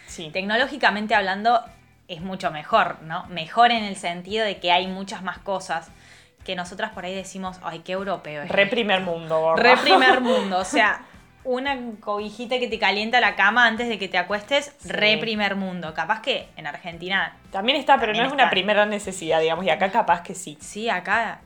Sí. 0.06 0.30
Tecnológicamente 0.32 1.14
hablando, 1.14 1.64
es 2.08 2.20
mucho 2.20 2.50
mejor, 2.50 3.02
¿no? 3.02 3.26
Mejor 3.26 3.70
en 3.70 3.84
el 3.84 3.96
sentido 3.96 4.44
de 4.44 4.60
que 4.60 4.70
hay 4.70 4.86
muchas 4.86 5.22
más 5.22 5.38
cosas 5.38 5.90
que 6.44 6.56
nosotras 6.56 6.90
por 6.92 7.04
ahí 7.04 7.14
decimos, 7.14 7.58
ay, 7.62 7.80
qué 7.80 7.92
europeo 7.92 8.42
es. 8.42 8.48
Re 8.50 8.62
esto". 8.62 8.74
primer 8.74 9.00
mundo, 9.02 9.40
gorda. 9.40 9.62
Re 9.62 9.76
primer 9.78 10.20
mundo, 10.22 10.58
o 10.58 10.64
sea, 10.64 11.02
una 11.44 11.76
cobijita 12.00 12.58
que 12.60 12.68
te 12.68 12.78
calienta 12.78 13.20
la 13.20 13.34
cama 13.34 13.66
antes 13.66 13.88
de 13.88 13.98
que 13.98 14.08
te 14.08 14.16
acuestes, 14.18 14.74
Sí. 14.78 14.88
re 14.88 15.18
primer 15.18 15.56
mundo. 15.56 15.92
Capaz 15.94 16.20
que 16.22 16.48
en 16.56 16.66
Argentina, 16.66 17.36
También 17.50 17.78
está, 17.78 17.94
pero 17.94 18.12
También 18.12 18.22
no 18.24 18.28
es 18.28 18.34
una 18.34 18.50
primera 18.50 18.86
necesidad, 18.86 19.40
digamos, 19.40 19.64
y 19.64 19.70
acá 19.70 19.90
capaz 19.90 20.22
que 20.22 20.34
sí. 20.34 20.56
sí, 20.60 20.88
acá 20.88 21.40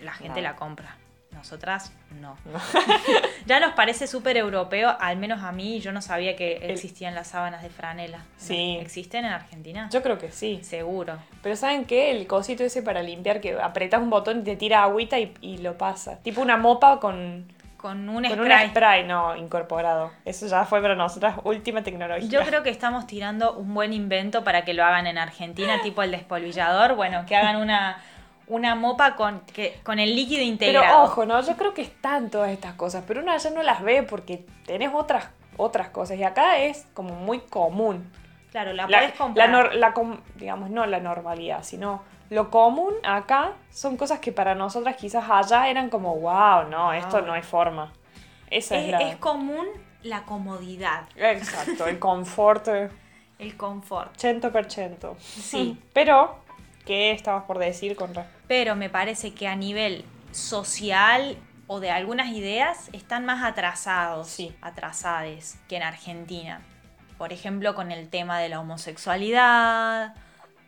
la 0.00 0.12
gente 0.12 0.40
No. 0.40 0.48
la 0.48 0.56
compra. 0.56 0.96
Nosotras 1.40 1.90
no. 2.20 2.36
No. 2.44 2.58
ya 3.46 3.60
nos 3.60 3.72
parece 3.72 4.06
súper 4.06 4.36
europeo, 4.36 4.94
al 5.00 5.16
menos 5.16 5.42
a 5.42 5.52
mí, 5.52 5.80
yo 5.80 5.90
no 5.90 6.02
sabía 6.02 6.36
que 6.36 6.58
existían 6.70 7.14
las 7.14 7.28
sábanas 7.28 7.62
de 7.62 7.70
franela. 7.70 8.18
Sí. 8.36 8.76
¿Existen 8.78 9.24
en 9.24 9.32
Argentina? 9.32 9.88
Yo 9.90 10.02
creo 10.02 10.18
que 10.18 10.30
sí. 10.30 10.60
Seguro. 10.62 11.14
Pero 11.42 11.56
¿saben 11.56 11.86
qué? 11.86 12.10
El 12.10 12.26
cosito 12.26 12.62
ese 12.62 12.82
para 12.82 13.02
limpiar 13.02 13.40
que 13.40 13.58
apretas 13.58 14.02
un 14.02 14.10
botón 14.10 14.40
y 14.40 14.42
te 14.44 14.56
tira 14.56 14.82
agüita 14.82 15.18
y, 15.18 15.32
y 15.40 15.58
lo 15.58 15.78
pasa. 15.78 16.18
Tipo 16.22 16.42
una 16.42 16.58
mopa 16.58 17.00
con, 17.00 17.46
Con 17.78 18.06
un 18.10 18.22
con 18.24 18.38
un 18.40 18.44
spray. 18.46 18.68
spray, 18.68 19.04
no, 19.06 19.34
incorporado. 19.36 20.10
Eso 20.26 20.46
ya 20.46 20.66
fue 20.66 20.82
para 20.82 20.94
nosotras 20.94 21.36
última 21.44 21.82
tecnología. 21.82 22.28
Yo 22.28 22.44
creo 22.44 22.62
que 22.62 22.68
estamos 22.70 23.06
tirando 23.06 23.54
un 23.54 23.72
buen 23.72 23.94
invento 23.94 24.44
para 24.44 24.66
que 24.66 24.74
lo 24.74 24.84
hagan 24.84 25.06
en 25.06 25.16
Argentina, 25.16 25.80
tipo 25.82 26.02
el 26.02 26.10
despolvillador. 26.10 26.96
Bueno, 26.96 27.24
que 27.26 27.34
hagan 27.34 27.56
una, 27.56 28.02
una 28.50 28.74
mopa 28.74 29.16
con, 29.16 29.40
que, 29.40 29.80
con 29.82 29.98
el 29.98 30.14
líquido 30.14 30.40
Pero 30.40 30.48
integrado. 30.50 31.02
ojo, 31.04 31.24
¿no? 31.24 31.40
Yo 31.40 31.56
creo 31.56 31.72
que 31.72 31.82
están 31.82 32.30
todas 32.30 32.50
estas 32.50 32.74
cosas, 32.74 33.04
pero 33.06 33.22
uno 33.22 33.32
allá 33.32 33.50
no 33.50 33.62
las 33.62 33.82
ve 33.82 34.02
porque 34.02 34.44
tenés 34.66 34.90
otras, 34.92 35.28
otras 35.56 35.88
cosas. 35.88 36.18
Y 36.18 36.24
acá 36.24 36.58
es 36.58 36.86
como 36.94 37.14
muy 37.14 37.40
común. 37.40 38.10
Claro, 38.50 38.72
la, 38.72 38.86
La, 38.88 38.98
podés 38.98 39.12
comprar. 39.14 39.74
la 39.76 39.94
digamos, 40.36 40.70
no 40.70 40.84
la 40.86 40.98
normalidad, 41.00 41.62
sino 41.62 42.02
lo 42.30 42.50
común 42.50 42.92
acá 43.04 43.52
son 43.70 43.96
cosas 43.96 44.18
que 44.20 44.32
para 44.32 44.54
nosotras 44.54 44.96
quizás 44.96 45.24
allá 45.30 45.68
eran 45.68 45.88
como, 45.90 46.16
wow, 46.16 46.64
no, 46.68 46.92
esto 46.92 47.18
Wow. 47.18 47.26
no 47.26 47.32
hay 47.34 47.42
forma. 47.42 47.92
Esa 48.50 48.76
es, 48.78 48.84
es, 48.86 48.90
la... 48.90 48.98
es 48.98 49.16
común 49.16 49.66
la 50.02 50.22
comodidad, 50.24 51.02
Exacto, 51.14 51.86
el 51.86 51.98
confort 51.98 52.66
eh, 52.68 52.88
el 53.38 53.56
confort. 53.56 54.16
100%. 54.16 55.16
Sí. 55.18 55.78
Pero, 55.92 56.36
¿qué 56.84 57.10
estabas 57.12 57.44
por 57.44 57.58
decir 57.58 57.94
con 57.96 58.14
re- 58.14 58.24
Pero 58.50 58.74
me 58.74 58.90
parece 58.90 59.32
que 59.32 59.46
a 59.46 59.54
nivel 59.54 60.04
social 60.32 61.36
o 61.68 61.78
de 61.78 61.92
algunas 61.92 62.30
ideas 62.30 62.90
están 62.92 63.24
más 63.24 63.44
atrasados, 63.44 64.26
Sí. 64.26 64.56
atrasades 64.60 65.56
que 65.68 65.76
en 65.76 65.84
Argentina. 65.84 66.60
Por 67.16 67.32
ejemplo, 67.32 67.76
con 67.76 67.92
el 67.92 68.08
tema 68.08 68.40
de 68.40 68.48
la 68.48 68.58
homosexualidad, 68.58 70.14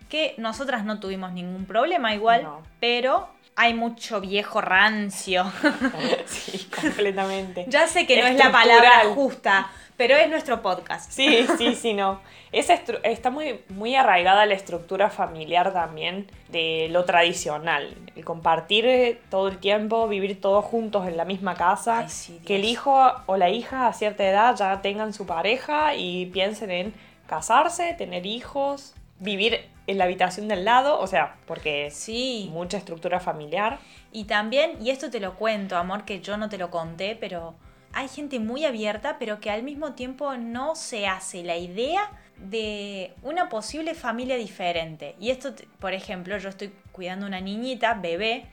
que 0.09 0.37
nosotras 0.39 0.85
no 0.85 1.01
tuvimos 1.01 1.33
ningún 1.33 1.65
problema 1.67 2.15
igual, 2.15 2.45
No. 2.45 2.63
pero 2.79 3.29
hay 3.57 3.75
mucho 3.75 4.21
viejo 4.21 4.61
rancio. 4.61 5.51
Sí, 6.27 6.69
completamente. 6.81 7.65
ya 7.69 7.87
sé 7.87 8.07
que 8.07 8.21
no 8.21 8.27
es 8.29 8.37
la 8.37 8.51
palabra 8.53 9.05
justa, 9.15 9.71
pero 9.97 10.17
es 10.17 10.29
nuestro 10.31 10.63
podcast. 10.63 11.11
Sí, 11.13 11.47
sí, 11.59 11.75
sí, 11.75 11.93
no. 11.95 12.21
Estru- 12.53 13.01
está 13.03 13.31
muy, 13.31 13.61
muy 13.69 13.95
arraigada 13.95 14.45
la 14.47 14.55
estructura 14.55 15.09
familiar 15.11 15.73
también 15.73 16.31
de 16.49 16.89
lo 16.91 17.05
tradicional. 17.05 17.95
El 18.17 18.25
compartir 18.25 18.87
eh, 18.87 19.21
todo 19.31 19.49
el 19.49 19.59
tiempo, 19.59 20.07
vivir 20.09 20.41
todos 20.41 20.65
juntos 20.65 21.07
en 21.07 21.17
la 21.17 21.25
misma 21.25 21.55
casa. 21.55 22.01
Ay, 22.01 22.09
sí, 22.09 22.41
que 22.47 22.57
el 22.57 22.65
hijo 22.65 23.13
o 23.27 23.37
la 23.37 23.49
hija 23.51 23.87
a 23.87 23.93
cierta 23.93 24.25
edad 24.29 24.55
ya 24.57 24.81
tengan 24.83 25.13
su 25.15 25.27
pareja 25.27 25.95
y 25.95 26.27
piensen 26.27 26.71
en 26.71 26.95
casarse, 27.27 27.95
tener 27.95 28.27
hijos, 28.27 28.95
vivir 29.23 29.69
en 29.87 29.99
la 29.99 30.05
habitación 30.05 30.49
del 30.49 30.65
lado. 30.65 30.99
O 31.01 31.07
sea, 31.07 31.37
porque 31.47 31.91
Sí. 31.91 32.51
mucha 32.53 32.77
estructura 32.77 33.21
familiar. 33.21 33.79
Y 34.13 34.25
también, 34.25 34.77
y 34.81 34.91
esto 34.91 35.11
te 35.11 35.21
lo 35.21 35.35
cuento, 35.35 35.77
amor, 35.77 36.05
que 36.05 36.21
yo 36.21 36.37
no 36.37 36.49
te 36.49 36.59
lo 36.59 36.71
conté, 36.71 37.17
pero 37.17 37.55
hay 37.93 38.09
gente 38.09 38.39
muy 38.39 38.65
abierta, 38.65 39.17
pero 39.19 39.41
que 39.41 39.51
al 39.51 39.63
mismo 39.63 39.93
tiempo 39.93 40.37
no 40.37 40.75
se 40.75 41.07
hace 41.07 41.43
la 41.43 41.57
idea 41.57 42.11
de 42.37 43.15
una 43.23 43.49
posible 43.49 43.95
familia 43.95 44.37
diferente. 44.37 45.15
Y 45.21 45.31
esto, 45.31 45.55
por 45.79 45.93
ejemplo, 45.93 46.37
yo 46.39 46.49
estoy 46.49 46.73
cuidando 46.91 47.27
una 47.27 47.41
niñita, 47.41 47.95
bebé, 47.95 48.47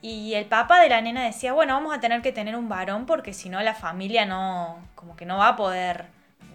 y 0.00 0.34
el 0.34 0.44
papá 0.44 0.80
de 0.80 0.90
la 0.90 1.00
nena 1.00 1.24
decía, 1.24 1.54
bueno, 1.54 1.72
vamos 1.72 1.96
a 1.96 2.00
tener 2.00 2.20
que 2.20 2.30
tener 2.30 2.56
un 2.56 2.68
varón 2.68 3.06
porque 3.06 3.32
si 3.32 3.48
no 3.48 3.62
la 3.62 3.74
familia 3.74 4.26
no, 4.26 4.78
como 4.94 5.16
que 5.16 5.24
no 5.24 5.38
va 5.38 5.48
a 5.48 5.56
poder 5.56 6.06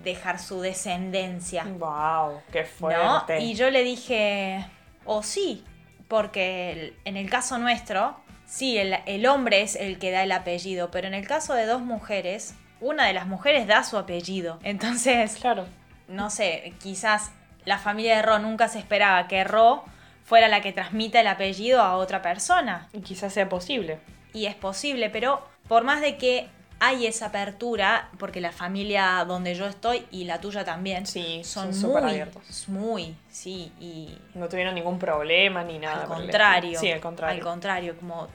dejar 0.04 0.39
su 0.39 0.62
descendencia. 0.62 1.64
¡Wow! 1.66 2.41
¡Qué 2.52 2.62
¿no? 2.62 2.68
fuerte! 2.68 3.39
Y 3.41 3.56
yo 3.56 3.70
le 3.70 3.84
dije, 3.84 4.66
o 5.06 5.24
sí, 5.24 5.64
porque 6.08 6.93
en 7.06 7.18
el 7.18 7.30
caso 7.30 7.58
nuestro, 7.58 8.18
sí, 8.45 8.78
el, 8.78 8.97
el 9.06 9.26
hombre 9.28 9.62
es 9.62 9.76
el 9.76 10.00
que 10.00 10.12
da 10.12 10.24
el 10.24 10.32
apellido, 10.32 10.89
pero 10.91 11.08
en 11.08 11.14
el 11.14 11.28
caso 11.28 11.54
de 11.54 11.66
dos 11.66 11.82
mujeres, 11.82 12.56
una 12.82 13.06
de 13.06 13.14
las 13.14 13.28
mujeres 13.28 13.68
da 13.68 13.84
su 13.84 13.97
apellido. 13.97 14.60
Entonces, 14.64 15.36
Claro. 15.36 15.66
no 16.08 16.30
sé, 16.30 16.74
quizás 16.82 17.32
la 17.66 17.78
familia 17.78 18.16
de 18.16 18.22
Ro 18.22 18.39
nunca 18.39 18.68
se 18.68 18.80
esperaba 18.80 19.28
que 19.28 19.43
Ro 19.43 19.84
fuera 20.24 20.47
la 20.47 20.62
que 20.62 20.72
transmita 20.72 21.20
el 21.22 21.28
apellido 21.28 21.82
a 21.82 21.95
otra 21.95 22.22
persona. 22.22 22.88
Y 22.93 23.02
quizás 23.02 23.34
sea 23.34 23.50
posible. 23.50 24.00
Y 24.34 24.45
es 24.45 24.56
posible, 24.56 25.10
pero 25.10 25.45
por 25.68 25.84
más 25.84 26.02
de 26.02 26.18
que 26.18 26.47
hay 26.80 27.07
esa 27.07 27.27
apertura, 27.27 28.09
porque 28.17 28.39
la 28.41 28.51
familia 28.51 29.23
donde 29.27 29.53
yo 29.55 29.65
estoy 29.67 30.05
y 30.11 30.23
la 30.25 30.39
tuya 30.39 30.63
también 30.63 31.05
Sí, 31.05 31.41
son, 31.43 31.73
son 31.73 31.91
muy, 31.91 32.01
abiertos. 32.01 32.69
muy, 32.69 33.15
sí, 33.30 33.71
y 33.80 34.17
No 34.34 34.47
tuvieron 34.47 34.75
ningún 34.75 34.97
problema 34.99 35.63
ni 35.63 35.77
nada. 35.80 36.03
al 36.03 36.07
contrario. 36.07 36.80
Sí, 36.80 36.91
al 36.91 37.01
contrario. 37.01 37.36
al 37.38 37.43
contrario, 37.43 37.97
como 37.99 38.27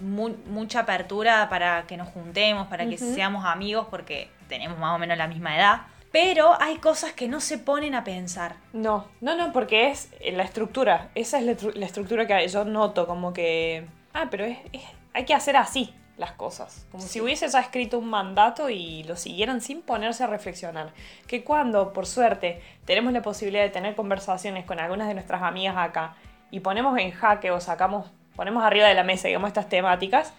mu- 0.00 0.36
mucha 0.46 0.80
apertura 0.80 1.48
para 1.48 1.82
que 1.86 1.96
nos 1.96 2.08
juntemos, 2.08 2.68
para 2.68 2.86
que 2.88 2.96
seamos 2.96 3.44
amigos, 3.44 3.86
porque 3.90 4.30
tenemos 4.48 4.78
más 4.78 4.94
o 4.94 4.98
menos 4.98 5.18
la 5.18 5.26
misma 5.26 5.56
edad. 5.56 5.80
Pero 6.12 6.60
hay 6.60 6.78
cosas 6.78 7.12
que 7.12 7.28
no 7.28 7.40
se 7.40 7.58
ponen 7.58 7.94
a 7.94 8.02
pensar. 8.02 8.56
No, 8.72 9.06
no, 9.20 9.36
no, 9.36 9.52
porque 9.52 9.90
es 9.90 10.10
la 10.32 10.42
estructura. 10.42 11.08
Esa 11.14 11.38
es 11.38 11.44
la, 11.44 11.54
la 11.74 11.86
estructura 11.86 12.26
que 12.26 12.48
yo 12.48 12.64
noto, 12.64 13.06
como 13.06 13.32
que. 13.32 13.86
Ah, 14.12 14.26
pero 14.28 14.44
es, 14.44 14.58
es- 14.72 14.82
hay 15.12 15.24
que 15.24 15.34
hacer 15.34 15.56
así 15.56 15.94
las 16.20 16.32
cosas. 16.32 16.86
Como 16.92 17.02
si 17.02 17.08
Sí. 17.08 17.20
hubiese 17.20 17.48
ya 17.48 17.58
escrito 17.60 17.98
un 17.98 18.08
mandato 18.08 18.68
y 18.70 19.02
lo 19.04 19.16
siguieran 19.16 19.60
sin 19.60 19.82
ponerse 19.82 20.22
a 20.22 20.26
reflexionar. 20.28 20.90
Que 21.26 21.42
cuando, 21.42 21.92
por 21.92 22.06
suerte, 22.06 22.62
tenemos 22.84 23.12
la 23.12 23.22
posibilidad 23.22 23.62
de 23.64 23.70
tener 23.70 23.96
conversaciones 23.96 24.64
con 24.66 24.78
algunas 24.78 25.08
de 25.08 25.14
nuestras 25.14 25.42
amigas 25.42 25.74
acá 25.76 26.14
y 26.50 26.60
ponemos 26.60 26.96
en 26.98 27.10
jaque 27.10 27.50
o 27.50 27.60
sacamos, 27.60 28.10
ponemos 28.36 28.62
arriba 28.62 28.86
de 28.86 28.94
la 28.94 29.02
mesa, 29.02 29.28
digamos, 29.28 29.48
estas 29.48 29.68
temáticas, 29.68 30.32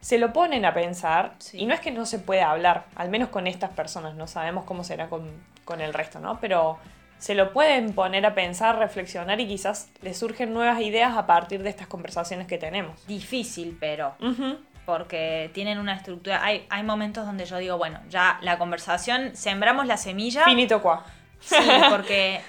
se 0.00 0.18
lo 0.18 0.32
ponen 0.34 0.66
a 0.66 0.74
pensar 0.74 1.32
Sí. 1.38 1.58
y 1.60 1.66
no 1.66 1.72
es 1.72 1.80
que 1.80 1.90
no 1.90 2.04
se 2.04 2.18
pueda 2.18 2.50
hablar, 2.50 2.84
al 2.94 3.08
menos 3.08 3.30
con 3.30 3.46
estas 3.46 3.70
personas, 3.70 4.14
no 4.14 4.26
sabemos 4.26 4.64
cómo 4.64 4.84
será 4.84 5.08
con, 5.08 5.30
con 5.64 5.80
el 5.80 5.94
resto, 5.94 6.20
¿no? 6.20 6.38
Pero 6.40 6.78
se 7.16 7.34
lo 7.34 7.54
pueden 7.54 7.94
poner 7.94 8.26
a 8.26 8.34
pensar, 8.34 8.78
reflexionar 8.78 9.40
y 9.40 9.48
quizás 9.48 9.88
les 10.02 10.18
surgen 10.18 10.52
nuevas 10.52 10.80
ideas 10.82 11.16
a 11.16 11.24
partir 11.26 11.62
de 11.62 11.70
estas 11.70 11.86
conversaciones 11.86 12.46
que 12.46 12.58
tenemos. 12.58 13.06
Difícil, 13.06 13.78
pero 13.80 14.14
Ujú. 14.20 14.58
Porque 14.84 15.50
tienen 15.54 15.78
una 15.78 15.94
estructura. 15.94 16.44
Hay, 16.44 16.66
hay 16.70 16.82
momentos 16.82 17.26
donde 17.26 17.44
yo 17.44 17.58
digo, 17.58 17.78
bueno, 17.78 18.00
ya 18.08 18.38
la 18.42 18.58
conversación, 18.58 19.34
sembramos 19.34 19.86
la 19.86 19.96
semilla. 19.96 20.44
Finito 20.44 20.82
qua. 20.82 21.04
Sí, 21.40 21.56
porque. 21.90 22.40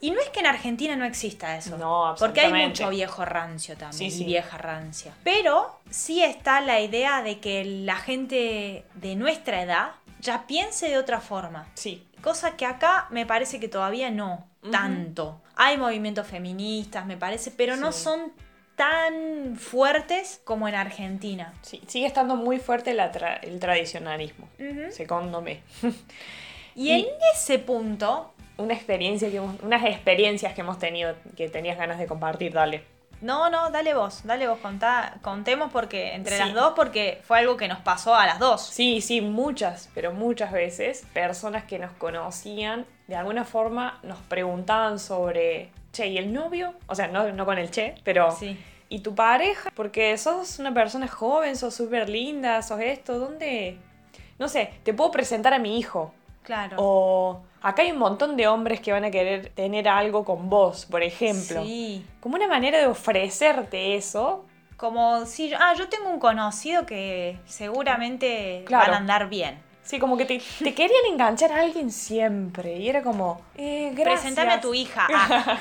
Y 0.00 0.10
no 0.10 0.20
es 0.20 0.28
que 0.28 0.40
en 0.40 0.46
Argentina 0.46 0.96
no 0.96 1.06
exista 1.06 1.56
eso. 1.56 1.78
No, 1.78 2.14
Porque 2.18 2.40
hay 2.40 2.46
absolutamente. 2.46 2.82
mucho 2.82 2.90
viejo 2.90 3.24
rancio 3.24 3.74
también. 3.76 4.10
Sí, 4.10 4.16
y 4.16 4.18
sí. 4.18 4.24
vieja 4.24 4.58
rancia. 4.58 5.14
Pero 5.24 5.80
sí 5.88 6.22
está 6.22 6.60
la 6.60 6.80
idea 6.80 7.22
de 7.22 7.40
que 7.40 7.64
la 7.64 7.96
gente 7.96 8.84
de 8.94 9.16
nuestra 9.16 9.62
edad 9.62 9.92
ya 10.20 10.46
piense 10.46 10.90
de 10.90 10.98
otra 10.98 11.20
forma. 11.20 11.66
Sí, 11.72 12.06
Cosa 12.24 12.56
que 12.56 12.64
acá 12.64 13.06
me 13.10 13.26
parece 13.26 13.60
que 13.60 13.68
todavía 13.68 14.10
no 14.10 14.46
tanto. 14.72 15.42
Hay 15.56 15.76
movimientos 15.76 16.26
feministas, 16.26 17.04
me 17.04 17.18
parece, 17.18 17.50
pero 17.50 17.76
no 17.76 17.92
son 17.92 18.32
tan 18.76 19.56
fuertes 19.56 20.40
como 20.44 20.66
en 20.68 20.74
Argentina. 20.74 21.52
Sí, 21.62 21.80
sigue 21.86 22.06
estando 22.06 22.36
muy 22.36 22.58
fuerte 22.58 22.92
la 22.94 23.12
tra- 23.12 23.38
el 23.42 23.58
tradicionalismo. 23.60 24.48
Segundo 24.90 25.40
me. 25.40 25.60
Y 26.76 26.90
en 26.90 27.06
ese 27.32 27.58
punto, 27.60 28.32
Una 28.56 28.74
experiencia 28.74 29.30
que 29.30 29.36
hemos- 29.38 29.60
unas 29.62 29.84
experiencias 29.84 30.54
que 30.54 30.60
hemos 30.60 30.78
tenido 30.78 31.14
que 31.36 31.48
tenías 31.48 31.76
ganas 31.78 31.98
de 31.98 32.06
compartir, 32.06 32.52
dale. 32.52 32.84
no, 33.20 33.48
no, 33.50 33.70
dale 33.70 33.94
vos, 33.94 34.22
dale 34.24 34.46
vos, 34.48 34.58
contá, 34.58 35.16
contemos 35.22 35.72
porque 35.72 36.14
entre 36.14 36.36
Sí. 36.36 36.42
las 36.44 36.52
dos, 36.54 36.72
porque 36.76 37.20
fue 37.24 37.38
algo 37.38 37.56
que 37.56 37.66
nos 37.68 37.78
pasó 37.80 38.14
a 38.14 38.26
las 38.26 38.38
dos. 38.38 38.60
Sí, 38.66 39.00
sí, 39.00 39.20
muchas, 39.20 39.88
pero 39.94 40.12
muchas 40.12 40.52
veces 40.52 41.04
personas 41.12 41.64
que 41.64 41.78
nos 41.78 41.90
conocían 41.92 42.86
de 43.08 43.16
alguna 43.16 43.44
forma 43.44 43.98
nos 44.02 44.18
preguntaban 44.18 44.98
sobre, 44.98 45.70
che, 45.94 46.08
¿y 46.08 46.18
el 46.18 46.30
novio? 46.32 46.74
O 46.86 46.94
sea, 46.94 47.08
no, 47.08 47.32
no 47.32 47.46
con 47.46 47.56
el 47.56 47.70
che, 47.70 47.94
pero... 48.04 48.30
Sí. 48.30 48.58
¿Y 48.90 48.98
tu 49.00 49.14
pareja? 49.14 49.70
Porque 49.74 50.16
sos 50.18 50.58
una 50.58 50.74
persona 50.74 51.08
joven, 51.08 51.56
sos 51.56 51.74
súper 51.74 52.08
linda, 52.10 52.60
sos 52.60 52.80
esto, 52.80 53.18
¿dónde? 53.18 53.78
No 54.38 54.46
sé, 54.48 54.70
te 54.82 54.92
puedo 54.92 55.10
presentar 55.10 55.54
a 55.54 55.58
mi 55.58 55.78
hijo. 55.78 56.12
Claro. 56.42 56.76
O 56.78 57.40
acá 57.62 57.80
hay 57.82 57.92
un 57.92 57.98
montón 57.98 58.36
de 58.36 58.46
hombres 58.46 58.80
que 58.80 58.92
van 58.92 59.04
a 59.04 59.10
querer 59.10 59.48
tener 59.54 59.88
algo 59.88 60.24
con 60.24 60.50
vos, 60.50 60.84
por 60.84 61.02
ejemplo. 61.02 61.64
Sí. 61.64 62.04
Como 62.20 62.36
una 62.36 62.46
manera 62.46 62.78
de 62.78 62.86
ofrecerte 62.86 63.96
eso. 63.96 64.44
Como 64.76 65.24
si 65.24 65.48
yo, 65.48 65.56
ah, 65.58 65.72
yo 65.78 65.88
tengo 65.88 66.10
un 66.10 66.18
conocido 66.18 66.84
que 66.84 67.38
seguramente 67.46 68.64
Claro. 68.66 68.84
van 68.84 68.94
a 68.94 68.96
andar 68.98 69.28
bien. 69.30 69.58
Sí, 69.84 69.98
como 69.98 70.16
que 70.16 70.24
te, 70.24 70.42
te 70.58 70.74
querían 70.74 71.04
enganchar 71.10 71.52
a 71.52 71.60
alguien 71.60 71.90
siempre. 71.90 72.78
Y 72.78 72.88
era 72.88 73.02
como, 73.02 73.42
eh, 73.54 73.90
gracias. 73.94 74.22
Presentame 74.22 74.52
a 74.52 74.60
tu 74.60 74.72
hija. 74.72 75.06
Ah. 75.12 75.58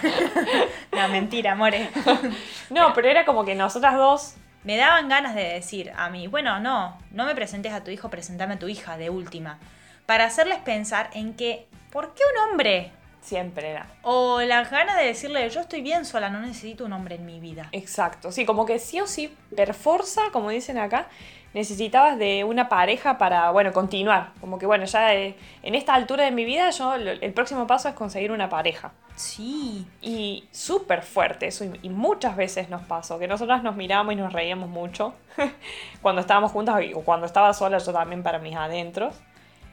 no, 0.94 1.08
mentira, 1.10 1.52
amore. 1.52 1.90
No, 2.70 2.94
pero 2.94 3.10
era 3.10 3.26
como 3.26 3.44
que 3.44 3.54
nosotras 3.54 3.96
dos. 3.96 4.36
Me 4.64 4.78
daban 4.78 5.10
ganas 5.10 5.36
de 5.36 5.44
decir 5.44 5.92
a 5.98 6.10
mí, 6.10 6.28
bueno, 6.28 6.60
no, 6.62 6.98
no 7.12 7.26
me 7.26 7.36
presentes 7.36 7.74
a 7.74 7.84
tu 7.84 7.92
hijo, 7.92 8.10
presentame 8.10 8.54
a 8.54 8.60
tu 8.60 8.70
hija 8.70 8.98
de 8.98 9.10
última. 9.10 9.60
Para 10.06 10.24
hacerles 10.24 10.60
pensar 10.60 11.10
en 11.14 11.34
que, 11.34 11.68
¿por 11.92 12.14
qué 12.14 12.22
un 12.34 12.52
hombre? 12.52 12.92
Siempre 13.22 13.72
era. 13.72 13.88
O 14.04 14.42
las 14.42 14.72
ganas 14.72 14.98
de 14.98 15.06
decirle, 15.06 15.50
yo 15.50 15.60
estoy 15.60 15.82
bien 15.82 16.06
sola, 16.06 16.30
no 16.30 16.40
necesito 16.40 16.86
un 16.86 16.94
hombre 16.94 17.16
en 17.16 17.26
mi 17.26 17.42
vida. 17.42 17.68
Exacto. 17.74 18.32
Sí, 18.32 18.46
como 18.46 18.66
que 18.66 18.80
sí 18.80 19.02
o 19.02 19.08
sí, 19.08 19.34
per 19.56 19.74
forza, 19.74 20.22
como 20.32 20.50
dicen 20.50 20.78
acá, 20.78 21.08
necesitabas 21.54 22.18
de 22.18 22.44
una 22.44 22.70
pareja 22.70 23.18
para, 23.18 23.52
bueno, 23.52 23.72
continuar. 23.74 24.32
Como 24.42 24.60
que, 24.60 24.66
bueno, 24.66 24.86
ya 24.86 25.14
eh, 25.14 25.36
en 25.62 25.76
esta 25.76 25.94
altura 25.94 26.26
de 26.26 26.32
mi 26.32 26.46
vida, 26.46 26.70
yo 26.72 26.96
el 26.96 27.34
próximo 27.34 27.68
paso 27.68 27.90
es 27.90 27.96
conseguir 27.96 28.32
una 28.32 28.50
pareja. 28.50 28.92
Sí, 29.16 29.86
Y 30.02 30.48
súper 30.52 31.04
fuerte 31.04 31.48
eso, 31.48 31.66
y, 31.66 31.80
y 31.84 31.90
muchas 31.90 32.36
veces 32.36 32.70
nos 32.70 32.82
pasó, 32.82 33.20
que 33.20 33.28
nosotras 33.28 33.62
nos 33.62 33.76
mirábamos 33.76 34.14
y 34.14 34.16
nos 34.16 34.34
reíamos 34.34 34.70
mucho 34.70 35.14
cuando 36.02 36.22
estábamos 36.22 36.52
juntas 36.52 36.82
o 36.96 37.02
cuando 37.02 37.28
estaba 37.28 37.54
sola 37.54 37.78
yo 37.78 37.94
también 37.94 38.24
para 38.24 38.40
mis 38.40 38.56
adentros. 38.56 39.14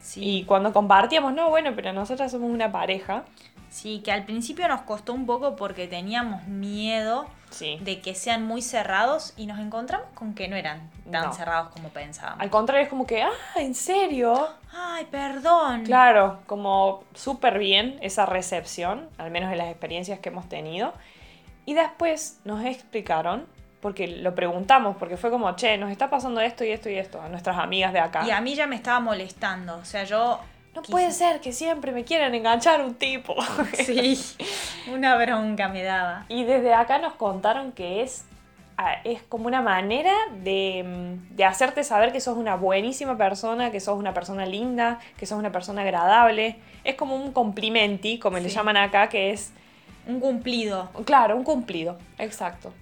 sí. 0.03 0.21
Y 0.23 0.45
cuando 0.45 0.73
compartíamos, 0.73 1.33
no, 1.33 1.49
bueno, 1.49 1.73
pero 1.75 1.93
nosotras 1.93 2.31
somos 2.31 2.51
una 2.51 2.71
pareja. 2.71 3.25
Sí, 3.71 4.01
que 4.05 4.11
al 4.13 4.25
principio 4.25 4.67
nos 4.69 4.83
costó 4.83 5.13
un 5.15 5.27
poco 5.27 5.57
porque 5.57 5.87
teníamos 5.87 6.47
miedo 6.49 7.27
Sí. 7.51 7.79
de 7.81 8.01
que 8.01 8.15
sean 8.15 8.45
muy 8.45 8.63
cerrados 8.63 9.33
y 9.37 9.47
nos 9.47 9.59
encontramos 9.59 10.07
con 10.15 10.35
que 10.35 10.47
no 10.49 10.55
eran 10.57 10.91
tan 11.11 11.27
No. 11.27 11.33
cerrados 11.33 11.71
como 11.71 11.89
pensábamos. 11.89 12.41
Al 12.41 12.51
contrario, 12.51 12.83
es 12.85 12.89
como 12.89 13.07
que, 13.07 13.23
ah, 13.23 13.31
¿en 13.57 13.75
serio? 13.75 14.49
Ay, 14.73 15.07
perdón. 15.11 15.85
Claro, 15.85 16.41
como 16.47 17.03
súper 17.15 17.59
bien 17.59 17.99
esa 18.03 18.27
recepción, 18.27 19.09
al 19.19 19.31
menos 19.31 19.51
en 19.53 19.59
las 19.59 19.69
experiencias 19.69 20.19
que 20.21 20.29
hemos 20.29 20.49
tenido. 20.49 20.93
Y 21.67 21.75
después 21.75 22.41
nos 22.45 22.65
explicaron, 22.65 23.47
porque 23.81 24.07
lo 24.09 24.35
preguntamos, 24.35 24.97
porque 24.97 25.17
fue 25.17 25.31
como, 25.31 25.55
che, 25.57 25.77
nos 25.79 25.91
está 25.91 26.11
pasando 26.11 26.41
esto 26.41 26.65
y 26.65 26.71
esto 26.71 26.89
y 26.91 26.97
esto 26.97 27.21
a 27.21 27.29
nuestras 27.29 27.57
amigas 27.59 27.93
de 27.93 28.01
acá. 28.01 28.27
Y 28.27 28.31
a 28.31 28.41
mí 28.41 28.55
ya 28.55 28.67
me 28.67 28.77
estaba 28.77 29.01
molestando. 29.01 29.77
O 29.77 29.85
sea, 29.85 30.05
yo. 30.05 30.41
No 30.89 30.93
puede 30.93 31.13
ser 31.13 31.41
que 31.41 31.53
siempre 31.53 31.93
me 31.93 32.05
quieran 32.05 32.35
enganchar 32.35 32.81
un 32.83 32.95
tipo. 32.95 33.35
Sí, 33.75 34.19
una 34.93 35.17
bronca 35.17 35.69
me 35.69 35.83
daba. 35.83 36.25
y 36.29 36.45
desde 36.45 36.75
acá 36.75 36.99
nos 36.99 37.15
contaron 37.15 37.73
que 37.73 38.03
es, 38.03 38.25
es 39.05 39.23
como 39.23 39.47
una 39.47 39.61
manera 39.61 40.13
de, 40.43 40.85
mm, 40.87 41.37
de 41.37 41.45
hacerte 41.45 41.85
saber 41.85 42.13
que 42.13 42.21
sos 42.21 42.37
una 42.37 42.57
buenísima 42.57 43.17
persona, 43.17 43.71
que 43.71 43.81
sos 43.81 43.99
una 43.99 44.15
persona 44.15 44.47
linda, 44.47 44.99
que 45.19 45.27
sos 45.27 45.39
una 45.39 45.53
persona 45.53 45.83
agradable. 45.83 46.57
Es 46.85 46.95
como 46.95 47.15
un 47.17 47.33
complimenti, 47.33 48.19
como 48.19 48.39
le 48.39 48.49
llaman 48.49 48.77
acá, 48.77 49.09
que 49.09 49.31
es 49.31 49.53
Un 50.07 50.19
cumplido. 50.19 50.89
Claro, 51.05 51.37
un 51.37 51.45
cumplido, 51.45 51.99
exacto. 52.19 52.73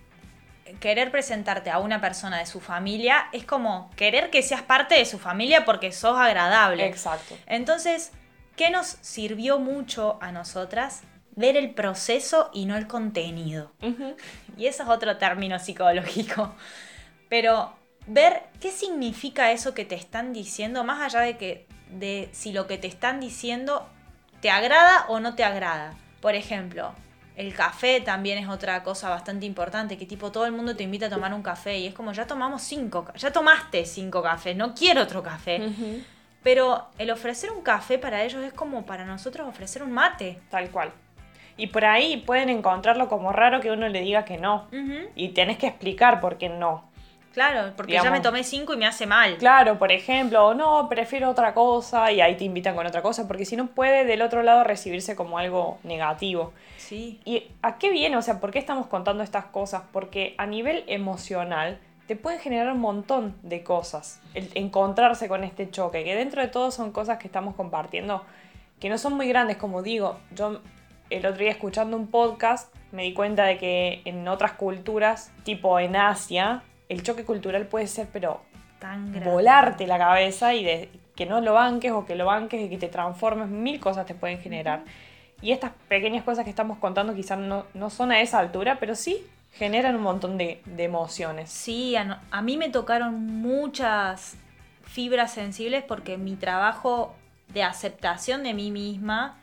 Querer 0.80 1.10
presentarte 1.10 1.70
a 1.70 1.78
una 1.78 2.00
persona 2.00 2.38
de 2.38 2.46
su 2.46 2.60
familia 2.60 3.28
es 3.32 3.44
como 3.44 3.90
querer 3.96 4.30
que 4.30 4.42
seas 4.42 4.62
parte 4.62 4.94
de 4.94 5.04
su 5.04 5.18
familia 5.18 5.64
porque 5.64 5.92
sos 5.92 6.18
agradable. 6.18 6.86
Exacto. 6.86 7.36
Entonces, 7.46 8.12
¿qué 8.56 8.70
nos 8.70 8.86
sirvió 9.00 9.58
mucho 9.58 10.18
a 10.20 10.32
nosotras? 10.32 11.02
Ver 11.36 11.56
el 11.56 11.70
proceso 11.70 12.50
y 12.52 12.66
no 12.66 12.76
el 12.76 12.86
contenido. 12.86 13.72
Y 14.56 14.66
eso 14.66 14.82
es 14.82 14.88
otro 14.88 15.18
término 15.18 15.58
psicológico. 15.58 16.54
Pero 17.28 17.72
ver 18.06 18.44
qué 18.60 18.70
significa 18.70 19.52
eso 19.52 19.74
que 19.74 19.84
te 19.84 19.94
están 19.94 20.32
diciendo, 20.32 20.82
más 20.82 21.00
allá 21.00 21.20
de 21.20 21.36
que 21.36 21.66
de 21.90 22.28
si 22.32 22.52
lo 22.52 22.66
que 22.66 22.78
te 22.78 22.86
están 22.86 23.20
diciendo 23.20 23.88
te 24.40 24.50
agrada 24.50 25.06
o 25.08 25.20
no 25.20 25.34
te 25.34 25.44
agrada. 25.44 25.94
Por 26.20 26.34
ejemplo, 26.34 26.94
el 27.38 27.54
café 27.54 28.00
también 28.00 28.36
es 28.36 28.48
otra 28.48 28.82
cosa 28.82 29.08
bastante 29.08 29.46
importante, 29.46 29.96
que 29.96 30.06
tipo 30.06 30.32
todo 30.32 30.44
el 30.44 30.50
mundo 30.50 30.74
te 30.74 30.82
invita 30.82 31.06
a 31.06 31.08
tomar 31.08 31.32
un 31.32 31.42
café 31.42 31.78
y 31.78 31.86
es 31.86 31.94
como 31.94 32.12
ya 32.12 32.26
tomamos 32.26 32.62
cinco, 32.62 33.06
ya 33.14 33.32
tomaste 33.32 33.86
cinco 33.86 34.20
cafés, 34.24 34.56
no 34.56 34.74
quiero 34.74 35.02
otro 35.02 35.22
café. 35.22 35.62
Pero 36.42 36.88
el 36.98 37.12
ofrecer 37.12 37.52
un 37.52 37.62
café 37.62 37.96
para 37.96 38.24
ellos 38.24 38.42
es 38.42 38.52
como 38.52 38.84
para 38.84 39.04
nosotros 39.04 39.46
ofrecer 39.46 39.84
un 39.84 39.92
mate. 39.92 40.40
Tal 40.50 40.70
cual. 40.70 40.90
Y 41.56 41.68
por 41.68 41.84
ahí 41.84 42.16
pueden 42.16 42.48
encontrarlo 42.48 43.08
como 43.08 43.32
raro 43.32 43.60
que 43.60 43.70
uno 43.70 43.88
le 43.88 44.00
diga 44.00 44.24
que 44.24 44.38
no. 44.38 44.66
Y 45.14 45.28
tenés 45.28 45.58
que 45.58 45.68
explicar 45.68 46.20
por 46.20 46.38
qué 46.38 46.48
no. 46.48 46.87
Claro, 47.38 47.72
porque 47.76 47.92
ya 47.92 48.10
me 48.10 48.18
tomé 48.18 48.42
cinco 48.42 48.74
y 48.74 48.76
me 48.76 48.86
hace 48.86 49.06
mal. 49.06 49.36
Claro, 49.36 49.78
por 49.78 49.92
ejemplo, 49.92 50.44
o 50.44 50.54
no, 50.54 50.88
prefiero 50.88 51.30
otra 51.30 51.54
cosa 51.54 52.10
y 52.10 52.20
ahí 52.20 52.36
te 52.36 52.42
invitan 52.42 52.74
con 52.74 52.84
otra 52.84 53.00
cosa, 53.00 53.28
porque 53.28 53.44
si 53.44 53.54
no 53.54 53.68
puede 53.68 54.04
del 54.04 54.22
otro 54.22 54.42
lado 54.42 54.64
recibirse 54.64 55.14
como 55.14 55.38
algo 55.38 55.78
negativo. 55.84 56.52
Sí. 56.78 57.20
¿Y 57.24 57.44
a 57.62 57.78
qué 57.78 57.90
viene? 57.90 58.16
O 58.16 58.22
sea, 58.22 58.40
¿por 58.40 58.50
qué 58.50 58.58
estamos 58.58 58.88
contando 58.88 59.22
estas 59.22 59.44
cosas? 59.44 59.82
Porque 59.92 60.34
a 60.36 60.46
nivel 60.46 60.82
emocional 60.88 61.78
te 62.08 62.16
pueden 62.16 62.40
generar 62.40 62.72
un 62.72 62.80
montón 62.80 63.36
de 63.42 63.62
cosas. 63.62 64.20
El 64.34 64.50
encontrarse 64.56 65.28
con 65.28 65.44
este 65.44 65.70
choque, 65.70 66.02
que 66.02 66.16
dentro 66.16 66.42
de 66.42 66.48
todo 66.48 66.72
son 66.72 66.90
cosas 66.90 67.18
que 67.18 67.28
estamos 67.28 67.54
compartiendo, 67.54 68.24
que 68.80 68.88
no 68.88 68.98
son 68.98 69.14
muy 69.14 69.28
grandes, 69.28 69.58
como 69.58 69.82
digo. 69.82 70.18
Yo 70.32 70.60
el 71.08 71.24
otro 71.24 71.38
día 71.38 71.52
escuchando 71.52 71.96
un 71.96 72.08
podcast 72.08 72.74
me 72.90 73.04
di 73.04 73.14
cuenta 73.14 73.44
de 73.44 73.58
que 73.58 74.02
en 74.06 74.26
otras 74.26 74.54
culturas, 74.54 75.30
tipo 75.44 75.78
en 75.78 75.94
Asia, 75.94 76.64
el 76.88 77.02
choque 77.02 77.24
cultural 77.24 77.66
puede 77.66 77.86
ser, 77.86 78.08
pero 78.12 78.40
Tan 78.78 79.12
grande. 79.12 79.30
volarte 79.30 79.86
la 79.86 79.98
cabeza 79.98 80.54
y 80.54 80.64
de 80.64 80.90
que 81.14 81.26
no 81.26 81.40
lo 81.40 81.54
banques 81.54 81.90
o 81.92 82.06
que 82.06 82.14
lo 82.14 82.26
banques 82.26 82.60
y 82.60 82.68
que 82.68 82.78
te 82.78 82.88
transformes, 82.88 83.48
mil 83.48 83.80
cosas 83.80 84.06
te 84.06 84.14
pueden 84.14 84.38
generar. 84.38 84.84
Y 85.40 85.52
estas 85.52 85.72
pequeñas 85.88 86.24
cosas 86.24 86.44
que 86.44 86.50
estamos 86.50 86.78
contando 86.78 87.14
quizás 87.14 87.38
no, 87.38 87.66
no 87.74 87.90
son 87.90 88.12
a 88.12 88.20
esa 88.20 88.38
altura, 88.38 88.78
pero 88.80 88.94
sí 88.94 89.24
generan 89.52 89.96
un 89.96 90.02
montón 90.02 90.38
de, 90.38 90.60
de 90.64 90.84
emociones. 90.84 91.50
Sí, 91.50 91.96
a, 91.96 92.22
a 92.30 92.42
mí 92.42 92.56
me 92.56 92.68
tocaron 92.68 93.26
muchas 93.26 94.36
fibras 94.82 95.32
sensibles 95.32 95.82
porque 95.84 96.16
mi 96.18 96.36
trabajo 96.36 97.14
de 97.48 97.62
aceptación 97.62 98.42
de 98.42 98.54
mí 98.54 98.70
misma 98.70 99.38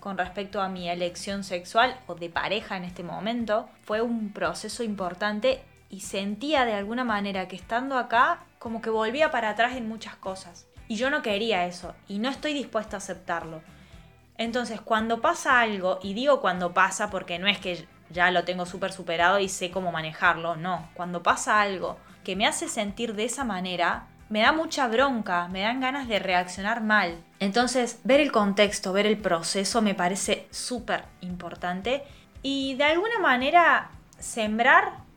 con 0.00 0.16
respecto 0.16 0.62
a 0.62 0.68
mi 0.68 0.88
elección 0.88 1.44
sexual 1.44 1.94
o 2.06 2.14
de 2.14 2.30
pareja 2.30 2.76
en 2.76 2.84
este 2.84 3.02
momento 3.02 3.68
fue 3.82 4.00
un 4.00 4.32
proceso 4.32 4.82
importante 4.82 5.62
y 5.90 6.00
sentía 6.00 6.64
de 6.64 6.72
alguna 6.72 7.04
manera 7.04 7.48
que 7.48 7.56
estando 7.56 7.98
acá 7.98 8.44
como 8.58 8.80
que 8.80 8.90
volvía 8.90 9.30
para 9.30 9.50
atrás 9.50 9.76
en 9.76 9.88
muchas 9.88 10.14
cosas. 10.16 10.66
Y 10.88 10.96
yo 10.96 11.10
no 11.10 11.22
quería 11.22 11.66
eso 11.66 11.94
y 12.08 12.18
no 12.18 12.28
estoy 12.28 12.54
dispuesta 12.54 12.96
a 12.96 12.98
aceptarlo. 12.98 13.62
Entonces, 14.38 14.80
cuando 14.80 15.20
pasa 15.20 15.60
algo, 15.60 15.98
y 16.02 16.14
digo 16.14 16.40
cuando 16.40 16.72
pasa 16.72 17.10
porque 17.10 17.38
no 17.38 17.46
es 17.46 17.58
que 17.58 17.86
ya 18.08 18.30
lo 18.30 18.44
tengo 18.44 18.64
súper 18.64 18.92
superado 18.92 19.38
y 19.38 19.48
sé 19.48 19.70
cómo 19.70 19.92
manejarlo, 19.92 20.56
no. 20.56 20.88
Cuando 20.94 21.22
pasa 21.22 21.60
algo 21.60 21.98
que 22.24 22.36
me 22.36 22.46
hace 22.46 22.68
sentir 22.68 23.14
de 23.14 23.24
esa 23.24 23.44
manera, 23.44 24.06
me 24.30 24.40
da 24.40 24.52
mucha 24.52 24.88
bronca, 24.88 25.48
me 25.48 25.62
dan 25.62 25.80
ganas 25.80 26.08
de 26.08 26.20
reaccionar 26.20 26.82
mal. 26.82 27.22
Entonces, 27.40 28.00
ver 28.04 28.20
el 28.20 28.32
contexto, 28.32 28.92
ver 28.92 29.06
el 29.06 29.18
proceso 29.18 29.82
me 29.82 29.94
parece 29.94 30.46
súper 30.50 31.04
importante 31.20 32.04
y 32.42 32.74
de 32.76 32.84
alguna 32.84 33.18
manera 33.18 33.90
sembrar 34.18 35.09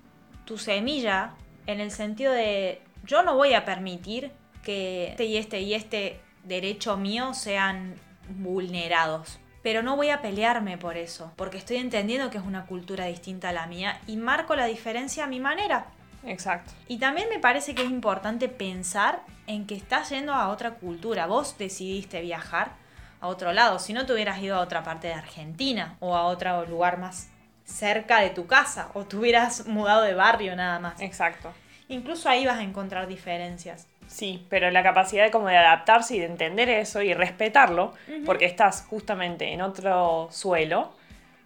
tu 0.46 0.58
semilla 0.58 1.34
en 1.68 1.80
el 1.80 1.92
sentido 1.92 2.34
de 2.34 2.82
yo 3.06 3.24
no 3.24 3.36
voy 3.36 3.54
a 3.54 3.66
permitir 3.66 4.32
que 4.64 5.10
este 5.10 5.26
y 5.26 5.38
este 5.38 5.62
y 5.62 5.74
este 5.74 6.22
derecho 6.44 6.98
mío 6.98 7.34
sean 7.34 7.96
vulnerados. 8.30 9.40
Pero 9.62 9.82
no 9.82 9.96
voy 9.96 10.10
a 10.10 10.22
pelearme 10.22 10.78
por 10.78 10.98
eso, 10.98 11.32
porque 11.38 11.58
estoy 11.58 11.78
entendiendo 11.78 12.30
que 12.30 12.38
es 12.38 12.44
una 12.44 12.66
cultura 12.66 13.06
distinta 13.06 13.50
a 13.50 13.54
la 13.54 13.66
mía 13.66 14.02
y 14.08 14.18
marco 14.18 14.56
la 14.56 14.66
diferencia 14.66 15.24
a 15.24 15.28
mi 15.28 15.40
manera. 15.40 15.86
Exacto. 16.26 16.74
Y 16.88 16.98
también 16.98 17.30
me 17.30 17.40
parece 17.40 17.74
que 17.74 17.84
es 17.84 17.90
importante 17.90 18.50
pensar 18.50 19.24
en 19.48 19.66
que 19.66 19.76
estás 19.76 20.10
yendo 20.10 20.34
a 20.34 20.50
otra 20.50 20.76
cultura. 20.76 21.28
Vos 21.28 21.58
decidiste 21.58 22.22
viajar 22.22 22.74
a 23.22 23.28
otro 23.28 23.54
lado. 23.54 23.80
Si 23.80 23.94
no 23.94 24.06
te 24.06 24.14
hubieras 24.14 24.42
ido 24.42 24.58
a 24.58 24.62
otra 24.62 24.84
parte 24.84 25.08
de 25.08 25.14
Argentina 25.14 25.96
o 26.00 26.16
a 26.16 26.26
otro 26.26 26.66
lugar 26.66 26.98
más 27.00 27.30
cerca 27.74 28.20
de 28.22 28.30
tu 28.30 28.46
casa 28.46 28.90
o 28.94 29.04
te 29.06 29.18
hubieras 29.18 29.66
mudado 29.68 30.04
de 30.04 30.14
barrio 30.14 30.56
nada 30.56 30.80
más. 30.80 31.02
Exacto. 31.02 31.52
Incluso 31.90 32.30
ahí 32.30 32.46
vas 32.46 32.60
a 32.60 32.64
encontrar 32.64 33.08
diferencias. 33.08 33.88
Sí, 34.08 34.46
pero 34.50 34.70
la 34.70 34.84
capacidad 34.84 35.24
de 35.24 35.32
como 35.32 35.48
de 35.48 35.58
adaptarse 35.58 36.16
y 36.16 36.20
de 36.20 36.26
entender 36.26 36.70
eso 36.70 37.02
y 37.02 37.14
respetarlo, 37.14 37.94
porque 38.26 38.46
estás 38.46 38.86
justamente 38.88 39.52
en 39.54 39.62
otro 39.62 40.28
suelo, 40.32 40.94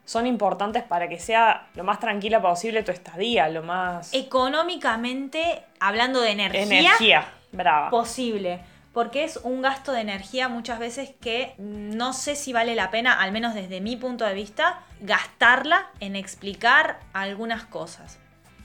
son 0.06 0.26
importantes 0.28 0.84
para 0.84 1.08
que 1.08 1.20
sea 1.20 1.68
lo 1.76 1.84
más 1.84 2.00
tranquila 2.00 2.42
posible 2.42 2.84
tu 2.84 2.92
estadía, 2.92 3.48
lo 3.50 3.64
más 3.64 4.14
Económicamente, 4.14 5.64
hablando 5.80 6.22
de 6.22 6.32
energía, 6.32 6.64
energía, 6.64 7.28
brava. 7.52 7.90
posible. 7.90 8.60
Porque 8.98 9.24
es 9.24 9.38
un 9.44 9.62
gasto 9.62 9.92
de 9.92 10.02
energía 10.02 10.50
muchas 10.50 10.80
veces 10.80 11.12
que 11.22 11.54
no 11.60 12.14
sé 12.14 12.36
si 12.36 12.52
vale 12.52 12.74
la 12.74 12.90
pena, 12.90 13.22
al 13.22 13.32
menos 13.32 13.54
desde 13.54 13.80
mi 13.80 13.96
punto 13.96 14.26
de 14.26 14.34
vista, 14.34 14.80
gastarla 15.02 15.92
en 16.00 16.16
explicar 16.16 17.00
algunas 17.14 17.64
cosas. 17.64 18.18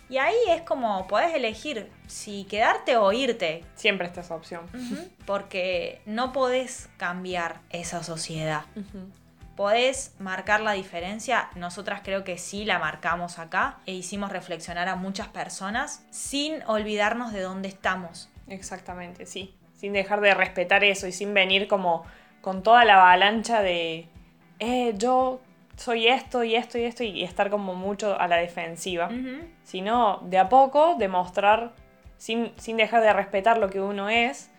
Y 0.09 0.17
ahí 0.17 0.35
es 0.49 0.63
como, 0.63 1.07
podés 1.07 1.35
elegir 1.35 1.93
si 2.07 2.45
quedarte 2.45 2.97
o 2.97 3.13
irte. 3.13 3.63
Siempre 3.75 4.07
está 4.07 4.23
esa 4.23 4.35
opción. 4.35 4.63
Porque 5.27 6.01
no 6.07 6.33
podés 6.33 6.89
cambiar 6.97 7.61
esa 7.69 8.03
sociedad. 8.03 8.65
¿Podés 9.55 10.15
marcar 10.19 10.63
la 10.63 10.73
diferencia? 10.73 11.51
Nosotras 11.57 12.01
creo 12.03 12.25
que 12.25 12.39
sí 12.39 12.65
la 12.65 12.79
marcamos 12.79 13.39
acá 13.39 13.81
e 13.85 13.93
hicimos 13.93 14.33
reflexionar 14.33 14.89
a 14.89 14.97
muchas 14.97 15.29
personas 15.29 16.07
sin 16.09 16.63
olvidarnos 16.63 17.35
de 17.35 17.43
dónde 17.43 17.69
estamos. 17.69 18.31
Exactamente, 18.49 19.27
sí. 19.27 19.55
Sin 19.83 19.93
dejar 19.93 20.21
de 20.21 20.33
respetar 20.33 20.85
eso 20.85 21.09
y 21.09 21.13
sin 21.13 21.35
venir 21.35 21.67
como 21.67 22.05
con 22.41 22.63
toda 22.63 22.85
la 22.85 22.95
avalancha 23.03 23.63
de, 23.63 24.07
eh, 24.61 24.95
yo 24.97 25.41
soy 25.77 26.07
esto 26.07 26.45
y 26.45 26.55
esto 26.55 26.79
y 26.79 26.85
esto 26.85 27.03
y 27.03 27.25
estar 27.25 27.51
como 27.51 27.75
mucho 27.75 28.17
a 28.17 28.29
la 28.29 28.37
defensiva. 28.37 29.09
Sino 29.65 30.19
de 30.23 30.39
a 30.39 30.49
poco 30.49 30.95
demostrar, 31.01 31.73
sin, 32.17 32.53
sin 32.59 32.77
dejar 32.77 33.03
de 33.03 33.13
respetar 33.13 33.59
lo 33.59 33.71
que 33.71 33.81
uno 33.81 34.09
es, 34.09 34.53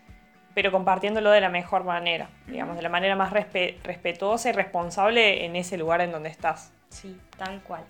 pero 0.55 0.73
compartiéndolo 0.73 1.31
de 1.31 1.39
la 1.39 1.47
mejor 1.47 1.85
manera, 1.85 2.27
digamos, 2.47 2.75
de 2.75 2.81
la 2.81 2.89
manera 2.89 3.15
más 3.15 3.31
respe- 3.31 3.77
respetuosa 3.81 4.49
y 4.49 4.51
responsable 4.51 5.45
en 5.45 5.55
ese 5.55 5.77
lugar 5.77 6.01
en 6.01 6.11
donde 6.11 6.27
estás. 6.27 6.73
Sí, 6.89 7.17
tal 7.37 7.61
cual. 7.61 7.85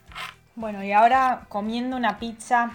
Bueno, 0.54 0.84
y 0.84 0.92
ahora 0.92 1.46
comiendo 1.50 1.98
una 1.98 2.20
pizza. 2.20 2.74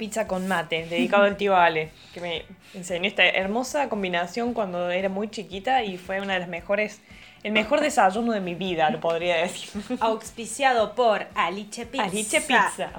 Pizza 0.00 0.26
con 0.26 0.48
mate, 0.48 0.86
dedicado 0.86 1.24
al 1.24 1.36
tío 1.36 1.54
Ale, 1.54 1.90
que 2.14 2.22
me 2.22 2.44
enseñó 2.72 3.06
esta 3.06 3.22
hermosa 3.22 3.90
combinación 3.90 4.54
cuando 4.54 4.88
era 4.88 5.10
muy 5.10 5.28
chiquita 5.28 5.84
y 5.84 5.98
fue 5.98 6.22
una 6.22 6.32
de 6.32 6.38
las 6.38 6.48
mejores, 6.48 7.02
el 7.42 7.52
mejor 7.52 7.82
desayuno 7.82 8.32
de 8.32 8.40
mi 8.40 8.54
vida, 8.54 8.88
lo 8.88 8.98
podría 8.98 9.36
decir. 9.36 9.68
Auspiciado 10.00 10.94
por 10.94 11.26
Aliche 11.34 11.84
Pizza. 11.84 12.04
Aliche 12.04 12.40
Pizza. 12.40 12.92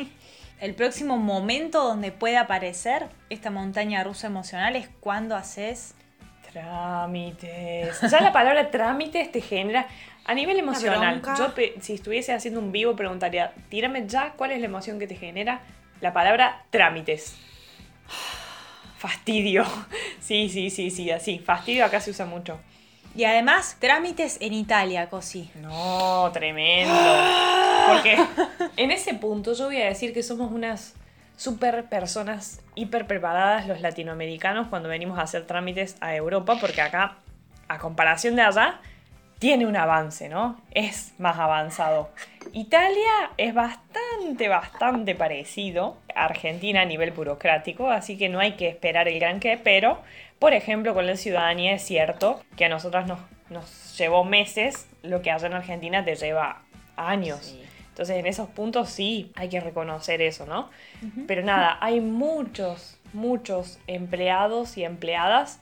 El 0.62 0.74
próximo 0.74 1.18
momento 1.18 1.84
donde 1.84 2.12
puede 2.12 2.38
aparecer 2.38 3.08
esta 3.28 3.50
montaña 3.50 4.02
rusa 4.02 4.28
emocional 4.28 4.74
es 4.74 4.88
cuando 5.00 5.36
haces. 5.36 5.94
Trámites. 6.50 8.00
Ya 8.10 8.22
la 8.22 8.32
palabra 8.32 8.70
trámites 8.70 9.30
te 9.30 9.42
genera. 9.42 9.86
A 10.24 10.32
nivel 10.32 10.58
emocional, 10.58 11.20
yo 11.38 11.52
si 11.80 11.92
estuviese 11.92 12.32
haciendo 12.32 12.60
un 12.60 12.72
vivo 12.72 12.96
preguntaría, 12.96 13.52
tírame 13.68 14.06
ya 14.06 14.32
cuál 14.32 14.52
es 14.52 14.60
la 14.60 14.66
emoción 14.66 14.98
que 14.98 15.06
te 15.06 15.14
genera 15.14 15.60
la 16.00 16.12
palabra 16.12 16.64
trámites. 16.70 17.36
Fastidio. 18.96 19.64
Sí, 20.20 20.50
sí, 20.50 20.68
sí, 20.68 20.90
sí, 20.90 21.10
así. 21.10 21.38
Fastidio 21.38 21.86
acá 21.86 22.00
se 22.00 22.10
usa 22.10 22.26
mucho. 22.26 22.60
Y 23.14 23.24
además, 23.24 23.78
trámites 23.78 24.36
en 24.42 24.52
Italia, 24.52 25.08
così. 25.08 25.50
No, 25.54 26.28
tremendo. 26.34 26.94
Porque 27.88 28.18
en 28.76 28.90
ese 28.90 29.14
punto 29.14 29.54
yo 29.54 29.66
voy 29.66 29.80
a 29.80 29.86
decir 29.86 30.12
que 30.12 30.22
somos 30.22 30.52
unas 30.52 30.94
super 31.38 31.88
personas 31.88 32.60
hiper 32.74 33.06
preparadas 33.06 33.66
los 33.66 33.80
latinoamericanos 33.80 34.68
cuando 34.68 34.90
venimos 34.90 35.18
a 35.18 35.22
hacer 35.22 35.46
trámites 35.46 35.96
a 36.00 36.14
Europa, 36.14 36.58
porque 36.60 36.82
acá, 36.82 37.16
a 37.68 37.78
comparación 37.78 38.36
de 38.36 38.42
allá, 38.42 38.80
tiene 39.38 39.66
un 39.66 39.76
avance, 39.76 40.28
¿no? 40.28 40.60
Es 40.72 41.14
más 41.18 41.38
avanzado. 41.38 42.10
Italia 42.52 43.30
es 43.36 43.54
bastante, 43.54 44.48
bastante 44.48 45.14
parecido 45.14 45.96
a 46.14 46.24
Argentina 46.24 46.82
a 46.82 46.84
nivel 46.84 47.12
burocrático, 47.12 47.90
así 47.90 48.18
que 48.18 48.28
no 48.28 48.40
hay 48.40 48.52
que 48.52 48.68
esperar 48.68 49.06
el 49.06 49.18
gran 49.18 49.38
qué, 49.38 49.58
pero, 49.62 49.98
por 50.38 50.54
ejemplo, 50.54 50.94
con 50.94 51.06
la 51.06 51.16
ciudadanía 51.16 51.72
es 51.72 51.82
cierto 51.82 52.42
que 52.56 52.64
a 52.64 52.68
nosotras 52.68 53.06
nos, 53.06 53.20
nos 53.50 53.96
llevó 53.96 54.24
meses, 54.24 54.88
lo 55.02 55.22
que 55.22 55.30
allá 55.30 55.46
en 55.46 55.54
Argentina 55.54 56.04
te 56.04 56.16
lleva 56.16 56.62
años. 56.96 57.40
Sí. 57.42 57.62
Entonces, 57.90 58.16
en 58.16 58.26
esos 58.26 58.48
puntos 58.48 58.90
sí 58.90 59.32
hay 59.34 59.48
que 59.48 59.58
reconocer 59.58 60.22
eso, 60.22 60.46
¿no? 60.46 60.70
Pero 61.26 61.42
nada, 61.42 61.78
hay 61.80 62.00
muchos, 62.00 62.96
muchos 63.12 63.80
empleados 63.88 64.78
y 64.78 64.84
empleadas 64.84 65.58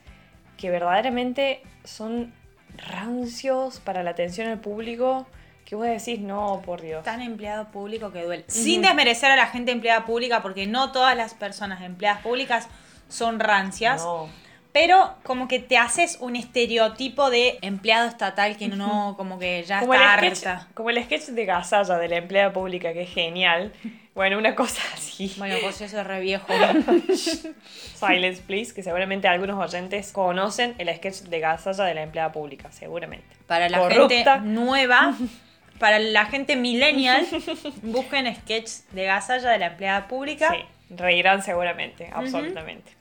que 0.59 0.69
verdaderamente 0.69 1.63
son 1.85 2.35
rancios 2.79 3.81
para 3.81 4.03
la 4.03 4.11
atención 4.11 4.49
al 4.49 4.61
público. 4.61 5.27
Que 5.65 5.75
vos 5.75 5.87
decís, 5.87 6.21
no, 6.21 6.63
por 6.65 6.81
Dios. 6.81 7.03
Tan 7.03 7.21
empleado 7.21 7.73
público 7.73 8.13
que 8.13 8.23
duele. 8.23 8.45
Sin 8.47 8.83
desmerecer 8.83 9.33
a 9.33 9.37
la 9.37 9.49
gente 9.49 9.73
empleada 9.73 10.05
pública, 10.05 10.41
porque 10.41 10.67
no 10.67 10.93
todas 10.93 11.17
las 11.17 11.35
personas 11.35 11.83
empleadas 11.83 12.23
públicas 12.23 12.69
son 13.09 13.41
rancias. 13.41 14.05
No. 14.05 14.29
Pero 14.73 15.15
como 15.25 15.49
que 15.49 15.59
te 15.59 15.79
haces 15.79 16.19
un 16.21 16.37
estereotipo 16.37 17.31
de 17.31 17.59
empleado 17.63 18.07
estatal 18.07 18.57
que 18.57 18.69
no, 18.69 19.15
como 19.17 19.39
que 19.39 19.65
ya 19.65 19.81
Como 19.81 19.95
el, 19.95 20.01
está 20.01 20.19
sketch, 20.19 20.47
harta. 20.47 20.69
como 20.75 20.91
el 20.91 21.03
sketch 21.03 21.23
de 21.31 21.45
Gasalla 21.47 21.97
de 21.97 22.09
la 22.09 22.17
empleada 22.17 22.53
pública, 22.53 22.93
que 22.93 23.03
es 23.03 23.11
genial. 23.11 23.73
Bueno, 24.17 24.39
una 24.39 24.55
cosa 24.55 24.81
así. 24.95 25.35
Bueno, 25.37 25.57
pues 25.61 25.79
eso 25.83 26.01
es 26.01 26.07
re 26.07 26.21
viejo. 26.21 26.47
Silence, 27.95 28.43
please, 28.47 28.75
que 28.75 28.83
seguramente 28.83 29.29
algunos 29.29 29.63
oyentes 29.63 30.11
conocen 30.11 30.75
el 30.79 30.89
sketch 30.97 31.25
de 31.25 31.39
Gasalla 31.39 31.85
de 31.85 31.95
la 31.95 32.03
empleada 32.03 32.33
pública, 32.33 32.73
seguramente. 32.73 33.37
Para 33.47 33.69
la 33.69 33.79
Corrupta. 33.79 34.09
gente 34.39 34.49
nueva, 34.49 35.15
para 35.79 35.99
la 35.99 36.25
gente 36.25 36.57
millennial, 36.57 37.27
busquen 37.83 38.35
sketches 38.35 38.87
de 38.93 39.05
Gasalla 39.05 39.51
de 39.51 39.59
la 39.59 39.67
empleada 39.67 40.09
pública. 40.09 40.51
Sí, 40.51 40.95
reirán 40.95 41.43
seguramente, 41.43 42.09
absolutamente. 42.11 42.96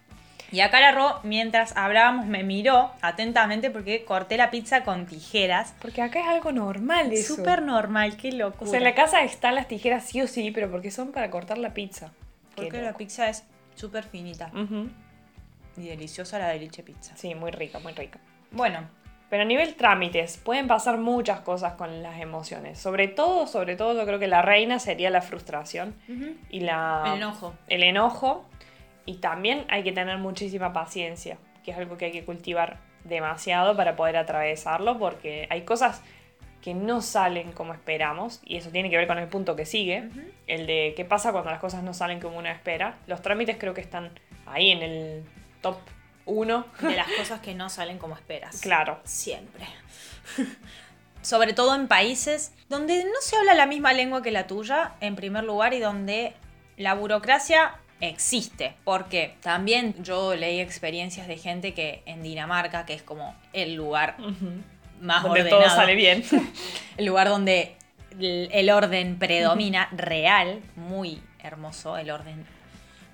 Y 0.56 0.62
acá 0.62 0.80
la 0.80 0.94
Ro, 0.94 1.20
mientras 1.24 1.76
hablábamos, 1.76 2.28
me 2.28 2.42
miró 2.42 2.90
atentamente 3.02 3.70
porque 3.72 4.06
corté 4.06 4.38
la 4.38 4.52
pizza 4.52 4.86
con 4.86 5.06
tijeras. 5.06 5.76
Porque 5.82 6.02
acá 6.02 6.22
es 6.22 6.28
algo 6.28 6.54
normal 6.54 7.12
eso. 7.12 7.36
Súper 7.36 7.62
normal, 7.62 8.16
qué 8.16 8.32
locura. 8.32 8.70
O 8.70 8.72
sea, 8.72 8.78
en 8.78 8.86
la 8.86 8.96
casa 8.96 9.22
están 9.26 9.56
las 9.56 9.68
tijeras 9.68 10.06
sí 10.06 10.22
o 10.22 10.28
sí, 10.28 10.52
pero 10.52 10.72
porque 10.72 10.92
son 10.92 11.12
para 11.12 11.30
cortar 11.30 11.58
la 11.58 11.74
pizza. 11.74 12.14
Porque 12.56 12.72
Qué 12.72 12.78
la 12.78 12.88
loco. 12.88 13.00
pizza 13.00 13.28
es 13.28 13.44
súper 13.76 14.06
finita. 14.06 14.50
Ujú. 14.54 14.88
Y 15.76 15.88
deliciosa 15.90 16.40
la 16.40 16.48
deliche 16.48 16.84
pizza. 16.84 17.18
Sí, 17.18 17.36
muy 17.36 17.52
rica, 17.52 17.80
muy 17.80 17.92
rica. 17.92 18.20
Bueno, 18.52 18.88
Pero 19.30 19.42
a 19.42 19.46
nivel 19.46 19.76
trámites, 19.76 20.38
pueden 20.38 20.68
pasar 20.68 21.00
muchas 21.00 21.42
cosas 21.42 21.74
con 21.74 22.02
las 22.02 22.22
emociones. 22.22 22.80
Sobre 22.80 23.10
todo, 23.10 23.46
sobre 23.48 23.76
todo, 23.76 23.94
yo 23.94 24.06
creo 24.06 24.20
que 24.20 24.28
la 24.28 24.42
reina 24.42 24.80
sería 24.80 25.10
la 25.10 25.22
frustración 25.22 25.96
y 26.50 26.62
la... 26.62 27.04
el 27.08 27.14
enojo. 27.18 27.54
el 27.68 27.84
enojo 27.84 28.46
y 29.06 29.16
también 29.16 29.66
hay 29.70 29.84
que 29.84 29.92
tener 29.92 30.18
muchísima 30.18 30.74
paciencia, 30.74 31.38
que 31.64 31.72
es 31.72 31.78
algo 31.78 31.98
que 31.98 32.06
hay 32.06 32.12
que 32.12 32.26
cultivar 32.26 32.80
demasiado 33.04 33.76
para 33.76 33.96
poder 33.96 34.18
atravesarlo, 34.18 34.98
porque 34.98 35.48
hay 35.50 35.62
cosas 35.62 36.02
que 36.62 36.74
no 36.74 37.02
salen 37.02 37.52
como 37.52 37.74
esperamos, 37.74 38.42
y 38.44 38.58
eso 38.58 38.72
tiene 38.72 38.90
que 38.90 38.98
ver 38.98 39.06
con 39.06 39.20
el 39.20 39.28
punto 39.28 39.56
que 39.56 39.66
sigue, 39.66 40.10
el 40.48 40.66
de 40.66 40.94
qué 40.96 41.06
pasa 41.06 41.32
cuando 41.32 41.52
las 41.52 41.60
cosas 41.60 41.84
no 41.84 41.94
salen 41.94 42.20
como 42.20 42.40
uno 42.40 42.50
espera. 42.50 42.98
Los 43.06 43.22
trámites 43.22 43.58
creo 43.60 43.76
que 43.76 43.82
están 43.82 44.12
ahí 44.48 44.72
en 44.72 44.82
el 44.82 45.24
top 45.62 45.78
1. 46.26 46.66
De 46.82 46.96
las 46.96 47.08
cosas 47.12 47.40
que 47.42 47.54
no 47.54 47.70
salen 47.70 48.00
como 48.00 48.16
esperas. 48.16 48.62
Claro. 48.62 49.00
Siempre. 49.04 49.66
Sobre 51.22 51.54
todo 51.54 51.76
en 51.76 51.88
países 51.88 52.54
donde 52.70 53.04
no 53.04 53.22
se 53.22 53.36
habla 53.36 53.54
la 53.54 53.66
misma 53.66 53.94
lengua 53.94 54.22
que 54.22 54.32
la 54.32 54.48
tuya, 54.48 54.94
en 55.02 55.16
primer 55.16 55.44
lugar, 55.44 55.74
y 55.74 55.80
donde 55.80 56.34
la 56.78 56.94
burocracia 56.94 57.76
existe. 58.02 58.76
Porque 58.84 59.36
también 59.42 59.96
yo 60.04 60.36
leí 60.36 60.60
experiencias 60.60 61.28
de 61.28 61.38
gente 61.38 61.74
que 61.74 62.04
en 62.06 62.24
Dinamarca, 62.24 62.86
que 62.86 62.94
es 62.94 63.04
como 63.04 63.36
el 63.54 63.76
lugar 63.76 64.18
más 65.02 65.24
Donde 65.24 65.42
ordenado, 65.42 65.64
todo 65.64 65.76
sale 65.76 65.96
bien. 65.96 66.24
el 66.98 67.06
lugar 67.06 67.30
donde 67.30 67.76
el 68.20 68.70
orden 68.70 69.18
predomina, 69.18 69.90
real, 69.92 70.62
muy 70.76 71.22
hermoso 71.40 71.98
el 71.98 72.12
orden. 72.12 72.46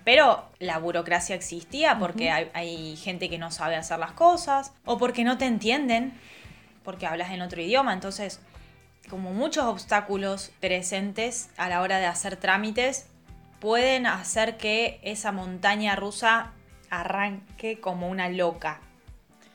Pero 0.04 0.50
la 0.60 0.80
burocracia 0.80 1.36
existía 1.36 2.00
porque 2.00 2.32
hay, 2.32 2.50
hay 2.54 2.96
gente 2.98 3.30
que 3.30 3.38
no 3.38 3.52
sabe 3.52 3.76
hacer 3.76 4.00
las 4.00 4.14
cosas 4.14 4.74
o 4.86 4.98
porque 4.98 5.24
no 5.24 5.38
te 5.38 5.46
entienden, 5.46 6.14
porque 6.84 7.06
hablas 7.06 7.32
en 7.32 7.42
otro 7.42 7.62
idioma. 7.62 7.94
Entonces, 7.94 8.40
como 9.10 9.32
muchos 9.32 9.66
obstáculos 9.66 10.52
presentes 10.60 11.50
a 11.58 11.70
la 11.70 11.82
hora 11.82 12.00
de 12.00 12.08
hacer 12.08 12.36
trámites, 12.38 13.11
pueden 13.62 14.08
hacer 14.08 14.58
que 14.58 15.00
esa 15.04 15.32
montaña 15.32 15.96
rusa 15.96 16.52
arranque 16.90 17.80
como 17.80 18.10
una 18.10 18.28
loca. 18.28 18.82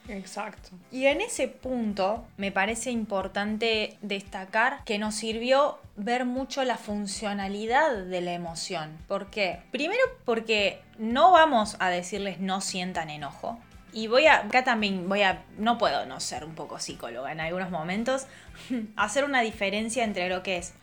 Exacto. 0.09 0.71
Y 0.93 1.07
en 1.07 1.21
ese 1.21 1.49
punto 1.49 2.25
me 2.37 2.53
parece 2.53 2.93
importante 2.93 3.99
destacar 4.03 4.85
que 4.85 4.99
nos 4.99 5.17
sirvió 5.17 5.79
ver 5.97 6.25
mucho 6.25 6.63
la 6.63 6.79
funcionalidad 6.79 8.05
de 8.05 8.21
la 8.21 8.33
emoción. 8.33 8.97
¿Por 9.09 9.29
qué? 9.29 9.61
Primero 9.73 10.03
porque 10.25 10.81
no 10.99 11.33
vamos 11.33 11.77
a 11.81 11.91
decirles 11.91 12.39
no 12.39 12.61
sientan 12.61 13.11
enojo. 13.11 13.59
Y 13.93 14.07
voy 14.07 14.27
a, 14.27 14.37
acá 14.37 14.63
también 14.63 15.09
voy 15.09 15.23
a, 15.23 15.43
no 15.59 15.79
puedo 15.79 16.07
no 16.07 16.21
ser 16.21 16.45
un 16.45 16.55
poco 16.55 16.79
psicóloga 16.79 17.33
en 17.33 17.41
algunos 17.41 17.71
momentos, 17.71 18.27
hacer 18.97 19.25
una 19.25 19.41
diferencia 19.41 20.05
entre 20.05 20.29
lo 20.29 20.45
que 20.45 20.59
es 20.59 20.75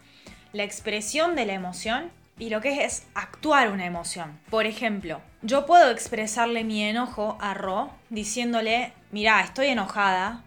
la 0.52 0.64
expresión 0.64 1.36
de 1.36 1.46
la 1.46 1.54
emoción 1.54 2.12
y 2.40 2.50
lo 2.50 2.62
que 2.62 2.86
es 2.86 3.08
actuar 3.14 3.72
una 3.72 3.86
emoción. 3.86 4.40
Por 4.50 4.66
ejemplo, 4.66 5.22
yo 5.42 5.66
puedo 5.66 5.92
expresarle 5.92 6.64
mi 6.64 6.84
enojo 6.84 7.38
a 7.40 7.54
Ro 7.54 7.92
diciéndole, 8.10 8.94
mira, 9.12 9.42
estoy 9.42 9.68
enojada, 9.68 10.44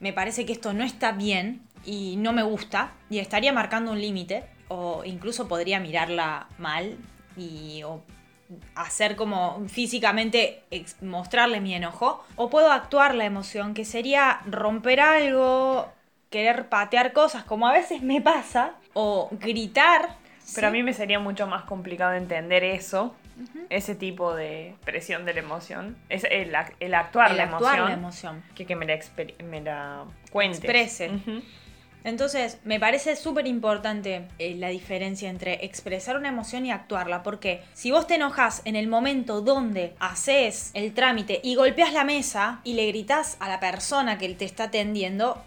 me 0.00 0.12
parece 0.12 0.46
que 0.46 0.52
esto 0.52 0.72
no 0.72 0.84
está 0.84 1.12
bien 1.12 1.62
y 1.84 2.16
no 2.16 2.32
me 2.32 2.42
gusta 2.42 2.92
y 3.10 3.18
estaría 3.18 3.52
marcando 3.52 3.92
un 3.92 4.00
límite 4.00 4.44
o 4.68 5.02
incluso 5.04 5.48
podría 5.48 5.80
mirarla 5.80 6.48
mal 6.58 6.96
y 7.36 7.82
o 7.82 8.02
hacer 8.74 9.16
como 9.16 9.68
físicamente 9.68 10.64
mostrarle 11.00 11.60
mi 11.60 11.74
enojo 11.74 12.24
o 12.36 12.50
puedo 12.50 12.72
actuar 12.72 13.14
la 13.14 13.24
emoción 13.24 13.74
que 13.74 13.84
sería 13.84 14.40
romper 14.46 15.00
algo, 15.00 15.88
querer 16.30 16.68
patear 16.68 17.12
cosas 17.12 17.44
como 17.44 17.68
a 17.68 17.72
veces 17.72 18.02
me 18.02 18.20
pasa 18.20 18.74
o 18.94 19.28
gritar. 19.32 20.19
Pero 20.54 20.68
a 20.68 20.70
mí 20.70 20.82
me 20.82 20.92
sería 20.92 21.18
mucho 21.18 21.46
más 21.46 21.62
complicado 21.64 22.14
entender 22.14 22.64
eso, 22.64 23.14
ese 23.70 23.94
tipo 23.94 24.34
de 24.34 24.74
presión 24.84 25.24
de 25.24 25.34
la 25.34 25.40
emoción, 25.40 25.96
es 26.08 26.24
el, 26.30 26.52
ac- 26.54 26.74
el 26.80 26.94
actuar, 26.94 27.30
el 27.30 27.36
la, 27.38 27.44
actuar 27.44 27.60
emoción, 27.78 27.88
la 27.88 27.94
emoción. 27.94 28.42
que 28.54 28.66
que 28.66 28.76
me 28.76 28.86
la, 28.86 28.98
me 29.44 29.60
la 29.60 30.04
cuentes. 30.30 30.58
Exprese. 30.60 31.10
Entonces, 32.02 32.58
me 32.64 32.80
parece 32.80 33.14
súper 33.14 33.46
importante 33.46 34.26
eh, 34.38 34.54
la 34.54 34.68
diferencia 34.68 35.28
entre 35.28 35.66
expresar 35.66 36.16
una 36.16 36.28
emoción 36.30 36.64
y 36.64 36.72
actuarla, 36.72 37.22
porque 37.22 37.62
si 37.74 37.90
vos 37.90 38.06
te 38.06 38.14
enojas 38.14 38.62
en 38.64 38.74
el 38.74 38.88
momento 38.88 39.42
donde 39.42 39.94
haces 40.00 40.70
el 40.72 40.94
trámite 40.94 41.40
y 41.44 41.56
golpeas 41.56 41.92
la 41.92 42.04
mesa 42.04 42.60
y 42.64 42.72
le 42.72 42.86
gritas 42.86 43.36
a 43.38 43.50
la 43.50 43.60
persona 43.60 44.16
que 44.16 44.30
te 44.34 44.46
está 44.46 44.64
atendiendo, 44.64 45.44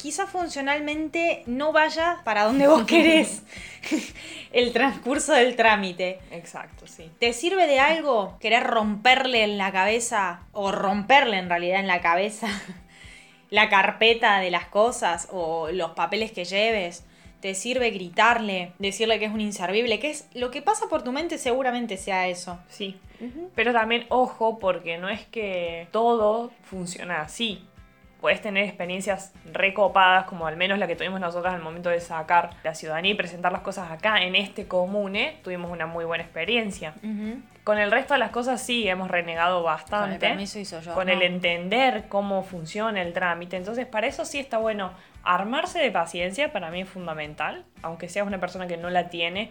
quizá 0.00 0.26
funcionalmente 0.26 1.42
no 1.46 1.72
vaya 1.72 2.20
para 2.24 2.44
donde 2.44 2.66
vos 2.66 2.84
querés 2.84 3.42
el 4.52 4.72
transcurso 4.72 5.32
del 5.32 5.56
trámite. 5.56 6.20
Exacto, 6.30 6.86
sí. 6.86 7.10
¿Te 7.18 7.32
sirve 7.32 7.66
de 7.66 7.80
algo 7.80 8.36
querer 8.40 8.64
romperle 8.64 9.44
en 9.44 9.58
la 9.58 9.72
cabeza 9.72 10.40
o 10.52 10.72
romperle 10.72 11.38
en 11.38 11.48
realidad 11.48 11.80
en 11.80 11.86
la 11.86 12.00
cabeza 12.00 12.48
la 13.50 13.68
carpeta 13.68 14.38
de 14.40 14.50
las 14.50 14.66
cosas 14.66 15.28
o 15.30 15.70
los 15.70 15.90
papeles 15.90 16.32
que 16.32 16.44
lleves? 16.44 17.04
¿Te 17.40 17.54
sirve 17.54 17.90
gritarle, 17.90 18.72
decirle 18.78 19.18
que 19.18 19.24
es 19.24 19.32
un 19.32 19.40
inservible? 19.40 19.98
Que 19.98 20.10
es 20.10 20.28
lo 20.34 20.50
que 20.50 20.60
pasa 20.60 20.88
por 20.88 21.02
tu 21.02 21.12
mente 21.12 21.38
seguramente 21.38 21.96
sea 21.96 22.28
eso. 22.28 22.58
Sí. 22.68 22.98
Pero 23.54 23.72
también 23.72 24.06
ojo, 24.08 24.58
porque 24.58 24.98
no 24.98 25.08
es 25.08 25.26
que 25.26 25.88
todo 25.90 26.50
funciona 26.62 27.22
así. 27.22 27.66
Puedes 28.20 28.42
tener 28.42 28.64
experiencias 28.64 29.32
recopadas, 29.52 30.24
como 30.24 30.46
al 30.46 30.56
menos 30.56 30.78
la 30.78 30.86
que 30.86 30.94
tuvimos 30.94 31.20
nosotras 31.20 31.54
al 31.54 31.62
momento 31.62 31.88
de 31.88 32.00
sacar 32.00 32.50
la 32.62 32.74
ciudadanía 32.74 33.12
y 33.12 33.14
presentar 33.14 33.50
las 33.50 33.62
cosas 33.62 33.90
acá 33.90 34.22
en 34.22 34.34
este 34.34 34.68
comune. 34.68 35.38
Tuvimos 35.42 35.70
una 35.70 35.86
muy 35.86 36.04
buena 36.04 36.22
experiencia. 36.24 36.92
Con 37.64 37.78
el 37.78 37.90
resto 37.90 38.14
de 38.14 38.20
las 38.20 38.30
cosas 38.30 38.60
sí 38.60 38.86
hemos 38.88 39.10
renegado 39.10 39.62
bastante. 39.62 40.04
Con 40.04 40.12
el 40.12 40.18
permiso 40.18 40.58
hizo 40.58 40.80
yo, 40.80 40.92
Con 40.94 41.06
no. 41.06 41.12
el 41.12 41.22
entender 41.22 42.04
cómo 42.08 42.42
funciona 42.42 43.00
el 43.00 43.12
trámite. 43.12 43.56
Entonces, 43.56 43.86
para 43.86 44.06
eso 44.06 44.24
sí 44.24 44.38
está 44.38 44.58
bueno 44.58 44.92
armarse 45.22 45.78
de 45.78 45.90
paciencia, 45.90 46.52
para 46.52 46.70
mí 46.70 46.82
es 46.82 46.88
fundamental. 46.88 47.64
Aunque 47.82 48.08
seas 48.08 48.26
una 48.26 48.38
persona 48.38 48.66
que 48.66 48.76
no 48.76 48.90
la 48.90 49.08
tiene, 49.08 49.50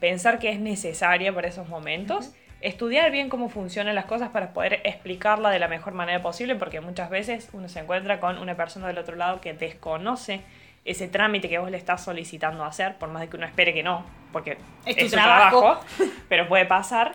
pensar 0.00 0.38
que 0.38 0.50
es 0.50 0.60
necesaria 0.60 1.32
para 1.32 1.48
esos 1.48 1.68
momentos. 1.68 2.32
Estudiar 2.60 3.12
bien 3.12 3.28
cómo 3.28 3.48
funcionan 3.48 3.94
las 3.94 4.06
cosas 4.06 4.30
para 4.30 4.52
poder 4.52 4.80
explicarla 4.84 5.50
de 5.50 5.60
la 5.60 5.68
mejor 5.68 5.94
manera 5.94 6.20
posible, 6.22 6.56
porque 6.56 6.80
muchas 6.80 7.08
veces 7.08 7.48
uno 7.52 7.68
se 7.68 7.80
encuentra 7.80 8.18
con 8.18 8.38
una 8.38 8.56
persona 8.56 8.88
del 8.88 8.98
otro 8.98 9.14
lado 9.14 9.40
que 9.40 9.52
desconoce 9.52 10.40
ese 10.84 11.06
trámite 11.06 11.48
que 11.48 11.58
vos 11.58 11.70
le 11.70 11.76
estás 11.76 12.02
solicitando 12.02 12.64
hacer, 12.64 12.96
por 12.96 13.10
más 13.10 13.22
de 13.22 13.28
que 13.28 13.36
uno 13.36 13.46
espere 13.46 13.74
que 13.74 13.82
no, 13.82 14.04
porque 14.32 14.58
Es 14.86 14.96
tu 14.96 15.04
su 15.04 15.10
trabajo. 15.10 15.78
pero 16.28 16.48
puede 16.48 16.64
pasar. 16.64 17.14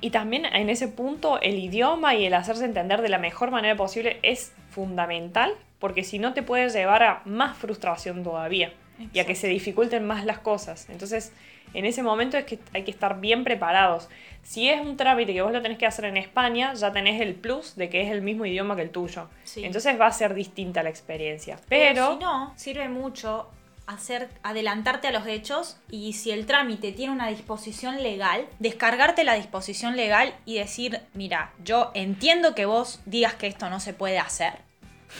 Y 0.00 0.10
también 0.10 0.44
en 0.46 0.68
ese 0.68 0.88
punto 0.88 1.40
el 1.40 1.58
idioma 1.58 2.14
y 2.14 2.26
el 2.26 2.34
hacerse 2.34 2.64
entender 2.64 3.00
de 3.00 3.08
la 3.08 3.18
mejor 3.18 3.50
manera 3.50 3.76
posible 3.76 4.18
es 4.22 4.52
fundamental, 4.70 5.54
porque 5.78 6.04
si 6.04 6.18
no 6.18 6.34
te 6.34 6.42
puede 6.42 6.68
llevar 6.68 7.02
a 7.02 7.22
más 7.24 7.56
frustración 7.56 8.24
todavía 8.24 8.72
y 9.12 9.20
a 9.20 9.26
que 9.26 9.34
se 9.34 9.48
dificulten 9.48 10.06
más 10.06 10.24
las 10.24 10.38
cosas. 10.38 10.88
Entonces, 10.88 11.32
en 11.74 11.84
ese 11.84 12.02
momento 12.02 12.36
es 12.36 12.44
que 12.44 12.58
hay 12.72 12.84
que 12.84 12.90
estar 12.90 13.20
bien 13.20 13.44
preparados. 13.44 14.08
Si 14.42 14.68
es 14.68 14.80
un 14.80 14.96
trámite 14.96 15.32
que 15.32 15.42
vos 15.42 15.52
lo 15.52 15.62
tenés 15.62 15.78
que 15.78 15.86
hacer 15.86 16.06
en 16.06 16.16
España, 16.16 16.74
ya 16.74 16.92
tenés 16.92 17.20
el 17.20 17.34
plus 17.34 17.76
de 17.76 17.88
que 17.88 18.02
es 18.02 18.10
el 18.10 18.22
mismo 18.22 18.44
idioma 18.44 18.76
que 18.76 18.82
el 18.82 18.90
tuyo. 18.90 19.28
Sí. 19.44 19.64
Entonces 19.64 20.00
va 20.00 20.06
a 20.06 20.12
ser 20.12 20.34
distinta 20.34 20.82
la 20.82 20.90
experiencia. 20.90 21.58
Pero 21.68 21.94
Pero, 21.94 22.12
si 22.12 22.18
no, 22.18 22.52
sirve 22.56 22.88
mucho 22.88 23.48
hacer 23.86 24.28
adelantarte 24.42 25.08
a 25.08 25.12
los 25.12 25.26
hechos 25.26 25.76
y 25.90 26.12
si 26.14 26.30
el 26.30 26.46
trámite 26.46 26.92
tiene 26.92 27.12
una 27.12 27.28
disposición 27.28 28.02
legal, 28.02 28.46
descargarte 28.58 29.24
la 29.24 29.34
disposición 29.34 29.96
legal 29.96 30.34
y 30.44 30.58
decir, 30.58 31.00
mira, 31.14 31.52
yo 31.64 31.90
entiendo 31.94 32.54
que 32.54 32.66
vos 32.66 33.00
digas 33.06 33.34
que 33.34 33.46
esto 33.46 33.70
no 33.70 33.80
se 33.80 33.92
puede 33.92 34.18
hacer, 34.18 34.54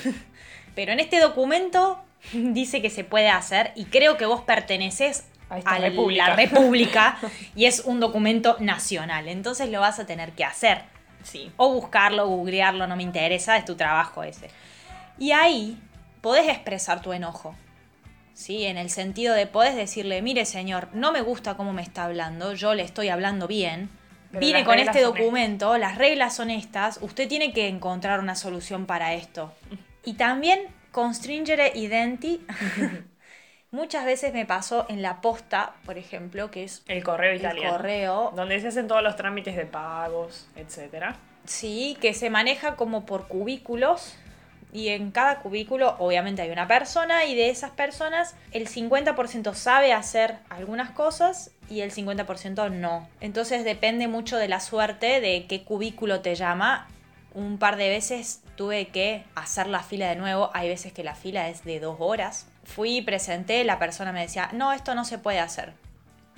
pero 0.74 0.92
en 0.92 1.00
este 1.00 1.20
documento 1.20 2.02
dice 2.32 2.80
que 2.82 2.90
se 2.90 3.04
puede 3.04 3.28
hacer 3.28 3.72
y 3.74 3.86
creo 3.86 4.16
que 4.16 4.26
vos 4.26 4.42
perteneces 4.42 5.24
A 5.52 5.58
esta 5.58 5.70
a 5.70 5.78
república. 5.78 6.28
la 6.28 6.36
república 6.36 7.18
y 7.54 7.66
es 7.66 7.80
un 7.84 8.00
documento 8.00 8.56
nacional, 8.58 9.28
entonces 9.28 9.68
lo 9.68 9.80
vas 9.80 9.98
a 9.98 10.06
tener 10.06 10.32
que 10.32 10.44
hacer. 10.44 10.82
sí. 11.22 11.52
O 11.56 11.72
buscarlo, 11.74 12.26
googlearlo, 12.26 12.86
no 12.86 12.96
me 12.96 13.02
interesa, 13.02 13.56
es 13.56 13.64
tu 13.64 13.74
trabajo 13.76 14.22
ese. 14.22 14.48
Y 15.18 15.32
ahí 15.32 15.78
podés 16.20 16.48
expresar 16.48 17.02
tu 17.02 17.12
enojo. 17.12 17.54
¿Sí? 18.34 18.64
En 18.64 18.78
el 18.78 18.88
sentido 18.88 19.34
de 19.34 19.46
podés 19.46 19.76
decirle, 19.76 20.22
mire 20.22 20.46
señor, 20.46 20.88
no 20.94 21.12
me 21.12 21.20
gusta 21.20 21.54
cómo 21.54 21.74
me 21.74 21.82
está 21.82 22.04
hablando, 22.04 22.54
yo 22.54 22.74
le 22.74 22.82
estoy 22.82 23.10
hablando 23.10 23.46
bien. 23.46 23.90
Pero 24.30 24.40
Vine 24.40 24.64
con 24.64 24.78
este 24.78 25.02
documento, 25.02 25.76
las 25.76 25.98
reglas 25.98 26.34
son 26.34 26.48
estas, 26.48 26.98
usted 27.02 27.28
tiene 27.28 27.52
que 27.52 27.68
encontrar 27.68 28.20
una 28.20 28.34
solución 28.34 28.86
para 28.86 29.12
esto. 29.14 29.52
Y 30.04 30.14
también 30.14 30.58
con 30.90 31.14
Stringere 31.14 31.70
Identi, 31.76 32.44
muchas 33.72 34.04
veces 34.04 34.32
me 34.32 34.46
pasó 34.46 34.86
en 34.88 35.02
la 35.02 35.20
posta, 35.20 35.72
por 35.84 35.98
ejemplo, 35.98 36.50
que 36.50 36.62
es 36.62 36.82
El 36.86 37.02
correo 37.02 37.32
el 37.32 37.38
italiano. 37.38 37.72
correo, 37.72 38.32
Donde 38.36 38.60
se 38.60 38.68
hacen 38.68 38.86
todos 38.86 39.02
los 39.02 39.16
trámites 39.16 39.56
de 39.56 39.66
pagos, 39.66 40.46
etcétera. 40.54 41.16
Sí, 41.44 41.96
que 42.00 42.14
se 42.14 42.30
maneja 42.30 42.76
como 42.76 43.04
por 43.04 43.26
cubículos 43.26 44.14
y 44.72 44.88
en 44.88 45.10
cada 45.10 45.40
cubículo 45.40 45.96
obviamente 45.98 46.40
hay 46.40 46.50
una 46.50 46.68
persona 46.68 47.24
y 47.24 47.34
de 47.34 47.50
esas 47.50 47.72
personas 47.72 48.36
el 48.52 48.68
50% 48.68 49.52
sabe 49.54 49.92
hacer 49.92 50.36
algunas 50.48 50.90
cosas 50.90 51.50
y 51.68 51.80
el 51.80 51.90
50% 51.92 52.70
no. 52.70 53.08
Entonces 53.20 53.64
depende 53.64 54.06
mucho 54.06 54.36
de 54.36 54.48
la 54.48 54.60
suerte 54.60 55.20
de 55.20 55.46
qué 55.48 55.64
cubículo 55.64 56.20
te 56.20 56.34
llama. 56.34 56.88
Un 57.34 57.58
par 57.58 57.76
de 57.76 57.88
veces 57.88 58.42
tuve 58.56 58.88
que 58.88 59.24
hacer 59.34 59.66
la 59.66 59.82
fila 59.82 60.08
de 60.08 60.16
nuevo. 60.16 60.50
Hay 60.52 60.68
veces 60.68 60.92
que 60.92 61.02
la 61.02 61.14
fila 61.14 61.48
es 61.48 61.64
de 61.64 61.80
dos 61.80 61.96
horas. 61.98 62.46
Fui 62.64 62.98
y 62.98 63.02
presenté, 63.02 63.64
la 63.64 63.78
persona 63.78 64.12
me 64.12 64.20
decía, 64.20 64.50
no, 64.52 64.72
esto 64.72 64.94
no 64.94 65.04
se 65.04 65.18
puede 65.18 65.40
hacer. 65.40 65.74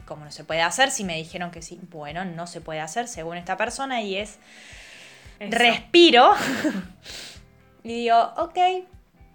¿Cómo 0.07 0.25
no 0.25 0.31
se 0.31 0.45
puede 0.45 0.63
hacer? 0.63 0.91
Si 0.91 1.05
me 1.05 1.17
dijeron 1.17 1.51
que 1.51 1.63
sí, 1.63 1.81
bueno, 1.91 2.25
no 2.25 2.47
se 2.47 2.61
puede 2.61 2.81
hacer 2.81 3.09
según 3.09 3.37
esta 3.37 3.57
persona 3.57 4.03
y 4.03 4.17
es 4.17 4.39
Eso. 5.39 5.57
respiro 5.57 6.35
y 7.83 7.89
digo, 8.03 8.33
ok, 8.37 8.59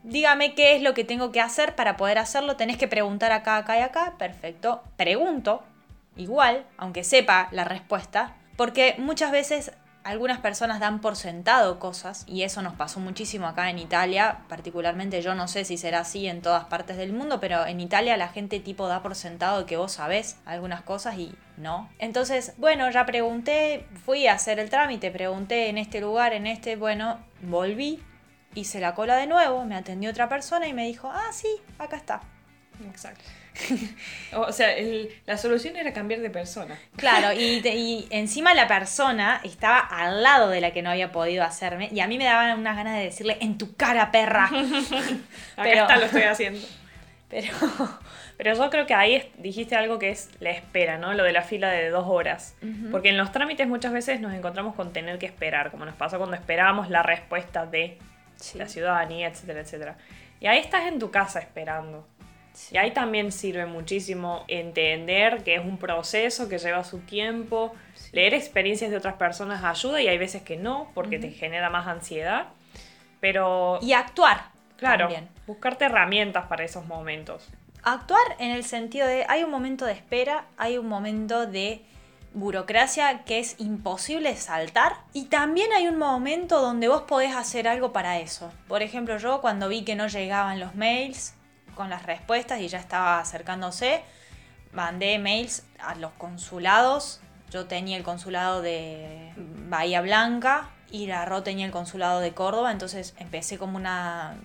dígame 0.04 0.56
qué 0.56 0.76
es 0.76 0.82
lo 0.82 0.94
que 0.94 1.04
tengo 1.04 1.32
que 1.32 1.42
hacer 1.42 1.76
para 1.76 1.98
poder 1.98 2.18
hacerlo. 2.18 2.56
Tenés 2.56 2.78
que 2.78 2.88
preguntar 2.88 3.32
acá, 3.32 3.58
acá 3.58 3.78
y 3.78 3.82
acá. 3.82 4.16
Perfecto. 4.18 4.84
Pregunto, 4.96 5.64
igual, 6.18 6.66
aunque 6.78 7.04
sepa 7.04 7.48
la 7.52 7.64
respuesta, 7.64 8.36
porque 8.56 8.96
muchas 8.98 9.32
veces 9.32 9.72
algunas 10.04 10.40
personas 10.40 10.80
dan 10.80 11.02
por 11.02 11.16
sentado 11.16 11.80
cosas 11.80 12.24
y 12.28 12.44
eso 12.44 12.62
nos 12.62 12.74
pasó 12.74 13.00
muchísimo 13.00 13.48
acá 13.48 13.70
en 13.70 13.80
Italia, 13.80 14.40
particularmente 14.48 15.22
yo 15.22 15.36
no 15.36 15.48
sé 15.48 15.66
si 15.66 15.78
será 15.78 16.00
así 16.00 16.28
en 16.28 16.42
todas 16.42 16.66
partes 16.66 16.98
del 16.98 17.14
mundo, 17.14 17.40
pero 17.40 17.66
en 17.66 17.80
Italia 17.80 18.18
la 18.18 18.30
gente 18.30 18.60
tipo 18.60 18.88
da 18.88 19.02
por 19.02 19.16
sentado 19.16 19.66
que 19.66 19.78
vos 19.78 19.94
sabés 19.94 20.38
algunas 20.46 20.82
cosas 20.82 21.18
y 21.18 21.36
no. 21.58 21.90
Entonces, 22.00 22.54
bueno, 22.58 22.90
ya 22.92 23.06
pregunté, 23.06 23.88
fui 24.06 24.28
a 24.28 24.34
hacer 24.34 24.60
el 24.60 24.70
trámite, 24.70 25.12
pregunté 25.12 25.70
en 25.70 25.78
este 25.78 26.02
lugar, 26.02 26.34
en 26.34 26.48
este, 26.48 26.76
bueno, 26.76 27.20
volví, 27.42 28.02
hice 28.56 28.80
la 28.80 28.96
cola 28.96 29.18
de 29.18 29.28
nuevo, 29.28 29.66
me 29.66 29.76
atendió 29.76 30.10
otra 30.10 30.30
persona 30.30 30.68
y 30.68 30.74
me 30.74 30.86
dijo, 30.86 31.10
ah, 31.12 31.32
sí, 31.32 31.50
acá 31.78 31.98
está. 31.98 32.22
Exacto. 32.88 33.26
o 34.34 34.52
sea, 34.52 34.76
la 35.26 35.38
solución 35.38 35.76
era 35.76 35.94
cambiar 35.94 36.22
de 36.22 36.30
persona. 36.30 36.78
Claro, 36.96 37.34
y, 37.40 38.08
encima 38.10 38.54
la 38.54 38.68
persona 38.68 39.42
estaba 39.44 39.80
al 39.80 40.24
lado 40.24 40.50
de 40.50 40.62
la 40.62 40.72
que 40.72 40.82
no 40.82 40.90
había 40.90 41.12
podido 41.12 41.44
hacerme 41.44 41.90
y 41.92 42.00
a 42.00 42.08
mí 42.08 42.18
me 42.18 42.26
daban 42.26 42.60
unas 42.60 42.76
ganas 42.76 42.98
de 42.98 43.04
decirle, 43.04 43.38
en 43.42 43.58
tu 43.58 43.76
cara, 43.76 44.12
perra. 44.12 44.46
Acá 45.58 45.72
está, 45.72 45.98
lo 45.98 46.06
estoy 46.06 46.24
haciendo. 46.24 46.66
Pero, 47.30 47.54
pero 48.38 48.56
yo 48.56 48.70
creo 48.72 48.88
que 48.88 48.96
ahí 48.96 49.32
dijiste 49.38 49.76
algo 49.76 50.00
que 50.00 50.10
es 50.10 50.30
la 50.40 50.50
espera, 50.50 50.98
¿no? 50.98 51.14
Lo 51.14 51.24
de 51.24 51.32
la 51.32 51.44
fila 51.44 51.70
de 51.70 51.90
dos 51.90 52.06
horas. 52.08 52.56
Porque 52.90 53.10
en 53.10 53.18
los 53.18 53.32
trámites 53.32 53.68
muchas 53.68 53.94
veces 53.94 54.20
nos 54.20 54.34
encontramos 54.34 54.74
con 54.74 54.94
tener 54.94 55.20
que 55.20 55.28
esperar, 55.28 55.70
como 55.70 55.86
nos 55.86 55.96
pasa 55.96 56.18
cuando 56.18 56.36
esperábamos 56.36 56.90
la 56.90 57.04
respuesta 57.04 57.68
de 57.68 58.00
la 58.56 58.68
ciudadanía, 58.68 59.28
etcétera, 59.28 59.60
etcétera. 59.60 59.98
Y 60.40 60.48
ahí 60.48 60.58
estás 60.58 60.88
en 60.88 60.98
tu 60.98 61.12
casa 61.12 61.40
esperando. 61.40 62.08
Y 62.72 62.78
ahí 62.78 62.92
también 62.92 63.32
sirve 63.32 63.66
muchísimo 63.66 64.44
entender 64.48 65.44
que 65.44 65.56
es 65.56 65.62
un 65.66 65.78
proceso 65.78 66.50
que 66.50 66.58
lleva 66.58 66.84
su 66.84 67.00
tiempo. 67.00 67.74
Leer 68.12 68.34
experiencias 68.34 68.92
de 68.92 68.98
otras 68.98 69.16
personas 69.16 69.64
ayuda 69.64 70.02
y 70.02 70.08
hay 70.08 70.18
veces 70.18 70.42
que 70.42 70.58
no, 70.58 70.92
porque 70.94 71.20
te 71.20 71.32
genera 71.32 71.70
más 71.70 71.88
ansiedad. 71.88 72.48
Pero. 73.20 73.80
Y 73.82 73.94
actuar. 73.94 74.52
Claro. 74.78 75.10
Buscarte 75.48 75.86
herramientas 75.86 76.46
para 76.48 76.64
esos 76.64 76.86
momentos. 76.86 77.48
Actuar 77.84 78.22
en 78.40 78.52
el 78.52 78.64
sentido 78.64 79.08
de 79.08 79.26
hay 79.28 79.44
un 79.44 79.52
momento 79.52 79.86
de 79.86 79.94
espera, 79.94 80.46
hay 80.58 80.78
un 80.78 80.88
momento 80.88 81.48
de 81.48 81.82
burocracia 82.34 83.24
que 83.24 83.40
es 83.40 83.56
imposible 83.60 84.36
saltar 84.36 84.94
y 85.14 85.26
también 85.26 85.72
hay 85.74 85.88
un 85.88 85.98
momento 85.98 86.62
donde 86.62 86.88
vos 86.88 87.04
podés 87.04 87.36
hacer 87.36 87.68
algo 87.68 87.92
para 87.92 88.20
eso. 88.20 88.52
Por 88.68 88.84
ejemplo, 88.84 89.18
yo 89.18 89.42
cuando 89.42 89.68
vi 89.68 89.84
que 89.84 89.96
no 89.96 90.08
llegaban 90.08 90.60
los 90.60 90.76
mails, 90.76 91.34
con 91.80 91.90
las 91.90 92.06
respuestas 92.06 92.60
y 92.60 92.68
ya 92.68 92.78
estaba 92.78 93.22
acercándose. 93.22 94.02
Mandé 94.74 95.18
mails 95.18 95.64
a 95.80 95.96
los 95.96 96.12
consulados. 96.12 97.22
Yo 97.52 97.68
tenía 97.68 97.96
el 97.96 98.04
consulado 98.04 98.62
de 98.62 99.32
Bahía 99.70 100.02
Blanca 100.02 100.72
y 100.92 101.08
la 101.08 101.24
Ro 101.24 101.42
tenía 101.42 101.66
el 101.66 101.72
consulado 101.72 102.20
de 102.20 102.34
Córdoba, 102.34 102.74
entonces 102.74 103.16
empecé 103.18 103.58
como 103.58 103.78
una 103.78 104.36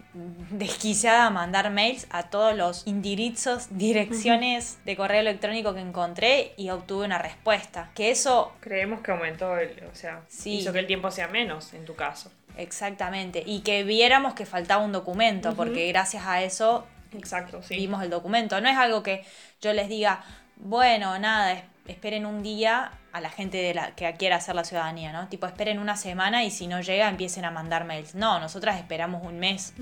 desquiciada 0.51 1.27
a 1.27 1.31
mandar 1.31 1.71
mails 1.71 2.07
a 2.11 2.31
todos 2.31 2.55
los 2.55 2.87
indirizos, 2.87 3.67
direcciones 3.71 4.79
de 4.85 4.95
correo 4.95 5.19
electrónico 5.19 5.75
que 5.75 5.81
encontré 5.81 6.53
y 6.57 6.71
obtuve 6.71 7.05
una 7.05 7.19
respuesta. 7.19 7.91
Que 7.97 8.13
eso... 8.13 8.53
Creemos 8.61 9.01
que 9.01 9.11
aumentó, 9.11 9.59
el, 9.59 9.83
o 9.91 9.95
sea, 9.97 10.23
hizo 10.45 10.73
que 10.73 10.79
el 10.79 10.87
tiempo 10.87 11.11
sea 11.11 11.27
menos 11.27 11.75
en 11.75 11.85
tu 11.85 11.97
caso. 11.97 12.31
Exactamente, 12.57 13.43
y 13.45 13.63
que 13.63 13.83
viéramos 13.83 14.35
que 14.35 14.47
faltaba 14.47 14.85
un 14.85 14.93
documento, 14.93 15.57
porque 15.57 15.89
gracias 15.89 16.25
a 16.27 16.45
eso 16.45 16.87
Exacto, 17.17 17.63
sí. 17.63 17.77
Vimos 17.77 18.03
el 18.03 18.11
documento. 18.11 18.61
No 18.61 18.69
es 18.69 18.77
algo 18.77 19.03
que 19.03 19.25
yo 19.61 19.73
les 19.73 19.89
diga, 19.89 20.23
bueno, 20.57 21.19
nada, 21.19 21.65
esperen 21.87 22.27
un 22.27 22.43
día 22.43 22.93
a 23.13 23.21
la 23.21 23.31
gente 23.31 23.59
de 23.59 23.75
la, 23.75 23.95
que 23.95 24.13
quiera 24.15 24.37
hacer 24.37 24.55
la 24.55 24.65
ciudadanía, 24.65 25.13
¿no? 25.13 25.29
Tipo, 25.29 25.47
esperen 25.47 25.79
una 25.79 25.97
semana 25.97 26.43
y 26.43 26.51
si 26.51 26.67
no 26.67 26.81
llega 26.81 27.09
empiecen 27.09 27.45
a 27.45 27.51
mandar 27.51 27.85
mails. 27.85 28.15
No, 28.15 28.41
nosotras 28.41 28.77
esperamos 28.77 29.23
un 29.25 29.39
mes 29.39 29.75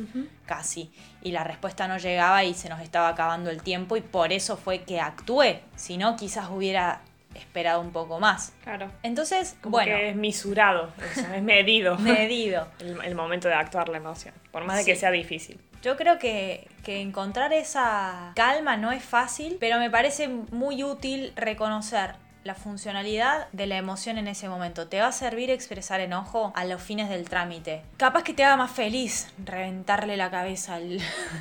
casi 0.44 0.92
y 1.22 1.32
la 1.32 1.44
respuesta 1.44 1.88
no 1.88 1.96
llegaba 1.96 2.44
y 2.44 2.54
se 2.54 2.68
nos 2.68 2.80
estaba 2.80 3.08
acabando 3.08 3.50
el 3.50 3.62
tiempo 3.62 3.96
y 3.96 4.02
por 4.02 4.32
eso 4.32 4.56
fue 4.56 4.82
que 4.82 5.00
actué. 5.00 5.62
Si 5.76 5.96
no, 5.96 6.16
quizás 6.16 6.50
hubiera 6.50 7.00
esperado 7.34 7.80
un 7.80 7.92
poco 7.92 8.20
más. 8.20 8.52
Claro. 8.62 8.90
Entonces, 9.02 9.56
bueno. 9.62 9.94
es 9.94 10.16
misurado, 10.16 10.92
es 11.34 11.42
medido. 11.42 11.96
medido. 11.98 12.68
El, 12.78 13.14
momento 13.14 13.48
de 13.48 13.54
actuar 13.54 13.88
la 13.88 13.98
emoción, 13.98 14.34
por 14.50 14.64
más 14.64 14.78
de 14.78 14.84
que 14.84 14.96
sea 14.96 15.10
difícil. 15.10 15.60
Yo 15.82 15.96
creo 15.96 16.18
que, 16.18 16.68
encontrar 16.86 17.52
esa 17.52 18.32
calma 18.34 18.76
no 18.76 18.92
es 18.92 19.02
fácil, 19.02 19.56
pero 19.58 19.78
me 19.78 19.90
parece 19.90 20.28
muy 20.28 20.84
útil 20.84 21.32
reconocer 21.36 22.14
la 22.44 22.54
funcionalidad 22.54 23.48
de 23.52 23.66
la 23.66 23.76
emoción 23.76 24.18
en 24.18 24.28
ese 24.28 24.48
momento. 24.48 24.88
Te 24.88 25.00
va 25.00 25.08
a 25.08 25.12
servir 25.12 25.50
expresar 25.50 26.00
enojo 26.00 26.52
a 26.54 26.64
los 26.64 26.82
fines 26.82 27.08
del 27.08 27.28
trámite. 27.28 27.82
Capaz 27.96 28.22
que 28.22 28.34
te 28.34 28.44
haga 28.44 28.56
más 28.56 28.70
feliz 28.70 29.32
reventarle 29.44 30.16
la 30.16 30.30
cabeza 30.30 30.76
al... 30.76 30.98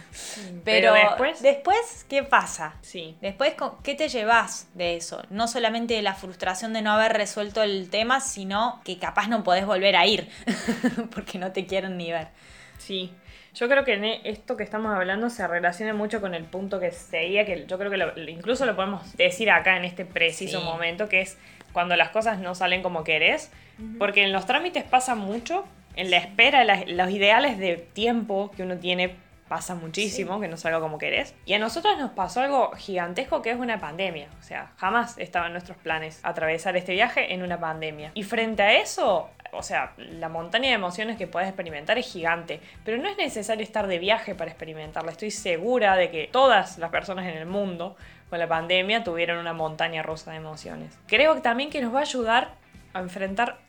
pero, 0.64 0.94
después... 0.94 1.42
después, 1.42 2.06
¿qué 2.08 2.24
pasa? 2.24 2.76
Sí. 2.82 3.18
Después, 3.22 3.56
¿qué 3.84 3.96
te 3.96 4.10
llevas 4.10 4.68
de 4.74 4.96
eso? 4.96 5.24
No 5.30 5.48
solamente 5.48 6.02
la 6.02 6.14
frustración 6.14 6.74
de 6.74 6.82
no 6.82 6.92
haber 6.92 7.14
resuelto 7.14 7.64
el 7.64 7.90
tema, 7.90 8.20
sino 8.20 8.82
que 8.84 8.98
capaz 8.98 9.28
no 9.28 9.44
podés 9.44 9.66
volver 9.66 9.96
a 9.96 10.06
ir 10.06 10.30
porque 11.14 11.40
no 11.40 11.52
te 11.52 11.66
quieren 11.66 11.98
ni 11.98 12.12
ver. 12.12 12.30
Sí. 12.78 13.14
Yo 13.54 13.68
creo 13.68 13.84
que 13.84 13.94
e, 13.94 14.22
esto 14.24 14.56
que 14.58 14.64
estamos 14.64 14.96
hablando 14.96 15.30
se 15.30 15.46
relaciona 15.48 15.94
mucho 15.94 16.22
con 16.22 16.34
el 16.34 16.46
punto 16.46 16.80
que 16.80 16.92
seguía, 16.92 17.46
que 17.46 17.66
yo 17.66 17.78
creo 17.78 17.92
que 17.92 18.32
incluso 18.32 18.66
lo 18.66 18.76
podemos 18.76 19.16
decir 19.18 19.52
acá 19.52 19.78
en 19.78 19.86
este 19.86 20.06
preciso 20.06 20.62
momento, 20.62 21.10
que 21.10 21.22
es 21.22 21.38
cuando 21.74 21.96
las 21.96 22.10
cosas 22.10 22.40
no 22.40 22.56
salen 22.56 22.82
como 22.82 23.04
querés. 23.04 23.52
Porque 23.98 24.24
en 24.24 24.32
los 24.32 24.46
trámites 24.46 24.84
pasa 24.84 25.16
mucho, 25.16 25.66
en 25.96 26.12
la 26.12 26.18
espera, 26.18 26.64
los 26.86 27.10
ideales 27.10 27.58
de 27.58 27.78
tiempo 27.78 28.52
que 28.56 28.62
uno 28.64 28.78
tiene 28.78 29.16
pasa 29.52 29.76
muchísimo, 29.76 30.40
que 30.40 30.48
no 30.48 30.56
salga 30.56 30.80
como 30.80 30.98
querés. 30.98 31.36
Y 31.46 31.54
a 31.54 31.60
nosotros 31.60 31.98
nos 31.98 32.12
pasó 32.12 32.40
algo 32.40 32.72
gigantesco 32.78 33.42
que 33.42 33.52
es 33.52 33.58
una 33.58 33.82
pandemia. 33.82 34.30
O 34.40 34.44
sea, 34.44 34.72
jamás 34.78 35.18
estaba 35.18 35.48
en 35.48 35.52
nuestros 35.52 35.78
planes 35.78 36.22
atravesar 36.24 36.78
este 36.78 36.94
viaje 36.94 37.34
en 37.34 37.44
una 37.44 37.60
pandemia. 37.60 38.12
Y 38.14 38.24
frente 38.24 38.64
a 38.64 38.80
eso, 38.80 39.30
o 39.54 39.64
sea, 39.64 39.94
la 39.98 40.30
montaña 40.30 40.70
de 40.70 40.76
emociones 40.76 41.18
que 41.18 41.28
puedes 41.28 41.50
experimentar 41.50 41.98
es 41.98 42.12
gigante, 42.12 42.62
pero 42.86 42.98
no 42.98 43.10
es 43.10 43.18
necesario 43.18 43.64
estar 43.64 43.88
de 43.88 44.00
viaje 44.00 44.36
para 44.36 44.50
experimentarla. 44.50 45.12
Estoy 45.12 45.32
segura 45.32 45.96
de 45.96 46.10
que 46.10 46.30
todas 46.32 46.78
las 46.78 46.90
personas 46.90 47.26
en 47.28 47.38
el 47.38 47.46
mundo 47.46 47.96
con 48.30 48.40
la 48.40 48.48
pandemia 48.48 49.04
tuvieron 49.04 49.38
una 49.38 49.54
montaña 49.54 50.04
rusa 50.04 50.32
de 50.32 50.38
emociones. 50.38 50.98
Creo 51.08 51.42
también 51.42 51.70
que 51.70 51.82
nos 51.82 51.94
va 51.94 52.00
a 52.00 52.04
ayudar 52.04 52.54
a 52.94 53.00
enfrentar 53.00 53.60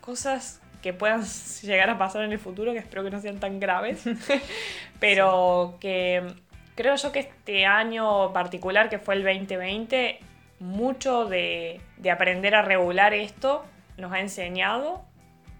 cosas 0.00 0.60
que 0.82 0.92
puedan 0.92 1.24
llegar 1.62 1.90
a 1.90 1.98
pasar 1.98 2.22
en 2.22 2.32
el 2.32 2.38
futuro, 2.38 2.72
que 2.72 2.78
espero 2.78 3.02
que 3.02 3.10
no 3.10 3.20
sean 3.20 3.40
tan 3.40 3.60
graves, 3.60 4.04
pero 5.00 5.78
que 5.80 6.34
creo 6.74 6.96
yo 6.96 7.12
que 7.12 7.20
este 7.20 7.66
año 7.66 8.32
particular, 8.32 8.88
que 8.88 8.98
fue 8.98 9.14
el 9.14 9.24
2020, 9.24 10.20
mucho 10.58 11.24
de, 11.24 11.80
de 11.96 12.10
aprender 12.10 12.54
a 12.54 12.62
regular 12.62 13.14
esto 13.14 13.64
nos 13.96 14.12
ha 14.12 14.20
enseñado 14.20 15.04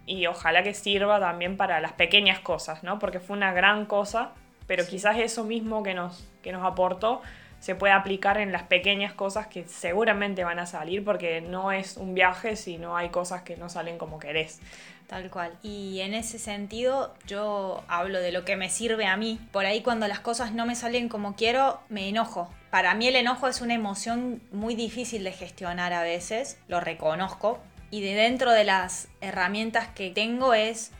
y 0.06 0.26
ojalá 0.26 0.62
que 0.62 0.74
sirva 0.74 1.20
también 1.20 1.56
para 1.56 1.80
las 1.80 1.92
pequeñas 1.92 2.40
cosas, 2.40 2.82
¿no? 2.82 2.98
Porque 2.98 3.20
fue 3.20 3.36
una 3.36 3.52
gran 3.52 3.86
cosa, 3.86 4.32
pero 4.66 4.86
quizás 4.86 5.18
eso 5.18 5.44
mismo 5.44 5.82
que 5.82 5.94
nos, 5.94 6.28
que 6.42 6.52
nos 6.52 6.64
aportó 6.64 7.22
se 7.60 7.74
puede 7.74 7.92
aplicar 7.92 8.38
en 8.38 8.52
las 8.52 8.62
pequeñas 8.64 9.12
cosas 9.12 9.46
que 9.46 9.68
seguramente 9.68 10.44
van 10.44 10.58
a 10.58 10.66
salir 10.66 11.04
porque 11.04 11.42
no 11.42 11.72
es 11.72 11.98
un 11.98 12.14
viaje 12.14 12.56
si 12.56 12.78
no 12.78 12.96
hay 12.96 13.10
cosas 13.10 13.42
que 13.42 13.56
no 13.56 13.68
salen 13.68 13.98
como 13.98 14.18
querés. 14.18 14.60
Tal 15.06 15.30
cual. 15.30 15.52
Y 15.62 16.00
en 16.00 16.14
ese 16.14 16.38
sentido 16.38 17.14
yo 17.26 17.82
hablo 17.88 18.20
de 18.20 18.32
lo 18.32 18.44
que 18.44 18.56
me 18.56 18.70
sirve 18.70 19.06
a 19.06 19.16
mí. 19.16 19.38
Por 19.52 19.66
ahí 19.66 19.82
cuando 19.82 20.08
las 20.08 20.20
cosas 20.20 20.52
no 20.52 20.66
me 20.66 20.74
salen 20.74 21.08
como 21.08 21.36
quiero, 21.36 21.80
me 21.88 22.08
enojo. 22.08 22.50
Para 22.70 22.94
mí 22.94 23.08
el 23.08 23.16
enojo 23.16 23.48
es 23.48 23.60
una 23.60 23.74
emoción 23.74 24.40
muy 24.52 24.74
difícil 24.74 25.24
de 25.24 25.32
gestionar 25.32 25.92
a 25.92 26.02
veces, 26.02 26.58
lo 26.68 26.80
reconozco, 26.80 27.58
y 27.90 28.02
de 28.02 28.14
dentro 28.14 28.52
de 28.52 28.64
las 28.64 29.08
herramientas 29.20 29.88
que 29.88 30.10
tengo 30.10 30.54
es 30.54 30.92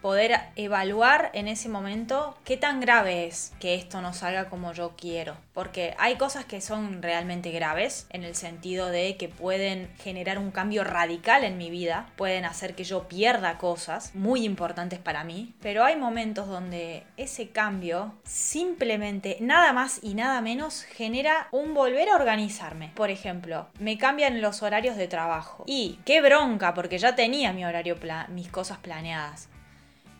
poder 0.00 0.40
evaluar 0.56 1.30
en 1.34 1.48
ese 1.48 1.68
momento 1.68 2.36
qué 2.44 2.56
tan 2.56 2.80
grave 2.80 3.26
es 3.26 3.52
que 3.60 3.74
esto 3.74 4.00
no 4.00 4.12
salga 4.12 4.48
como 4.48 4.72
yo 4.72 4.94
quiero. 4.96 5.36
Porque 5.52 5.94
hay 5.98 6.16
cosas 6.16 6.44
que 6.44 6.60
son 6.60 7.02
realmente 7.02 7.50
graves 7.50 8.06
en 8.10 8.24
el 8.24 8.34
sentido 8.34 8.88
de 8.88 9.16
que 9.16 9.28
pueden 9.28 9.90
generar 9.98 10.38
un 10.38 10.50
cambio 10.50 10.84
radical 10.84 11.44
en 11.44 11.58
mi 11.58 11.70
vida, 11.70 12.10
pueden 12.16 12.44
hacer 12.44 12.74
que 12.74 12.84
yo 12.84 13.08
pierda 13.08 13.58
cosas 13.58 14.14
muy 14.14 14.44
importantes 14.44 14.98
para 14.98 15.24
mí, 15.24 15.54
pero 15.60 15.84
hay 15.84 15.96
momentos 15.96 16.48
donde 16.48 17.04
ese 17.16 17.48
cambio 17.50 18.14
simplemente 18.24 19.38
nada 19.40 19.72
más 19.72 20.00
y 20.02 20.14
nada 20.14 20.40
menos 20.40 20.82
genera 20.82 21.48
un 21.50 21.74
volver 21.74 22.08
a 22.08 22.16
organizarme. 22.16 22.92
Por 22.94 23.10
ejemplo, 23.10 23.68
me 23.78 23.98
cambian 23.98 24.40
los 24.40 24.62
horarios 24.62 24.96
de 24.96 25.08
trabajo 25.08 25.64
y 25.66 25.98
qué 26.04 26.20
bronca 26.20 26.74
porque 26.74 26.98
ya 26.98 27.14
tenía 27.14 27.52
mi 27.52 27.64
horario 27.64 27.96
mis 28.28 28.48
cosas 28.48 28.78
planeadas 28.78 29.48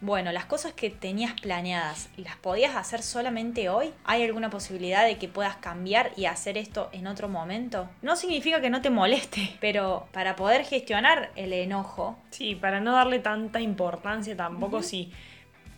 bueno, 0.01 0.31
las 0.31 0.45
cosas 0.45 0.73
que 0.73 0.91
tenías 0.91 1.41
planeadas, 1.41 2.09
¿las 2.17 2.37
podías 2.37 2.77
hacer 2.77 3.03
solamente 3.03 3.69
hoy? 3.69 3.93
¿Hay 4.05 4.23
alguna 4.23 4.49
posibilidad 4.49 5.05
de 5.05 5.19
que 5.19 5.27
puedas 5.27 5.57
cambiar 5.57 6.13
y 6.17 6.27
hacer 6.27 6.57
esto 6.57 6.89
en 6.93 7.09
otro 7.09 7.29
momento? 7.29 7.89
No 8.01 8.15
significa 8.15 8.61
que 8.61 8.71
no 8.71 8.81
te 8.81 8.91
moleste, 8.91 9.57
pero 9.61 10.07
para 10.13 10.37
poder 10.37 10.65
gestionar 10.65 11.31
el 11.35 11.53
enojo. 11.53 12.17
Sí, 12.31 12.55
para 12.55 12.81
no 12.81 12.93
darle 12.93 13.19
tanta 13.19 13.61
importancia 13.61 14.37
tampoco 14.37 14.83
si... 14.83 15.13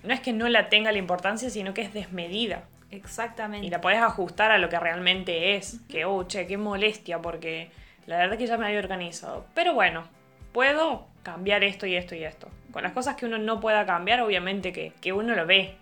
No 0.03 0.15
es 0.15 0.21
que 0.21 0.33
no 0.33 0.49
la 0.49 0.69
tenga 0.71 0.93
la 0.93 0.99
importancia, 0.99 1.51
sino 1.51 1.75
que 1.75 1.83
es 1.83 1.93
desmedida. 1.93 2.65
Exactamente. 2.91 3.67
Y 3.67 3.71
la 3.71 3.81
podés 3.81 4.01
ajustar 4.01 4.51
a 4.51 4.59
lo 4.59 4.69
que 4.69 4.81
realmente 4.81 5.57
es. 5.57 5.81
Que, 5.89 6.07
oh, 6.07 6.27
che, 6.27 6.47
qué 6.47 6.57
molestia, 6.57 7.21
porque 7.21 7.71
la 8.07 8.17
verdad 8.17 8.39
que 8.39 8.47
ya 8.47 8.57
me 8.57 8.67
había 8.67 8.79
organizado. 8.79 9.45
Pero 9.55 9.75
bueno, 9.75 10.05
puedo 10.53 11.07
cambiar 11.23 11.65
esto 11.65 11.87
y 11.87 11.97
esto 11.97 12.15
y 12.15 12.25
esto. 12.25 12.49
Con 12.73 12.83
las 12.83 12.93
cosas 12.93 13.17
que 13.17 13.27
uno 13.27 13.39
no 13.39 13.61
pueda 13.61 13.85
cambiar, 13.87 14.21
obviamente 14.21 14.73
que, 14.73 14.93
que 15.01 15.13
uno 15.13 15.35
lo 15.35 15.47
ve. 15.47 15.77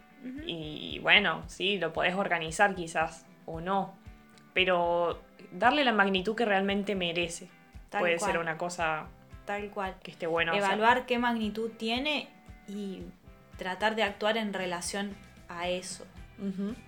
Y 0.47 0.99
bueno, 1.01 1.45
sí, 1.47 1.78
lo 1.78 1.93
podés 1.93 2.14
organizar 2.14 2.74
quizás 2.74 3.26
o 3.47 3.61
no. 3.61 3.95
Pero 4.53 5.20
darle 5.53 5.84
la 5.84 5.93
magnitud 5.93 6.34
que 6.34 6.45
realmente 6.45 6.95
merece. 6.95 7.49
Tal 7.91 8.01
puede 8.01 8.16
cual. 8.18 8.30
ser 8.32 8.41
una 8.41 8.59
cosa 8.59 9.07
Tal 9.45 9.70
cual. 9.70 9.95
que 10.03 10.11
esté 10.11 10.26
bueno. 10.26 10.53
hacer. 10.53 10.64
Evaluar 10.64 11.07
qué 11.07 11.18
magnitud 11.18 11.70
tiene 11.78 12.28
y 12.66 13.03
tratar 13.57 13.95
de 13.95 14.03
actuar 14.03 14.36
en 14.36 14.53
relación 14.53 15.14
a 15.49 15.68
eso. 15.68 16.05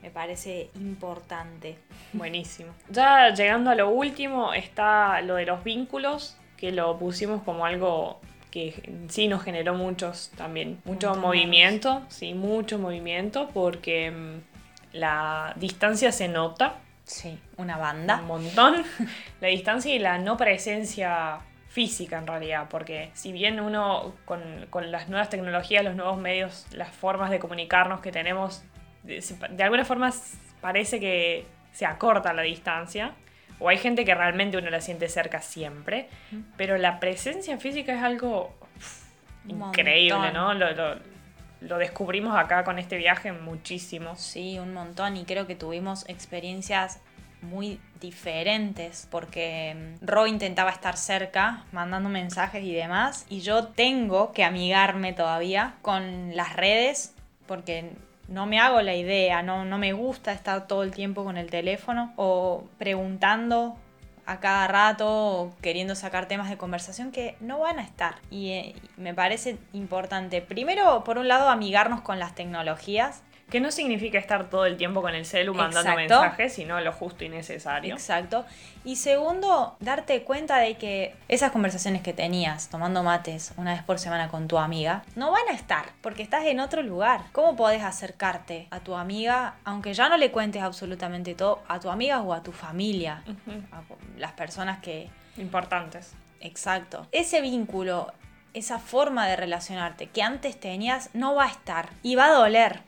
Me 0.01 0.11
parece 0.11 0.71
importante. 0.77 1.77
Buenísimo. 2.13 2.73
Ya 2.89 3.31
llegando 3.35 3.71
a 3.71 3.75
lo 3.75 3.91
último 3.91 4.55
está 4.55 5.21
lo 5.23 5.35
de 5.35 5.45
los 5.47 5.65
vínculos, 5.65 6.37
que 6.57 6.71
lo 6.71 6.97
pusimos 6.99 7.43
como 7.43 7.67
algo 7.67 8.21
que 8.51 8.91
sí 9.09 9.29
nos 9.29 9.43
generó 9.43 9.75
muchos 9.75 10.31
también, 10.37 10.81
mucho 10.85 11.09
Montoneros. 11.09 11.19
movimiento, 11.19 12.03
sí, 12.09 12.35
mucho 12.35 12.79
movimiento, 12.79 13.49
porque 13.55 14.11
mm, 14.11 14.97
la 14.97 15.53
distancia 15.57 16.13
se 16.13 16.29
nota 16.29 16.77
Sí, 17.05 17.39
una 17.57 17.77
banda. 17.77 18.21
un 18.21 18.27
montón, 18.27 18.85
la 19.41 19.49
distancia 19.49 19.95
y 19.95 19.99
la 19.99 20.19
no 20.19 20.37
presencia 20.37 21.39
física 21.69 22.19
en 22.19 22.27
realidad, 22.27 22.67
porque 22.69 23.11
si 23.15 23.33
bien 23.33 23.61
uno 23.61 24.15
con, 24.25 24.67
con 24.71 24.91
las 24.91 25.09
nuevas 25.09 25.29
tecnologías, 25.31 25.85
los 25.85 25.95
nuevos 25.95 26.19
medios, 26.19 26.67
las 26.73 26.91
formas 26.91 27.31
de 27.31 27.39
comunicarnos 27.39 28.01
que 28.01 28.11
tenemos, 28.13 28.63
de, 29.05 29.25
de 29.51 29.63
alguna 29.63 29.85
forma 29.85 30.13
parece 30.61 30.99
que 31.01 31.47
se 31.73 31.87
acorta 31.87 32.33
la 32.33 32.43
distancia, 32.43 33.13
o 33.61 33.69
hay 33.69 33.79
gente 33.79 34.05
que 34.05 34.15
realmente 34.15 34.57
uno 34.59 34.71
la 34.71 34.81
siente 34.81 35.09
cerca 35.09 35.41
siempre, 35.43 36.09
pero 36.57 36.77
la 36.79 36.99
presencia 36.99 37.59
física 37.59 37.95
es 37.95 38.03
algo 38.03 38.53
uf, 38.77 39.05
increíble. 39.49 40.33
¿no? 40.33 40.55
Lo, 40.55 40.73
lo- 40.73 40.97
lo 41.61 41.77
descubrimos 41.77 42.35
acá 42.39 42.65
con 42.65 42.79
este 42.79 42.97
viaje 42.97 43.33
muchísimo. 43.33 44.17
Sí, 44.17 44.59
un 44.59 44.73
montón 44.73 45.17
y 45.19 45.25
creo 45.27 45.47
que 45.47 45.55
tuvimos 45.55 46.09
experiencias 46.09 47.01
muy 47.43 47.79
diferentes 48.01 49.07
porque 49.11 49.97
mm, 50.01 50.07
Ro 50.07 50.27
intentaba 50.27 50.71
estar 50.71 50.97
cerca, 50.97 51.65
mandando 51.73 52.09
mensajes 52.09 52.65
y 52.65 52.73
demás, 52.75 53.27
y 53.29 53.41
yo 53.41 53.69
tengo 53.69 54.33
que 54.33 54.43
amigarme 54.45 55.13
todavía 55.13 55.75
con 55.83 56.35
las 56.35 56.57
redes 56.57 57.15
porque 57.47 57.93
no 58.31 58.47
me 58.47 58.59
hago 58.61 58.81
la 58.81 58.95
idea, 58.95 59.43
no, 59.43 59.65
no 59.65 59.77
me 59.77 59.93
gusta 59.93 60.33
estar 60.33 60.67
todo 60.67 60.83
el 60.85 60.93
tiempo 60.93 61.25
con 61.25 61.37
el 61.37 61.51
teléfono 61.51 62.15
o 62.17 62.65
preguntando 62.79 63.77
a 64.25 64.39
cada 64.39 64.69
rato 64.69 65.53
queriendo 65.61 65.97
sacar 65.97 66.27
temas 66.27 66.49
de 66.49 66.57
conversación 66.57 67.11
que 67.11 67.37
no 67.41 67.59
van 67.59 67.81
a 67.81 67.83
estar. 67.83 68.17
Y 68.31 68.51
eh, 68.51 68.75
me 68.97 69.13
parece 69.13 69.59
importante, 69.73 70.41
primero, 70.41 71.03
por 71.03 71.19
un 71.19 71.27
lado, 71.27 71.49
amigarnos 71.49 72.03
con 72.03 72.21
las 72.21 72.37
tecnologías, 72.37 73.23
Que 73.51 73.61
no 73.61 73.71
significa 73.71 74.19
estar 74.19 74.49
todo 74.49 74.67
el 74.67 74.77
tiempo 74.77 75.03
con 75.03 75.15
el 75.15 75.27
celu 75.27 75.55
mandando 75.55 75.91
Exacto. 75.91 76.21
mensajes, 76.21 76.53
sino 76.53 76.81
lo 76.81 76.93
justo 76.93 77.25
y 77.25 77.29
necesario. 77.29 77.95
Exacto. 77.95 78.45
Y 78.85 78.97
segundo, 78.97 79.77
darte 79.81 80.23
cuenta 80.23 80.59
de 80.59 80.77
que 80.77 81.15
esas 81.29 81.51
conversaciones 81.51 82.03
que 82.03 82.13
tenías 82.13 82.69
tomando 82.69 83.03
mates 83.03 83.53
una 83.57 83.73
vez 83.73 83.83
por 83.83 83.99
semana 83.99 84.29
con 84.29 84.49
tu 84.49 84.59
amiga 84.59 85.03
no 85.17 85.33
van 85.33 85.49
a 85.51 85.53
estar 85.53 85.87
porque 86.01 86.23
estás 86.23 86.47
en 86.47 86.61
otro 86.61 86.83
lugar. 86.83 87.25
¿Cómo 87.33 87.57
podés 87.57 87.83
acercarte 87.83 88.69
a 88.71 88.81
tu 88.81 88.95
amiga, 88.95 89.57
aunque 89.65 89.93
ya 89.93 90.09
no 90.09 90.17
le 90.17 90.31
cuentes 90.31 90.63
absolutamente 90.63 91.35
todo, 91.35 91.61
a 91.69 91.81
tu 91.81 91.91
amiga 91.91 92.23
o 92.23 92.33
a 92.33 92.43
tu 92.43 92.53
familia? 92.53 93.23
A 93.73 93.83
las 94.17 94.33
personas 94.33 94.81
que... 94.81 95.11
Importantes. 95.37 96.15
Exacto. 96.41 97.07
Ese 97.13 97.41
vínculo, 97.41 98.13
esa 98.55 98.79
forma 98.79 99.27
de 99.27 99.37
relacionarte 99.37 100.07
que 100.07 100.23
antes 100.23 100.59
tenías 100.59 101.11
no 101.13 101.35
va 101.35 101.45
a 101.45 101.49
estar 101.49 101.91
y 102.03 102.15
va 102.15 102.27
a 102.27 102.33
doler. 102.33 102.81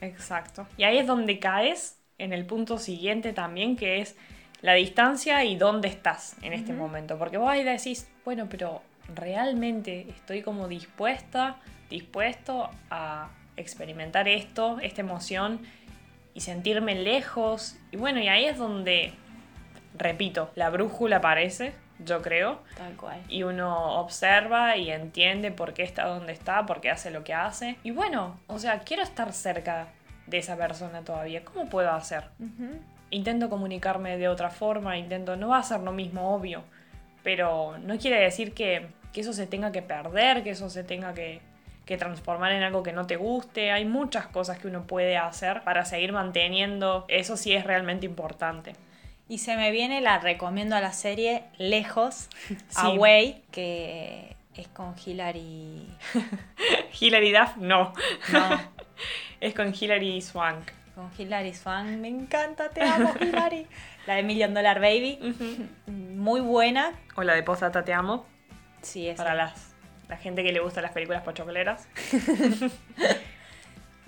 Exacto. 0.00 0.66
Y 0.76 0.84
ahí 0.84 0.98
es 0.98 1.06
donde 1.06 1.38
caes 1.38 1.98
en 2.18 2.32
el 2.32 2.44
punto 2.46 2.78
siguiente 2.78 3.32
también, 3.32 3.76
que 3.76 4.00
es 4.00 4.16
la 4.62 4.74
distancia 4.74 5.44
y 5.44 5.56
dónde 5.56 5.88
estás 5.88 6.36
en 6.42 6.52
este 6.52 6.72
momento. 6.72 7.18
Porque 7.18 7.38
vos 7.38 7.50
ahí 7.50 7.64
decís, 7.64 8.08
bueno, 8.24 8.46
pero 8.48 8.82
realmente 9.14 10.06
estoy 10.10 10.42
como 10.42 10.68
dispuesta, 10.68 11.56
dispuesto 11.88 12.70
a 12.90 13.30
experimentar 13.56 14.28
esto, 14.28 14.78
esta 14.80 15.00
emoción 15.00 15.60
y 16.34 16.40
sentirme 16.40 16.94
lejos. 16.94 17.76
Y 17.90 17.96
bueno, 17.96 18.20
y 18.20 18.28
ahí 18.28 18.44
es 18.44 18.58
donde, 18.58 19.12
repito, 19.96 20.50
la 20.54 20.70
brújula 20.70 21.16
aparece, 21.16 21.72
yo 22.04 22.22
creo. 22.22 22.60
Tal 22.76 22.96
cual. 22.96 23.20
y 23.28 23.42
uno 23.42 24.00
observa 24.00 24.76
y 24.76 24.90
entiende 24.90 25.50
por 25.50 25.74
qué 25.74 25.82
está 25.82 26.06
donde 26.06 26.32
está, 26.32 26.66
por 26.66 26.80
qué 26.80 26.90
hace 26.90 27.10
lo 27.10 27.24
que 27.24 27.34
hace. 27.34 27.76
Y 27.82 27.90
bueno, 27.90 28.40
o 28.46 28.58
sea, 28.58 28.80
quiero 28.80 29.02
estar 29.02 29.32
cerca 29.32 29.88
de 30.26 30.38
esa 30.38 30.56
persona 30.56 31.02
todavía. 31.02 31.44
¿Cómo 31.44 31.68
puedo 31.68 31.90
hacer? 31.90 32.24
Intento 33.10 33.50
comunicarme 33.50 34.16
de 34.16 34.28
otra 34.28 34.50
forma, 34.50 34.96
intento, 34.96 35.36
no 35.36 35.48
va 35.48 35.58
a 35.58 35.62
ser 35.62 35.80
lo 35.80 35.92
mismo, 35.92 36.34
obvio, 36.34 36.62
pero 37.22 37.76
no 37.78 37.98
quiere 37.98 38.20
decir 38.20 38.54
que, 38.54 38.86
que 39.12 39.20
eso 39.20 39.32
se 39.32 39.46
tenga 39.46 39.72
que 39.72 39.82
perder, 39.82 40.44
que 40.44 40.50
eso 40.50 40.70
se 40.70 40.84
tenga 40.84 41.12
que, 41.12 41.40
que 41.84 41.96
transformar 41.96 42.52
en 42.52 42.62
algo 42.62 42.84
que 42.84 42.92
no 42.92 43.06
te 43.08 43.16
guste. 43.16 43.72
Hay 43.72 43.84
muchas 43.84 44.28
cosas 44.28 44.58
que 44.58 44.68
uno 44.68 44.86
puede 44.86 45.16
hacer 45.16 45.62
para 45.62 45.84
seguir 45.84 46.12
manteniendo. 46.12 47.04
Eso 47.08 47.36
sí 47.36 47.52
es 47.52 47.64
realmente 47.64 48.06
importante. 48.06 48.74
Y 49.30 49.38
se 49.38 49.56
me 49.56 49.70
viene, 49.70 50.00
la 50.02 50.18
recomiendo 50.18 50.76
a 50.76 50.80
la 50.82 50.92
serie 50.92 51.44
Lejos, 51.56 52.28
Sí. 52.48 52.56
Away, 52.74 53.42
que 53.52 54.36
es 54.54 54.68
con 54.68 54.94
Hilary. 55.06 55.86
Hilary 57.00 57.32
Duff, 57.32 57.56
no. 57.56 57.92
No, 58.32 58.60
Es 59.40 59.54
con 59.54 59.72
Hilary 59.74 60.20
Swank. 60.20 60.70
con 60.94 61.10
Hilary 61.16 61.54
Swank. 61.54 61.86
Me 61.98 62.08
encanta, 62.08 62.68
te 62.70 62.82
amo, 62.82 63.14
Hilary. 63.20 63.66
La 64.06 64.16
de 64.16 64.22
Million 64.24 64.52
Dollar 64.52 64.80
Baby. 64.80 65.18
Muy 65.86 66.40
buena. 66.40 66.92
O 67.14 67.22
la 67.22 67.34
de 67.34 67.42
Postdata 67.42 67.84
Te 67.84 67.92
Amo, 67.94 68.26
Sí, 68.82 69.08
es. 69.08 69.16
para 69.16 69.34
las, 69.34 69.74
la 70.08 70.16
gente 70.16 70.42
que 70.42 70.52
le 70.52 70.58
gusta 70.60 70.82
las 70.82 70.90
películas 70.92 71.22
pochocleras. 71.22 71.86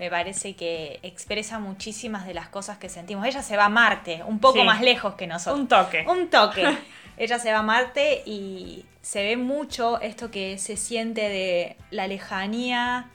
Me 0.03 0.11
parece 0.11 0.57
que 0.57 0.99
expresa 1.05 1.61
muchísimas 1.61 2.27
de 2.27 2.35
las 2.35 2.49
cosas 2.49 2.77
que 2.77 2.89
sentimos. 2.89 3.25
Ella 3.25 3.41
se 3.41 3.57
va 3.57 3.67
a 3.67 3.69
Marte, 3.69 4.25
un 4.27 4.41
poco 4.41 4.59
Sí. 4.59 4.65
más 4.65 4.81
lejos 4.81 5.15
que 5.15 5.29
nosotros. 5.29 5.61
Un 5.61 5.69
toque. 5.69 6.05
Un 6.09 6.29
toque. 6.29 6.65
Ella 7.17 7.39
se 7.39 7.53
va 7.53 7.61
a 7.61 7.63
Marte 7.63 8.21
y 8.27 8.85
se 9.01 9.23
ve 9.23 9.37
mucho 9.37 10.01
esto 10.01 10.33
que 10.33 10.59
se 10.59 10.77
siente 10.77 11.21
de 11.29 11.77
la 11.93 12.09
lejanía, 12.09 13.11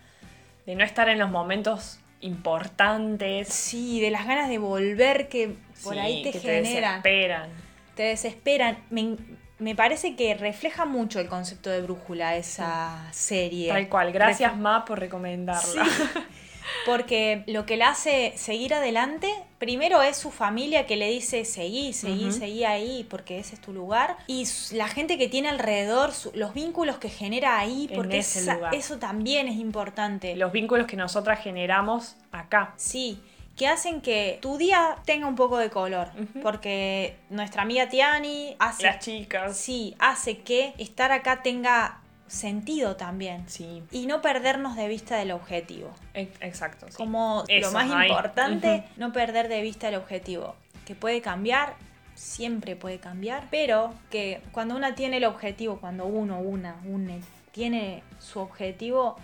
De 0.66 0.76
no 0.76 0.86
estar 0.86 1.10
en 1.10 1.20
los 1.20 1.30
momentos 1.30 2.00
importantes. 2.22 3.50
sí, 3.50 4.00
de 4.00 4.10
las 4.10 4.26
ganas 4.26 4.48
de 4.48 4.58
volver 4.58 5.28
que 5.28 5.58
por 5.84 5.94
Sí, 5.96 6.00
ahí 6.00 6.24
te 6.24 6.32
que 6.32 6.40
generan, 6.40 7.02
Te 7.02 7.10
desesperan. 7.10 7.50
te 7.96 8.04
desesperan. 8.04 8.78
Me, 8.92 9.18
me 9.60 9.76
parece 9.76 10.16
que 10.16 10.36
refleja 10.36 10.86
mucho 10.86 11.20
el 11.20 11.28
concepto 11.28 11.70
de 11.70 11.82
brújula 11.82 12.38
esa 12.38 13.10
serie. 13.12 13.68
Tal 13.74 13.90
cual. 13.90 14.14
Gracias, 14.14 14.54
Ref- 14.54 14.58
Ma, 14.58 14.86
por 14.86 15.02
recomendarla. 15.02 15.86
Porque 16.86 17.44
lo 17.48 17.66
que 17.66 17.78
la 17.78 17.90
hace 17.90 18.34
seguir 18.38 18.74
adelante, 18.74 19.32
primero 19.60 20.02
es 20.02 20.18
su 20.18 20.32
familia 20.32 20.86
que 20.86 20.96
le 20.96 21.10
dice 21.10 21.46
seguí, 21.46 21.94
seguí, 21.94 22.26
Ujú. 22.30 22.32
seguí 22.38 22.64
ahí, 22.64 23.06
porque 23.10 23.40
ese 23.40 23.56
es 23.56 23.62
tu 23.62 23.74
lugar. 23.74 24.18
Y 24.28 24.46
la 24.72 24.88
gente 24.88 25.18
que 25.18 25.28
tiene 25.28 25.50
alrededor, 25.50 26.12
los 26.34 26.54
vínculos 26.54 26.98
que 26.98 27.10
genera 27.10 27.60
ahí, 27.60 27.90
porque 27.96 28.20
esa- 28.20 28.72
eso 28.72 28.98
también 29.00 29.48
es 29.48 29.58
importante. 29.58 30.36
Los 30.36 30.52
vínculos 30.52 30.88
que 30.88 30.96
nosotras 30.98 31.42
generamos 31.42 32.16
acá. 32.32 32.74
Sí, 32.78 33.20
que 33.56 33.68
hacen 33.68 34.02
que 34.02 34.38
tu 34.42 34.58
día 34.60 34.98
tenga 35.06 35.26
un 35.28 35.36
poco 35.36 35.58
de 35.58 35.70
color. 35.72 36.10
Porque 36.44 37.16
nuestra 37.32 37.64
amiga 37.64 37.90
Tiani 37.90 38.56
hace, 38.60 38.84
Las 38.84 39.00
chicas. 39.00 39.58
sí, 39.58 39.96
hace 40.00 40.38
que 40.40 40.74
estar 40.78 41.12
acá 41.12 41.42
tenga 41.42 42.00
sentido 42.28 42.96
también. 42.96 43.44
Sí, 43.48 43.84
Y 43.92 44.06
no 44.06 44.22
perdernos 44.22 44.76
de 44.76 44.88
vista 44.88 45.18
del 45.18 45.32
objetivo. 45.32 45.92
exacto. 46.14 46.88
sí. 46.90 46.96
Como 46.98 47.44
Eso, 47.48 47.68
lo 47.68 47.74
más 47.74 47.92
ahí. 47.92 48.10
importante, 48.10 48.84
no 48.98 49.12
perder 49.12 49.48
de 49.48 49.62
vista 49.62 49.90
el 49.90 49.96
objetivo. 49.96 50.56
Que 50.86 50.96
puede 50.96 51.22
cambiar, 51.22 51.76
siempre 52.16 52.76
puede 52.76 53.00
cambiar, 53.00 53.48
pero 53.52 53.94
que 54.10 54.42
cuando 54.52 54.76
una 54.76 54.96
tiene 54.96 55.18
el 55.18 55.26
objetivo, 55.26 55.80
cuando 55.80 56.06
uno, 56.06 56.40
una, 56.40 56.76
une, 56.86 57.22
tiene 57.52 58.04
su 58.20 58.40
objetivo, 58.40 59.18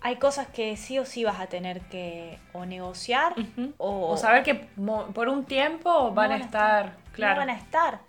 hay 0.00 0.16
cosas 0.16 0.46
que 0.46 0.76
sí 0.76 0.98
o 0.98 1.04
sí 1.04 1.24
vas 1.24 1.40
a 1.40 1.46
tener 1.46 1.80
que 1.82 2.38
o 2.52 2.64
negociar 2.64 3.34
o, 3.78 4.10
O 4.10 4.16
saber 4.16 4.42
que 4.44 4.54
por 5.14 5.28
un 5.28 5.44
tiempo 5.44 6.12
van, 6.12 6.32
a 6.32 6.36
estar, 6.36 6.96
claro. 7.12 7.34
no 7.34 7.40
van 7.46 7.50
a 7.50 7.58
estar. 7.58 8.00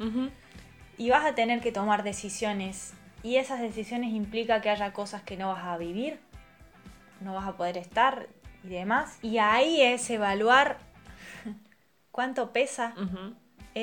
Y 0.97 1.09
vas 1.09 1.25
a 1.25 1.33
tener 1.35 1.61
que 1.61 1.71
tomar 1.71 2.03
decisiones. 2.03 2.93
Y 3.23 3.37
esas 3.37 3.59
decisiones 3.59 4.13
implica 4.13 4.61
que 4.61 4.69
haya 4.69 4.93
cosas 4.93 5.21
que 5.23 5.37
no 5.37 5.49
vas 5.49 5.65
a 5.65 5.77
vivir, 5.77 6.19
no 7.21 7.33
vas 7.33 7.47
a 7.47 7.57
poder 7.57 7.77
estar 7.77 8.27
y 8.63 8.69
demás. 8.69 9.17
Y 9.21 9.37
ahí 9.37 9.81
es 9.81 10.09
evaluar 10.09 10.77
cuánto 12.11 12.51
pesa 12.51 12.93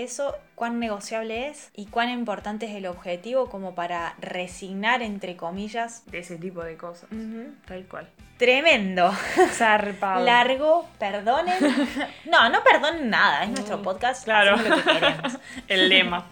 eso, 0.03 0.37
cuán 0.55 0.81
negociable 0.81 1.49
es 1.49 1.71
y 1.75 1.87
cuán 1.87 2.11
importante 2.11 2.67
es 2.67 2.73
el 2.73 2.87
objetivo 2.87 3.49
como 3.49 3.75
para 3.75 4.15
resignar, 4.21 5.03
entre 5.03 5.37
comillas. 5.37 6.05
De 6.07 6.19
ese 6.19 6.37
tipo 6.37 6.65
de 6.65 6.77
cosas. 6.77 7.09
Tal 7.67 7.87
cual. 7.87 8.09
Tremendo. 8.37 9.13
Zarpado. 9.53 10.25
Largo, 10.25 10.89
perdonen. 10.99 11.55
No, 12.25 12.49
no 12.49 12.65
perdonen 12.65 13.11
nada, 13.11 13.45
es 13.45 13.51
nuestro 13.51 13.81
podcast. 13.83 14.25
Claro. 14.25 14.57
lo 14.57 14.83
que. 14.83 15.39
El 15.69 15.89
lema. 15.89 16.29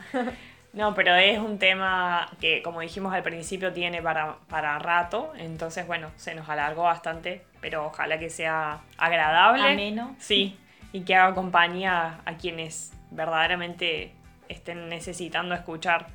No, 0.72 0.94
pero 0.94 1.14
es 1.16 1.38
un 1.38 1.58
tema 1.58 2.30
que, 2.40 2.62
como 2.62 2.80
dijimos 2.80 3.12
al 3.12 3.22
principio, 3.22 3.72
tiene 3.72 4.00
para, 4.00 4.36
para 4.48 4.78
rato. 4.78 5.32
Entonces, 5.36 5.86
bueno, 5.86 6.10
se 6.16 6.34
nos 6.34 6.48
alargó 6.48 6.84
bastante, 6.84 7.44
pero 7.60 7.86
ojalá 7.86 8.18
que 8.18 8.30
sea 8.30 8.80
agradable. 8.96 9.62
Ameno. 9.72 10.16
Sí, 10.18 10.58
y 10.92 11.02
que 11.02 11.14
haga 11.14 11.34
compañía 11.34 12.20
a 12.24 12.36
quienes 12.36 12.92
verdaderamente 13.10 14.12
estén 14.48 14.88
necesitando 14.88 15.54
escuchar. 15.54 16.06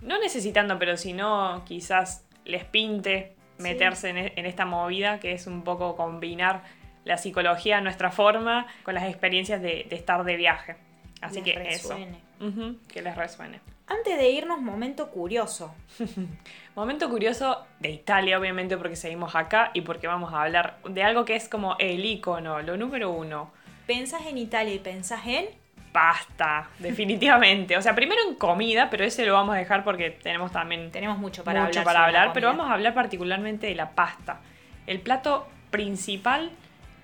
No 0.00 0.18
necesitando, 0.18 0.78
pero 0.78 0.96
si 0.96 1.12
no, 1.12 1.64
quizás 1.64 2.24
les 2.44 2.64
pinte 2.64 3.34
Sí. 3.58 3.64
meterse 3.64 4.08
en, 4.08 4.16
e- 4.16 4.32
en 4.36 4.46
esta 4.46 4.64
movida, 4.64 5.20
que 5.20 5.32
es 5.32 5.46
un 5.46 5.62
poco 5.64 5.94
combinar 5.94 6.62
la 7.04 7.18
psicología 7.18 7.76
a 7.76 7.80
nuestra 7.82 8.10
forma 8.10 8.66
con 8.84 8.94
las 8.94 9.04
experiencias 9.04 9.60
de, 9.60 9.86
de 9.90 9.96
estar 9.96 10.24
de 10.24 10.36
viaje. 10.36 10.76
Así 11.20 11.42
Les 11.42 11.44
que 11.44 11.58
resuene. 11.58 12.18
eso. 12.40 12.74
Que 12.88 13.02
les 13.02 13.14
resuene. 13.16 13.60
Antes 13.90 14.16
de 14.18 14.30
irnos, 14.30 14.60
momento 14.62 15.10
curioso. 15.10 15.74
Momento 16.76 17.10
curioso 17.10 17.66
de 17.80 17.90
Italia, 17.90 18.38
obviamente, 18.38 18.76
porque 18.76 18.94
seguimos 18.94 19.34
acá 19.34 19.72
y 19.74 19.80
porque 19.80 20.06
vamos 20.06 20.32
a 20.32 20.42
hablar 20.42 20.78
de 20.88 21.02
algo 21.02 21.24
que 21.24 21.34
es 21.34 21.48
como 21.48 21.74
el 21.80 22.04
icono, 22.04 22.62
lo 22.62 22.76
número 22.76 23.10
uno. 23.10 23.50
Pensás 23.88 24.22
en 24.28 24.38
Italia 24.38 24.72
y 24.74 24.78
pensás 24.78 25.26
en 25.26 25.46
Pasta, 25.90 26.70
definitivamente. 26.78 27.76
O 27.76 27.82
sea, 27.82 27.96
primero 27.96 28.20
en 28.28 28.36
comida, 28.36 28.88
pero 28.90 29.04
ese 29.04 29.26
lo 29.26 29.34
vamos 29.34 29.56
a 29.56 29.58
dejar 29.58 29.82
porque 29.82 30.10
tenemos 30.10 30.52
también 30.52 30.92
Tenemos 30.92 31.18
mucho 31.18 31.42
para 31.42 31.64
mucho 31.64 31.80
hablar. 31.80 31.84
para 31.84 32.06
hablar, 32.06 32.32
pero 32.32 32.46
vamos 32.46 32.70
a 32.70 32.74
hablar 32.74 32.94
particularmente 32.94 33.66
de 33.66 33.74
la 33.74 33.90
pasta. 33.90 34.40
El 34.86 35.00
plato 35.00 35.48
principal, 35.72 36.52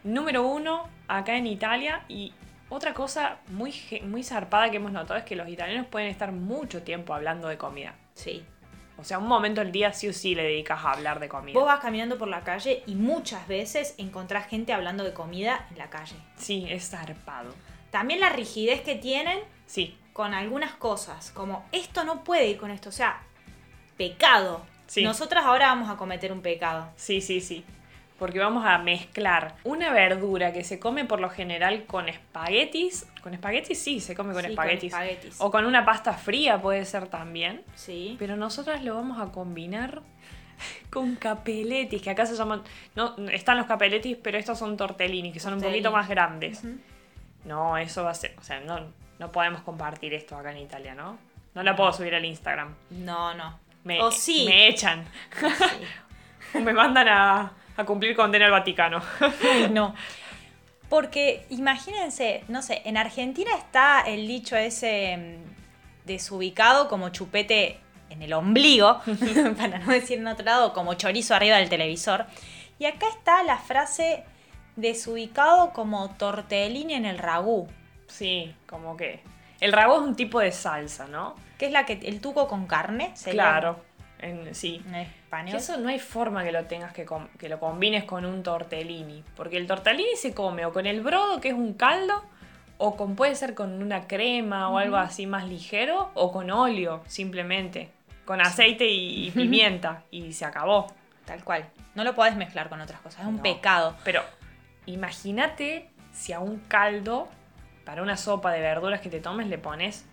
número 0.04 0.46
uno, 0.46 0.88
acá 1.08 1.36
en 1.36 1.48
Italia. 1.48 2.02
Y 2.08 2.32
otra 2.68 2.94
cosa 2.94 3.38
muy, 3.48 3.74
muy 4.04 4.22
zarpada 4.22 4.70
que 4.70 4.76
hemos 4.78 4.92
notado 4.92 5.18
es 5.18 5.24
que 5.24 5.36
los 5.36 5.48
italianos 5.48 5.86
pueden 5.86 6.08
estar 6.08 6.32
mucho 6.32 6.82
tiempo 6.82 7.14
hablando 7.14 7.48
de 7.48 7.56
comida. 7.56 7.94
Sí. 8.14 8.44
O 8.98 9.04
sea, 9.04 9.18
un 9.18 9.28
momento 9.28 9.60
del 9.60 9.72
día 9.72 9.92
sí 9.92 10.08
o 10.08 10.12
sí 10.12 10.34
le 10.34 10.42
dedicas 10.42 10.82
a 10.84 10.92
hablar 10.92 11.20
de 11.20 11.28
comida. 11.28 11.58
Vos 11.58 11.66
vas 11.66 11.80
caminando 11.80 12.16
por 12.16 12.28
la 12.28 12.42
calle 12.42 12.82
y 12.86 12.94
muchas 12.94 13.46
veces 13.46 13.94
encontrás 13.98 14.48
gente 14.48 14.72
hablando 14.72 15.04
de 15.04 15.12
comida 15.12 15.66
en 15.70 15.78
la 15.78 15.90
calle. 15.90 16.16
Sí, 16.36 16.66
es 16.68 16.88
zarpado. 16.88 17.54
También 17.90 18.20
la 18.20 18.30
rigidez 18.30 18.80
que 18.80 18.94
tienen 18.94 19.38
Sí, 19.66 19.98
con 20.12 20.32
algunas 20.32 20.72
cosas, 20.72 21.30
como 21.32 21.66
esto 21.72 22.04
no 22.04 22.24
puede 22.24 22.48
ir 22.48 22.56
con 22.56 22.70
esto, 22.70 22.88
o 22.88 22.92
sea, 22.92 23.22
pecado. 23.96 24.64
Sí. 24.86 25.02
Nosotras 25.02 25.44
ahora 25.44 25.66
vamos 25.66 25.90
a 25.90 25.96
cometer 25.96 26.32
un 26.32 26.40
pecado. 26.40 26.90
sí, 26.96 27.20
sí, 27.20 27.40
sí. 27.40 27.64
Porque 28.18 28.38
vamos 28.38 28.64
a 28.64 28.78
mezclar 28.78 29.56
una 29.64 29.92
verdura 29.92 30.52
que 30.52 30.64
se 30.64 30.78
come 30.78 31.04
por 31.04 31.20
lo 31.20 31.28
general 31.28 31.84
con 31.84 32.08
espaguetis. 32.08 33.06
¿Con 33.22 33.34
espaguetis? 33.34 33.82
Sí, 33.82 34.00
se 34.00 34.14
come 34.14 34.32
con 34.32 34.42
Sí, 34.42 34.46
con 34.46 34.50
espaguetis. 34.52 34.92
espaguetis. 34.92 35.36
O 35.38 35.50
con 35.50 35.66
una 35.66 35.84
pasta 35.84 36.14
fría 36.14 36.60
puede 36.60 36.84
ser 36.86 37.08
también. 37.08 37.62
Sí. 37.74 38.16
Pero 38.18 38.36
nosotras 38.36 38.82
lo 38.82 38.94
vamos 38.94 39.20
a 39.20 39.32
combinar 39.32 40.00
con 40.90 41.16
capeletis, 41.16 42.00
que 42.00 42.10
acá 42.10 42.24
se 42.24 42.34
llaman... 42.34 42.62
No, 42.94 43.14
están 43.30 43.58
los 43.58 43.66
capeletis, 43.66 44.16
pero 44.22 44.38
estos 44.38 44.58
son 44.58 44.76
tortellini, 44.76 45.30
que 45.30 45.40
son 45.40 45.54
un 45.54 45.60
poquito 45.60 45.92
más 45.92 46.08
grandes. 46.08 46.62
No, 47.44 47.76
eso 47.76 48.04
va 48.04 48.10
a 48.12 48.14
ser... 48.14 48.34
O 48.38 48.42
sea, 48.42 48.60
no, 48.60 48.80
no 49.18 49.30
podemos 49.30 49.60
compartir 49.60 50.14
esto 50.14 50.36
acá 50.36 50.52
en 50.52 50.58
Italia, 50.58 50.94
¿no? 50.94 51.18
No 51.54 51.62
la 51.62 51.76
puedo 51.76 51.92
subir 51.92 52.14
al 52.14 52.24
Instagram. 52.24 52.74
No, 52.90 53.34
no. 53.34 53.58
Me, 53.84 54.00
o 54.02 54.10
sí. 54.10 54.46
me 54.48 54.68
echan. 54.68 55.04
Sí. 56.52 56.58
me 56.62 56.72
mandan 56.72 57.08
a, 57.08 57.52
a 57.76 57.84
cumplir 57.84 58.16
condena 58.16 58.46
al 58.46 58.52
Vaticano. 58.52 59.02
Ay, 59.20 59.68
no. 59.70 59.94
Porque 60.88 61.46
imagínense, 61.50 62.44
no 62.48 62.62
sé, 62.62 62.82
en 62.84 62.96
Argentina 62.96 63.50
está 63.56 64.02
el 64.02 64.26
dicho 64.28 64.56
ese 64.56 65.16
mm, 65.16 66.06
desubicado 66.06 66.88
como 66.88 67.08
chupete 67.08 67.80
en 68.10 68.22
el 68.22 68.32
ombligo, 68.32 69.00
para 69.56 69.78
no 69.78 69.92
decir 69.92 70.18
en 70.18 70.28
otro 70.28 70.44
lado, 70.44 70.72
como 70.72 70.94
chorizo 70.94 71.34
arriba 71.34 71.56
del 71.56 71.68
televisor. 71.68 72.26
Y 72.78 72.84
acá 72.84 73.06
está 73.08 73.42
la 73.42 73.58
frase 73.58 74.24
desubicado 74.76 75.72
como 75.72 76.10
tortellini 76.16 76.94
en 76.94 77.04
el 77.04 77.18
ragú, 77.18 77.68
Sí, 78.08 78.54
como 78.66 78.96
que... 78.96 79.20
El 79.60 79.72
ragú 79.72 79.94
es 79.94 80.00
un 80.00 80.14
tipo 80.14 80.38
de 80.38 80.52
salsa, 80.52 81.08
¿no? 81.08 81.34
que 81.58 81.66
es 81.66 81.72
la 81.72 81.86
que 81.86 81.94
el 82.02 82.20
tuco 82.20 82.48
con 82.48 82.66
carne, 82.66 83.12
sería 83.14 83.42
Claro. 83.42 83.80
En, 84.18 84.54
sí. 84.54 84.82
en 84.88 84.94
español. 84.94 85.52
Que 85.52 85.58
eso 85.58 85.76
no 85.76 85.88
hay 85.88 85.98
forma 85.98 86.42
que 86.44 86.52
lo 86.52 86.64
tengas 86.64 86.92
que, 86.92 87.06
que 87.38 87.48
lo 87.48 87.60
combines 87.60 88.04
con 88.04 88.24
un 88.24 88.42
tortellini. 88.42 89.22
Porque 89.36 89.56
el 89.56 89.66
tortellini 89.66 90.16
se 90.16 90.32
come 90.34 90.64
o 90.64 90.72
con 90.72 90.86
el 90.86 91.00
brodo, 91.02 91.40
que 91.40 91.48
es 91.48 91.54
un 91.54 91.74
caldo, 91.74 92.24
o 92.78 92.96
con 92.96 93.16
puede 93.16 93.34
ser 93.34 93.54
con 93.54 93.82
una 93.82 94.06
crema 94.06 94.70
o 94.70 94.78
algo 94.78 94.96
así 94.96 95.26
más 95.26 95.46
ligero, 95.46 96.10
o 96.14 96.32
con 96.32 96.50
óleo, 96.50 97.02
simplemente. 97.06 97.90
Con 98.24 98.40
aceite 98.40 98.86
y, 98.86 99.28
y 99.28 99.30
pimienta. 99.30 100.02
y 100.10 100.32
se 100.32 100.44
acabó. 100.44 100.86
Tal 101.24 101.42
cual. 101.44 101.68
No 101.94 102.04
lo 102.04 102.14
podés 102.14 102.36
mezclar 102.36 102.68
con 102.68 102.80
otras 102.80 103.00
cosas, 103.00 103.22
es 103.22 103.26
un 103.26 103.40
pecado. 103.40 103.96
Pero 104.04 104.22
imagínate 104.86 105.90
si 106.12 106.32
a 106.32 106.40
un 106.40 106.58
caldo, 106.60 107.28
para 107.84 108.02
una 108.02 108.16
sopa 108.16 108.52
de 108.52 108.60
verduras 108.60 109.00
que 109.00 109.10
te 109.10 109.20
tomes, 109.20 109.46
le 109.48 109.58
pones 109.58 110.06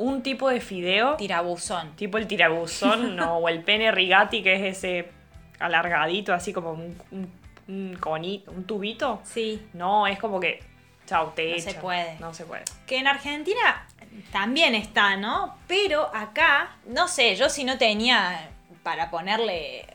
un 0.00 0.22
tipo 0.22 0.48
de 0.48 0.60
fideo. 0.60 1.16
Tirabuzón. 1.16 1.94
Tipo 1.96 2.18
el 2.18 2.26
tirabuzón 2.26 3.16
no, 3.16 3.36
o 3.38 3.48
el 3.48 3.62
pene 3.62 3.90
rigati, 3.92 4.42
que 4.42 4.54
es 4.54 4.76
ese 4.78 5.10
alargadito, 5.58 6.32
así 6.34 6.52
como 6.52 6.72
un, 6.72 6.96
un, 7.10 7.32
un 7.68 7.96
coni- 8.00 8.42
un 8.48 8.64
tubito. 8.64 9.20
Sí. 9.24 9.62
No, 9.74 10.06
es 10.06 10.18
como 10.18 10.40
que, 10.40 10.60
chau, 11.06 11.32
te 11.34 11.52
No 11.54 11.60
se 11.60 11.74
puede. 11.74 12.16
No 12.18 12.34
se 12.34 12.44
puede. 12.44 12.64
Que 12.86 12.98
en 12.98 13.06
Argentina 13.06 13.86
también 14.32 14.74
está, 14.74 15.16
¿no? 15.16 15.56
Pero 15.66 16.10
acá, 16.14 16.76
no 16.86 17.06
sé, 17.08 17.36
yo 17.36 17.48
si 17.48 17.64
no 17.64 17.78
tenía 17.78 18.48
para 18.82 19.10
ponerle 19.10 19.86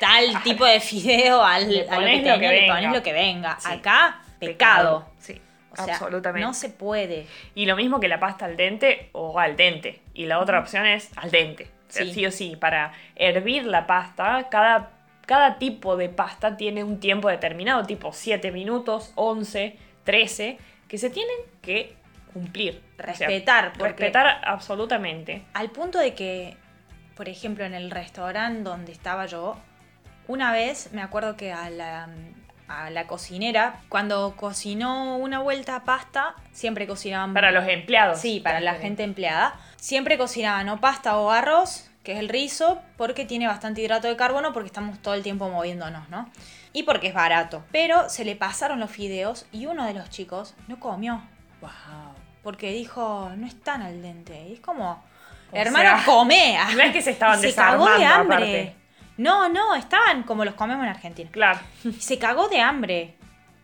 tal 0.00 0.42
tipo 0.42 0.64
de 0.64 0.80
fideo 0.80 1.42
al, 1.42 1.70
Le 1.72 1.88
a 1.88 1.94
lo 1.94 2.00
que 2.00 2.06
tenía, 2.06 2.34
lo 2.34 2.40
que 2.40 2.48
le 2.48 2.60
venga. 2.62 2.74
ponés 2.74 2.92
lo 2.92 3.02
que 3.02 3.12
venga. 3.12 3.56
Sí. 3.60 3.72
Acá, 3.72 4.20
pecado. 4.38 5.06
O 5.78 5.84
sea, 5.84 5.94
absolutamente. 5.94 6.46
no 6.46 6.54
se 6.54 6.70
puede. 6.70 7.26
Y 7.54 7.66
lo 7.66 7.76
mismo 7.76 8.00
que 8.00 8.08
la 8.08 8.18
pasta 8.20 8.44
al 8.46 8.56
dente 8.56 9.10
o 9.12 9.38
al 9.38 9.56
dente. 9.56 10.00
Y 10.14 10.26
la 10.26 10.38
otra 10.40 10.60
opción 10.60 10.86
es 10.86 11.10
al 11.16 11.30
dente. 11.30 11.64
O 11.64 11.68
Sí. 11.92 12.12
sí 12.12 12.26
o 12.26 12.30
sí, 12.32 12.56
para 12.56 12.92
hervir 13.14 13.64
la 13.66 13.86
pasta, 13.86 14.48
cada, 14.50 14.90
cada 15.26 15.58
tipo 15.58 15.96
de 15.96 16.08
pasta 16.08 16.56
tiene 16.56 16.82
un 16.84 16.98
tiempo 17.00 17.28
determinado, 17.28 17.84
tipo 17.84 18.12
7 18.12 18.50
minutos, 18.50 19.12
11, 19.14 19.76
13, 20.04 20.58
que 20.88 20.98
se 20.98 21.10
tienen 21.10 21.36
que 21.62 21.94
cumplir. 22.32 22.82
O 22.98 23.02
sea, 23.02 23.28
Respetar, 23.28 23.72
porque- 23.72 23.88
respetar 24.04 24.40
absolutamente. 24.44 25.42
Al 25.54 25.70
punto 25.70 25.98
de 25.98 26.14
que, 26.14 26.56
por 27.16 27.28
ejemplo, 27.28 27.64
en 27.64 27.74
el 27.74 27.90
restaurante 27.90 28.62
donde 28.62 28.92
estaba 28.92 29.26
yo, 29.26 29.56
una 30.28 30.52
vez 30.52 30.92
me 30.92 31.02
acuerdo 31.02 31.36
que 31.36 31.52
a 31.52 31.70
la, 31.70 32.08
a 32.68 32.90
la 32.90 33.06
cocinera, 33.06 33.80
cuando 33.88 34.34
cocinó 34.36 35.16
una 35.16 35.38
vuelta 35.40 35.84
pasta, 35.84 36.34
siempre 36.52 36.86
cocinaban 36.86 37.32
Para 37.34 37.50
los 37.50 37.66
empleados. 37.68 38.20
Sí, 38.20 38.40
para 38.40 38.60
la 38.60 38.74
gente 38.74 39.02
empleada. 39.02 39.58
Siempre 39.76 40.18
cocinaban 40.18 40.68
o 40.68 40.80
pasta 40.80 41.16
o 41.18 41.30
arroz, 41.30 41.90
que 42.02 42.12
es 42.12 42.18
el 42.18 42.28
rizo, 42.28 42.80
porque 42.96 43.24
tiene 43.24 43.46
bastante 43.46 43.80
hidrato 43.82 44.08
de 44.08 44.16
carbono, 44.16 44.52
porque 44.52 44.68
estamos 44.68 45.00
todo 45.00 45.14
el 45.14 45.22
tiempo 45.22 45.48
moviéndonos, 45.48 46.08
¿no? 46.08 46.30
Y 46.72 46.82
porque 46.82 47.08
es 47.08 47.14
barato. 47.14 47.64
Pero 47.72 48.08
se 48.08 48.24
le 48.24 48.36
pasaron 48.36 48.80
los 48.80 48.90
fideos 48.90 49.46
y 49.52 49.66
uno 49.66 49.84
de 49.86 49.94
los 49.94 50.10
chicos 50.10 50.54
no 50.68 50.78
comió. 50.78 51.22
Wow. 51.60 51.70
Porque 52.42 52.70
dijo, 52.72 53.30
no 53.36 53.46
están 53.46 53.82
al 53.82 54.02
dente. 54.02 54.48
Y 54.48 54.54
es 54.54 54.60
como, 54.60 55.02
hermano, 55.52 55.98
come. 56.04 56.58
no 56.76 56.82
es 56.82 56.92
que 56.92 57.02
se 57.02 57.10
estaban 57.12 57.40
Se 57.40 57.54
cagó 57.54 57.88
de 57.88 58.04
hambre. 58.04 58.36
aparte. 58.36 58.85
No, 59.16 59.48
no, 59.48 59.74
estaban 59.74 60.22
como 60.24 60.44
los 60.44 60.54
comemos 60.54 60.84
en 60.84 60.90
Argentina. 60.90 61.30
Claro. 61.32 61.60
Se 61.98 62.18
cagó 62.18 62.48
de 62.48 62.60
hambre. 62.60 63.14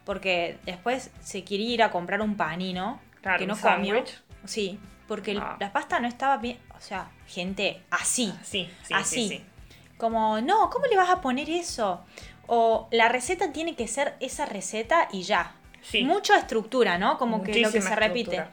Porque 0.04 0.58
después 0.64 1.10
se 1.20 1.44
quería 1.44 1.74
ir 1.74 1.82
a 1.82 1.90
comprar 1.92 2.20
un 2.22 2.36
panino 2.36 3.00
Claro, 3.20 3.38
que 3.38 3.46
no 3.46 3.54
un 3.54 3.60
comió. 3.60 4.02
Sí, 4.44 4.80
porque 5.06 5.38
Ah. 5.40 5.56
la 5.60 5.72
pasta 5.72 6.00
no 6.00 6.08
estaba 6.08 6.38
bien. 6.38 6.58
O 6.76 6.80
sea, 6.80 7.08
gente 7.28 7.80
así. 7.90 8.34
Sí, 8.42 8.68
sí, 8.82 8.94
así. 8.94 9.28
sí. 9.28 9.44
Como, 9.98 10.40
no, 10.40 10.68
¿cómo 10.70 10.86
le 10.86 10.96
vas 10.96 11.08
a 11.10 11.20
poner 11.20 11.48
eso? 11.48 12.04
O 12.48 12.88
la 12.90 13.08
receta 13.08 13.52
tiene 13.52 13.76
que 13.76 13.86
ser 13.86 14.16
esa 14.18 14.44
receta 14.46 15.06
y 15.12 15.22
ya. 15.22 15.52
Sí. 15.82 16.02
Mucha 16.02 16.36
estructura, 16.36 16.98
¿no? 16.98 17.16
Como 17.18 17.42
que 17.44 17.60
lo 17.60 17.70
que 17.70 17.80
se 17.80 17.94
repite. 17.94 18.36
estructura. 18.36 18.50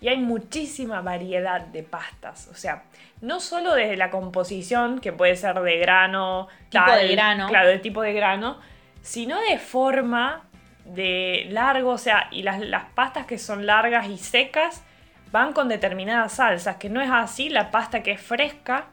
Y 0.00 0.08
hay 0.08 0.18
muchísima 0.18 1.00
variedad 1.00 1.60
de 1.60 1.82
pastas. 1.82 2.48
O 2.52 2.54
sea, 2.54 2.84
no 3.20 3.40
solo 3.40 3.74
desde 3.74 3.96
la 3.96 4.10
composición, 4.10 5.00
que 5.00 5.12
puede 5.12 5.34
ser 5.36 5.60
de 5.60 5.78
grano, 5.78 6.48
Tipo 6.70 6.92
de 6.92 7.08
grano. 7.08 7.48
Claro, 7.48 7.68
de 7.68 7.78
tipo 7.78 8.02
de 8.02 8.12
grano, 8.12 8.58
sino 9.02 9.40
de 9.40 9.58
forma, 9.58 10.44
de 10.84 11.46
largo. 11.50 11.90
O 11.90 11.98
sea, 11.98 12.28
y 12.30 12.42
las, 12.42 12.60
las 12.60 12.84
pastas 12.94 13.26
que 13.26 13.38
son 13.38 13.66
largas 13.66 14.08
y 14.08 14.18
secas 14.18 14.84
van 15.32 15.52
con 15.52 15.68
determinadas 15.68 16.34
salsas, 16.34 16.76
que 16.76 16.88
no 16.88 17.00
es 17.00 17.10
así 17.10 17.48
la 17.48 17.70
pasta 17.70 18.02
que 18.02 18.12
es 18.12 18.20
fresca 18.20 18.86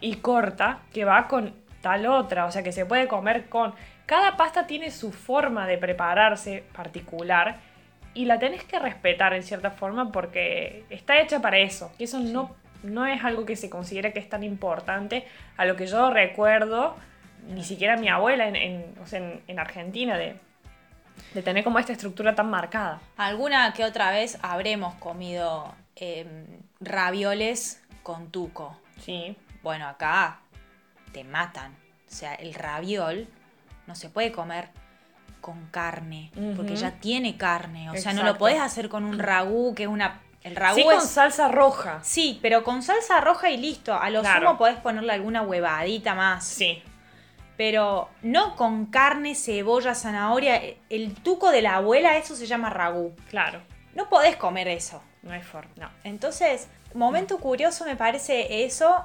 y 0.00 0.16
corta, 0.16 0.78
que 0.92 1.04
va 1.04 1.26
con 1.28 1.54
tal 1.80 2.06
otra. 2.06 2.46
O 2.46 2.52
sea, 2.52 2.62
que 2.62 2.72
se 2.72 2.86
puede 2.86 3.08
comer 3.08 3.48
con. 3.48 3.74
Cada 4.06 4.36
pasta 4.36 4.66
tiene 4.66 4.90
su 4.90 5.12
forma 5.12 5.66
de 5.66 5.78
prepararse 5.78 6.64
particular 6.72 7.71
y 8.14 8.24
la 8.26 8.38
tenés 8.38 8.64
que 8.64 8.78
respetar 8.78 9.32
en 9.34 9.42
cierta 9.42 9.70
forma 9.70 10.12
porque 10.12 10.84
está 10.90 11.20
hecha 11.20 11.40
para 11.40 11.58
eso. 11.58 11.92
Que 11.98 12.04
eso 12.04 12.20
no, 12.20 12.54
no 12.82 13.06
es 13.06 13.24
algo 13.24 13.44
que 13.46 13.56
se 13.56 13.70
considere 13.70 14.12
que 14.12 14.18
es 14.18 14.28
tan 14.28 14.42
importante. 14.42 15.26
A 15.56 15.64
lo 15.64 15.76
que 15.76 15.86
yo 15.86 16.10
recuerdo, 16.10 16.96
ni 17.48 17.64
siquiera 17.64 17.96
mi 17.96 18.08
abuela 18.08 18.46
en, 18.48 18.56
en- 18.56 18.94
o 19.02 19.06
sea, 19.06 19.18
en- 19.20 19.40
en 19.46 19.58
Argentina, 19.58 20.16
de, 20.18 20.36
de 21.34 21.42
tener 21.42 21.64
como 21.64 21.78
esta 21.78 21.92
estructura 21.92 22.34
tan 22.34 22.50
marcada. 22.50 23.00
Alguna 23.16 23.72
que 23.72 23.84
otra 23.84 24.10
vez 24.10 24.38
habremos 24.42 24.94
comido 24.96 25.74
em, 25.96 26.46
ravioles 26.80 27.82
con 28.02 28.30
tuco. 28.30 28.78
Sí, 29.00 29.36
Bueno, 29.62 29.86
acá 29.88 30.40
te 31.12 31.24
matan. 31.24 31.72
O 32.08 32.14
sea, 32.14 32.34
el 32.34 32.52
raviol 32.54 33.26
no 33.86 33.94
se 33.94 34.08
puede 34.10 34.32
comer 34.32 34.68
con 35.42 35.66
carne, 35.66 36.30
porque 36.56 36.74
ya 36.76 36.92
tiene 36.92 37.36
carne. 37.36 37.90
O 37.90 37.96
sea, 37.98 38.14
no 38.14 38.22
lo 38.22 38.38
podés 38.38 38.58
hacer 38.60 38.88
con 38.88 39.04
un 39.04 39.18
ragú, 39.18 39.74
que 39.74 39.82
es 39.82 39.88
una... 39.90 40.22
El 40.42 40.56
ragú 40.56 40.76
sí 40.78 40.84
con 40.84 40.94
es... 40.96 41.04
salsa 41.08 41.48
roja. 41.48 42.00
Sí, 42.02 42.38
pero 42.40 42.64
con 42.64 42.82
salsa 42.82 43.20
roja 43.20 43.50
y 43.50 43.58
listo. 43.58 43.94
A 43.94 44.08
lo 44.10 44.22
Claro. 44.22 44.46
sumo 44.46 44.58
podés 44.58 44.76
ponerle 44.78 45.12
alguna 45.12 45.42
huevadita 45.42 46.14
más. 46.14 46.44
Sí, 46.44 46.82
Pero 47.56 48.08
no 48.22 48.56
con 48.56 48.86
carne, 48.86 49.34
cebolla, 49.36 49.94
zanahoria. 49.94 50.60
El 50.88 51.14
tuco 51.14 51.50
de 51.52 51.62
la 51.62 51.76
abuela, 51.76 52.16
eso 52.16 52.34
se 52.34 52.46
llama 52.46 52.70
ragú. 52.70 53.14
claro. 53.30 53.60
No 53.94 54.08
podés 54.08 54.36
comer 54.36 54.68
eso. 54.68 55.02
No 55.22 55.32
hay 55.34 55.42
forma. 55.42 55.70
No. 55.76 55.90
Entonces, 56.02 56.66
momento 56.94 57.36
curioso 57.38 57.84
me 57.84 57.94
parece 57.94 58.64
eso. 58.64 59.04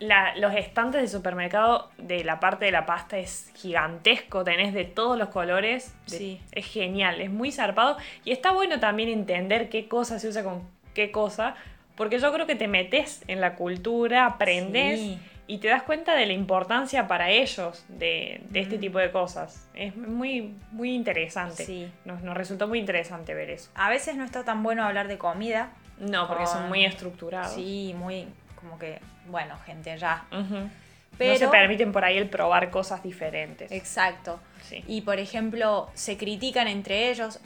La- 0.00 0.34
los 0.36 0.54
estantes 0.54 1.00
de 1.00 1.08
supermercado 1.08 1.90
de 1.98 2.22
la 2.22 2.38
parte 2.40 2.64
de 2.66 2.70
la 2.70 2.86
pasta 2.86 3.18
es 3.18 3.50
gigantesco, 3.56 4.44
tenés 4.44 4.72
de 4.74 4.84
todos 4.84 5.18
los 5.18 5.28
colores. 5.30 5.94
de- 6.08 6.16
Sí. 6.18 6.40
Es 6.52 6.66
genial, 6.66 7.20
es 7.20 7.30
muy 7.30 7.50
zarpado. 7.52 7.96
Y 8.24 8.30
está 8.32 8.52
bueno 8.52 8.78
también 8.80 9.08
entender 9.08 9.68
qué 9.68 9.88
cosa 9.88 10.18
se 10.18 10.28
usa 10.28 10.44
con 10.44 10.62
qué 10.94 11.10
cosa, 11.10 11.54
porque 11.96 12.18
yo 12.18 12.32
creo 12.32 12.46
que 12.46 12.54
te 12.54 12.68
metes 12.68 13.22
en 13.28 13.40
la 13.40 13.54
cultura, 13.56 14.26
aprendes 14.26 15.00
Sí. 15.00 15.18
y 15.48 15.58
te 15.58 15.68
das 15.68 15.82
cuenta 15.82 16.14
de 16.14 16.26
la 16.26 16.32
importancia 16.32 17.08
para 17.08 17.30
ellos 17.30 17.84
de, 17.88 18.40
de 18.50 18.60
este 18.60 18.78
tipo 18.78 18.98
de 18.98 19.10
cosas. 19.10 19.68
Es 19.74 19.96
muy, 19.96 20.54
muy 20.72 20.94
interesante. 20.94 21.64
Sí. 21.64 21.90
Nos, 22.04 22.22
nos 22.22 22.36
resultó 22.36 22.68
muy 22.68 22.78
interesante 22.78 23.34
ver 23.34 23.50
eso. 23.50 23.70
A 23.74 23.90
veces 23.90 24.14
no 24.16 24.24
está 24.24 24.44
tan 24.44 24.62
bueno 24.62 24.84
hablar 24.84 25.08
de 25.08 25.18
comida. 25.18 25.70
No, 25.98 26.28
porque 26.28 26.46
son 26.46 26.68
muy 26.68 26.84
estructurados. 26.84 27.52
Sí, 27.52 27.94
muy 27.98 28.28
como 28.54 28.78
que, 28.78 29.00
bueno, 29.28 29.56
gente, 29.66 29.96
ya. 29.98 30.24
Ujú. 30.32 30.68
Pero- 31.16 31.32
No 31.32 31.38
se 31.38 31.48
permiten 31.48 31.90
por 31.92 32.04
ahí 32.04 32.16
el 32.16 32.28
probar 32.28 32.70
cosas 32.70 33.02
diferentes. 33.02 33.72
Exacto. 33.72 34.40
Sí. 34.62 34.84
Y 34.86 35.00
por 35.00 35.18
ejemplo, 35.18 35.90
se 35.94 36.16
critican 36.16 36.68
entre 36.68 37.10
ellos. 37.10 37.40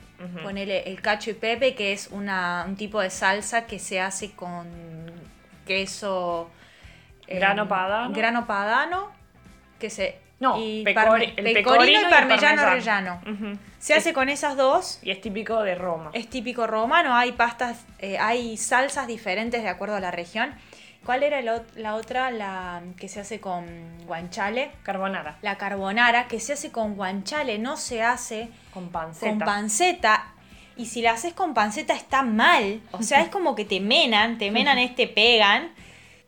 Ponele 0.44 0.88
el 0.88 1.00
cacho 1.02 1.30
y 1.30 1.34
pepe, 1.34 1.74
que 1.74 1.92
es 1.92 2.06
una, 2.12 2.64
un 2.68 2.76
tipo 2.76 3.00
de 3.00 3.10
salsa 3.10 3.66
que 3.66 3.78
se 3.80 4.00
hace 4.00 4.30
con 4.32 4.66
queso. 5.66 6.50
eh, 7.26 7.36
Grano 7.38 7.66
padano. 7.68 8.14
Grano 8.14 8.46
padano. 8.46 9.10
Que 9.78 9.90
se. 9.90 10.18
No, 10.40 10.59
y 10.60 10.82
pecori- 10.84 10.94
parme- 10.94 11.32
el 11.36 11.44
pecorino 11.52 11.54
pecorino 11.54 12.00
y 12.00 12.04
y 12.04 12.10
parmellano 12.10 12.62
parmesano. 12.62 13.20
rellano. 13.24 13.59
Se 13.78 13.94
hace 13.94 14.12
con 14.12 14.28
esas 14.28 14.56
dos. 14.56 14.98
Y 15.02 15.10
es 15.12 15.20
típico 15.20 15.62
de 15.62 15.74
Roma. 15.76 16.10
Es 16.14 16.28
típico 16.28 16.66
romano, 16.66 17.14
hay 17.16 17.32
pastas, 17.32 17.84
eh, 18.00 18.18
hay 18.18 18.56
salsas 18.56 19.06
diferentes 19.06 19.62
de 19.62 19.68
acuerdo 19.68 19.94
a 19.96 20.00
la 20.00 20.10
región. 20.10 20.52
¿Cuál 21.04 21.22
era 21.24 21.40
el 21.40 21.50
la 21.76 21.94
otra? 21.96 22.30
La 22.30 22.82
que 22.96 23.08
se 23.08 23.20
hace 23.20 23.40
con 23.40 23.66
guanciale. 24.06 24.70
Carbonara. 24.84 25.38
La 25.42 25.58
carbonara, 25.58 26.28
que 26.28 26.38
se 26.40 26.52
hace 26.52 26.70
con 26.70 26.94
guanciale, 26.94 27.58
no 27.58 27.76
se 27.76 28.02
hace 28.02 28.50
Con 28.72 28.90
panceta. 28.90 29.30
con 29.30 29.38
panceta. 29.40 30.26
Y 30.76 30.86
si 30.86 31.02
la 31.02 31.12
haces 31.12 31.34
con 31.34 31.54
panceta 31.54 31.92
está 31.94 32.22
mal. 32.22 32.80
O 32.92 33.02
sea, 33.02 33.20
es 33.20 33.28
como 33.28 33.54
que 33.54 33.64
te 33.64 33.80
menan, 33.80 34.38
te 34.38 34.50
menan 34.50 34.78
este 34.78 35.06
pegan, 35.08 35.72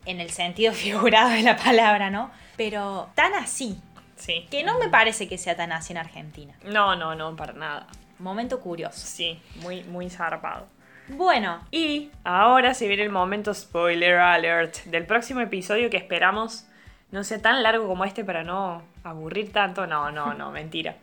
en 0.07 0.21
el 0.21 0.31
sentido 0.31 0.73
figurado 0.75 1.31
de 1.31 1.43
la 1.43 1.57
palabra, 1.57 2.11
¿no? 2.11 2.31
Pero 2.57 3.09
tan 3.15 3.33
así, 3.35 3.81
Sí. 4.17 4.47
que 4.51 4.63
no 4.65 4.79
me 4.79 4.89
parece 4.89 5.29
que 5.29 5.39
sea 5.39 5.57
tan 5.57 5.73
así 5.73 5.93
en 5.93 5.99
Argentina. 5.99 6.55
No, 6.65 6.95
no, 6.97 7.15
no, 7.15 7.35
para 7.37 7.53
nada. 7.53 7.87
Momento 8.19 8.61
curioso. 8.61 9.07
Sí, 9.07 9.41
muy, 9.57 9.83
muy 9.85 10.09
zarpado. 10.11 10.67
Bueno, 11.09 11.61
Y 11.71 12.11
ahora 12.25 12.73
se 12.75 12.89
viene 12.89 13.03
el 13.03 13.11
momento 13.11 13.53
spoiler 13.53 14.17
alert 14.17 14.85
del 14.85 15.05
próximo 15.07 15.41
episodio 15.41 15.91
que 15.91 15.99
esperamos 15.99 16.67
no 17.11 17.23
sea 17.25 17.41
tan 17.41 17.63
largo 17.63 17.87
como 17.87 18.05
este 18.05 18.25
para 18.25 18.43
no 18.43 18.83
aburrir 19.05 19.53
tanto. 19.53 19.87
No, 19.87 20.11
no, 20.11 20.35
no, 20.35 20.51
mentira. 20.53 20.97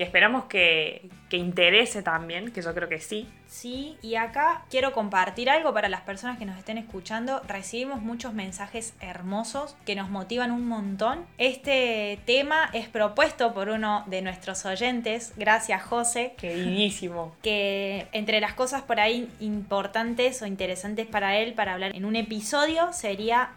Que 0.00 0.04
esperamos 0.04 0.44
que, 0.44 1.10
que 1.28 1.36
interese 1.36 2.02
también, 2.02 2.52
que 2.52 2.62
yo 2.62 2.72
creo 2.72 2.88
que 2.88 3.00
sí. 3.00 3.28
Sí, 3.46 3.98
y 4.00 4.14
acá 4.14 4.64
quiero 4.70 4.92
compartir 4.92 5.50
algo 5.50 5.74
para 5.74 5.90
las 5.90 6.00
personas 6.00 6.38
que 6.38 6.46
nos 6.46 6.56
estén 6.56 6.78
escuchando. 6.78 7.42
Recibimos 7.46 8.00
muchos 8.00 8.32
mensajes 8.32 8.94
hermosos 9.00 9.76
que 9.84 9.94
nos 9.96 10.08
motivan 10.08 10.52
un 10.52 10.66
montón. 10.66 11.26
Este 11.36 12.18
tema 12.24 12.70
es 12.72 12.88
propuesto 12.88 13.52
por 13.52 13.68
uno 13.68 14.04
de 14.06 14.22
nuestros 14.22 14.64
oyentes, 14.64 15.34
gracias 15.36 15.82
José, 15.82 16.32
Queridísimo. 16.38 17.34
que 17.42 18.06
entre 18.12 18.40
las 18.40 18.54
cosas 18.54 18.80
por 18.80 19.00
ahí 19.00 19.28
importantes 19.38 20.40
o 20.40 20.46
interesantes 20.46 21.06
para 21.06 21.36
él 21.36 21.52
para 21.52 21.74
hablar 21.74 21.94
en 21.94 22.06
un 22.06 22.16
episodio 22.16 22.94
sería 22.94 23.50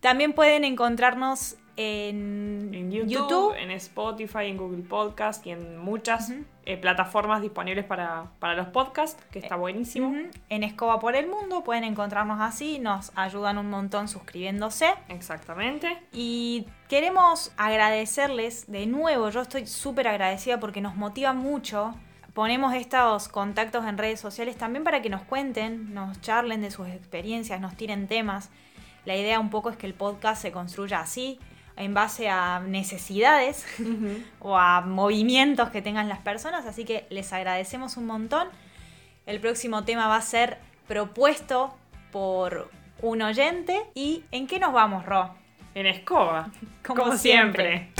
También 0.00 0.32
pueden 0.32 0.64
encontrarnos 0.64 1.56
en, 1.78 2.70
En 2.74 2.90
YouTube, 2.90 3.08
YouTube. 3.08 3.54
en 3.56 3.70
Spotify, 3.70 4.46
en 4.46 4.56
Google 4.56 4.82
Podcast 4.82 5.46
y 5.46 5.50
en 5.50 5.78
muchas 5.78 6.32
eh, 6.64 6.76
plataformas 6.76 7.40
disponibles 7.40 7.84
para, 7.84 8.32
para 8.40 8.54
los 8.54 8.66
podcasts, 8.68 9.22
que 9.30 9.38
está 9.38 9.54
buenísimo. 9.54 10.08
Ujú. 10.08 10.28
En 10.48 10.64
Escoba 10.64 10.98
por 10.98 11.14
el 11.14 11.28
Mundo 11.28 11.62
pueden 11.62 11.84
encontrarnos 11.84 12.40
así, 12.40 12.80
nos 12.80 13.12
ayudan 13.14 13.58
un 13.58 13.70
montón 13.70 14.08
suscribiéndose. 14.08 14.92
Exactamente. 15.08 15.96
Y 16.12 16.66
queremos 16.88 17.52
agradecerles 17.56 18.70
de 18.70 18.86
nuevo, 18.86 19.30
yo 19.30 19.40
estoy 19.42 19.66
súper 19.66 20.08
agradecida 20.08 20.58
porque 20.58 20.80
nos 20.80 20.96
motiva 20.96 21.32
mucho. 21.32 21.94
Ponemos 22.34 22.74
estos 22.74 23.28
contactos 23.28 23.84
en 23.86 23.98
redes 23.98 24.20
sociales 24.20 24.56
también 24.56 24.84
para 24.84 25.00
que 25.00 25.10
nos 25.10 25.22
cuenten, 25.22 25.94
nos 25.94 26.20
charlen 26.20 26.60
de 26.60 26.70
sus 26.72 26.88
experiencias, 26.88 27.60
nos 27.60 27.76
tiren 27.76 28.08
temas. 28.08 28.50
La 29.04 29.16
idea 29.16 29.40
un 29.40 29.50
poco 29.50 29.70
es 29.70 29.76
que 29.76 29.86
el 29.86 29.94
podcast 29.94 30.42
se 30.42 30.52
construya 30.52 31.00
así, 31.00 31.38
en 31.76 31.94
base 31.94 32.28
a 32.28 32.60
necesidades 32.60 33.64
o 34.40 34.58
a 34.58 34.80
movimientos 34.80 35.70
que 35.70 35.80
tengan 35.80 36.08
las 36.08 36.18
personas, 36.18 36.66
así 36.66 36.84
que 36.84 37.06
les 37.10 37.32
agradecemos 37.32 37.96
un 37.96 38.06
montón. 38.06 38.48
El 39.26 39.40
próximo 39.40 39.84
tema 39.84 40.08
va 40.08 40.16
a 40.16 40.22
ser 40.22 40.58
propuesto 40.86 41.76
por 42.10 42.70
un 43.02 43.22
oyente. 43.22 43.80
¿Y 43.94 44.24
en 44.32 44.46
qué 44.46 44.58
nos 44.58 44.72
vamos, 44.72 45.06
Ro? 45.06 45.34
En 45.74 45.86
escoba. 45.86 46.50
Como 46.86 47.04
Como, 47.04 47.16
siempre. 47.16 47.90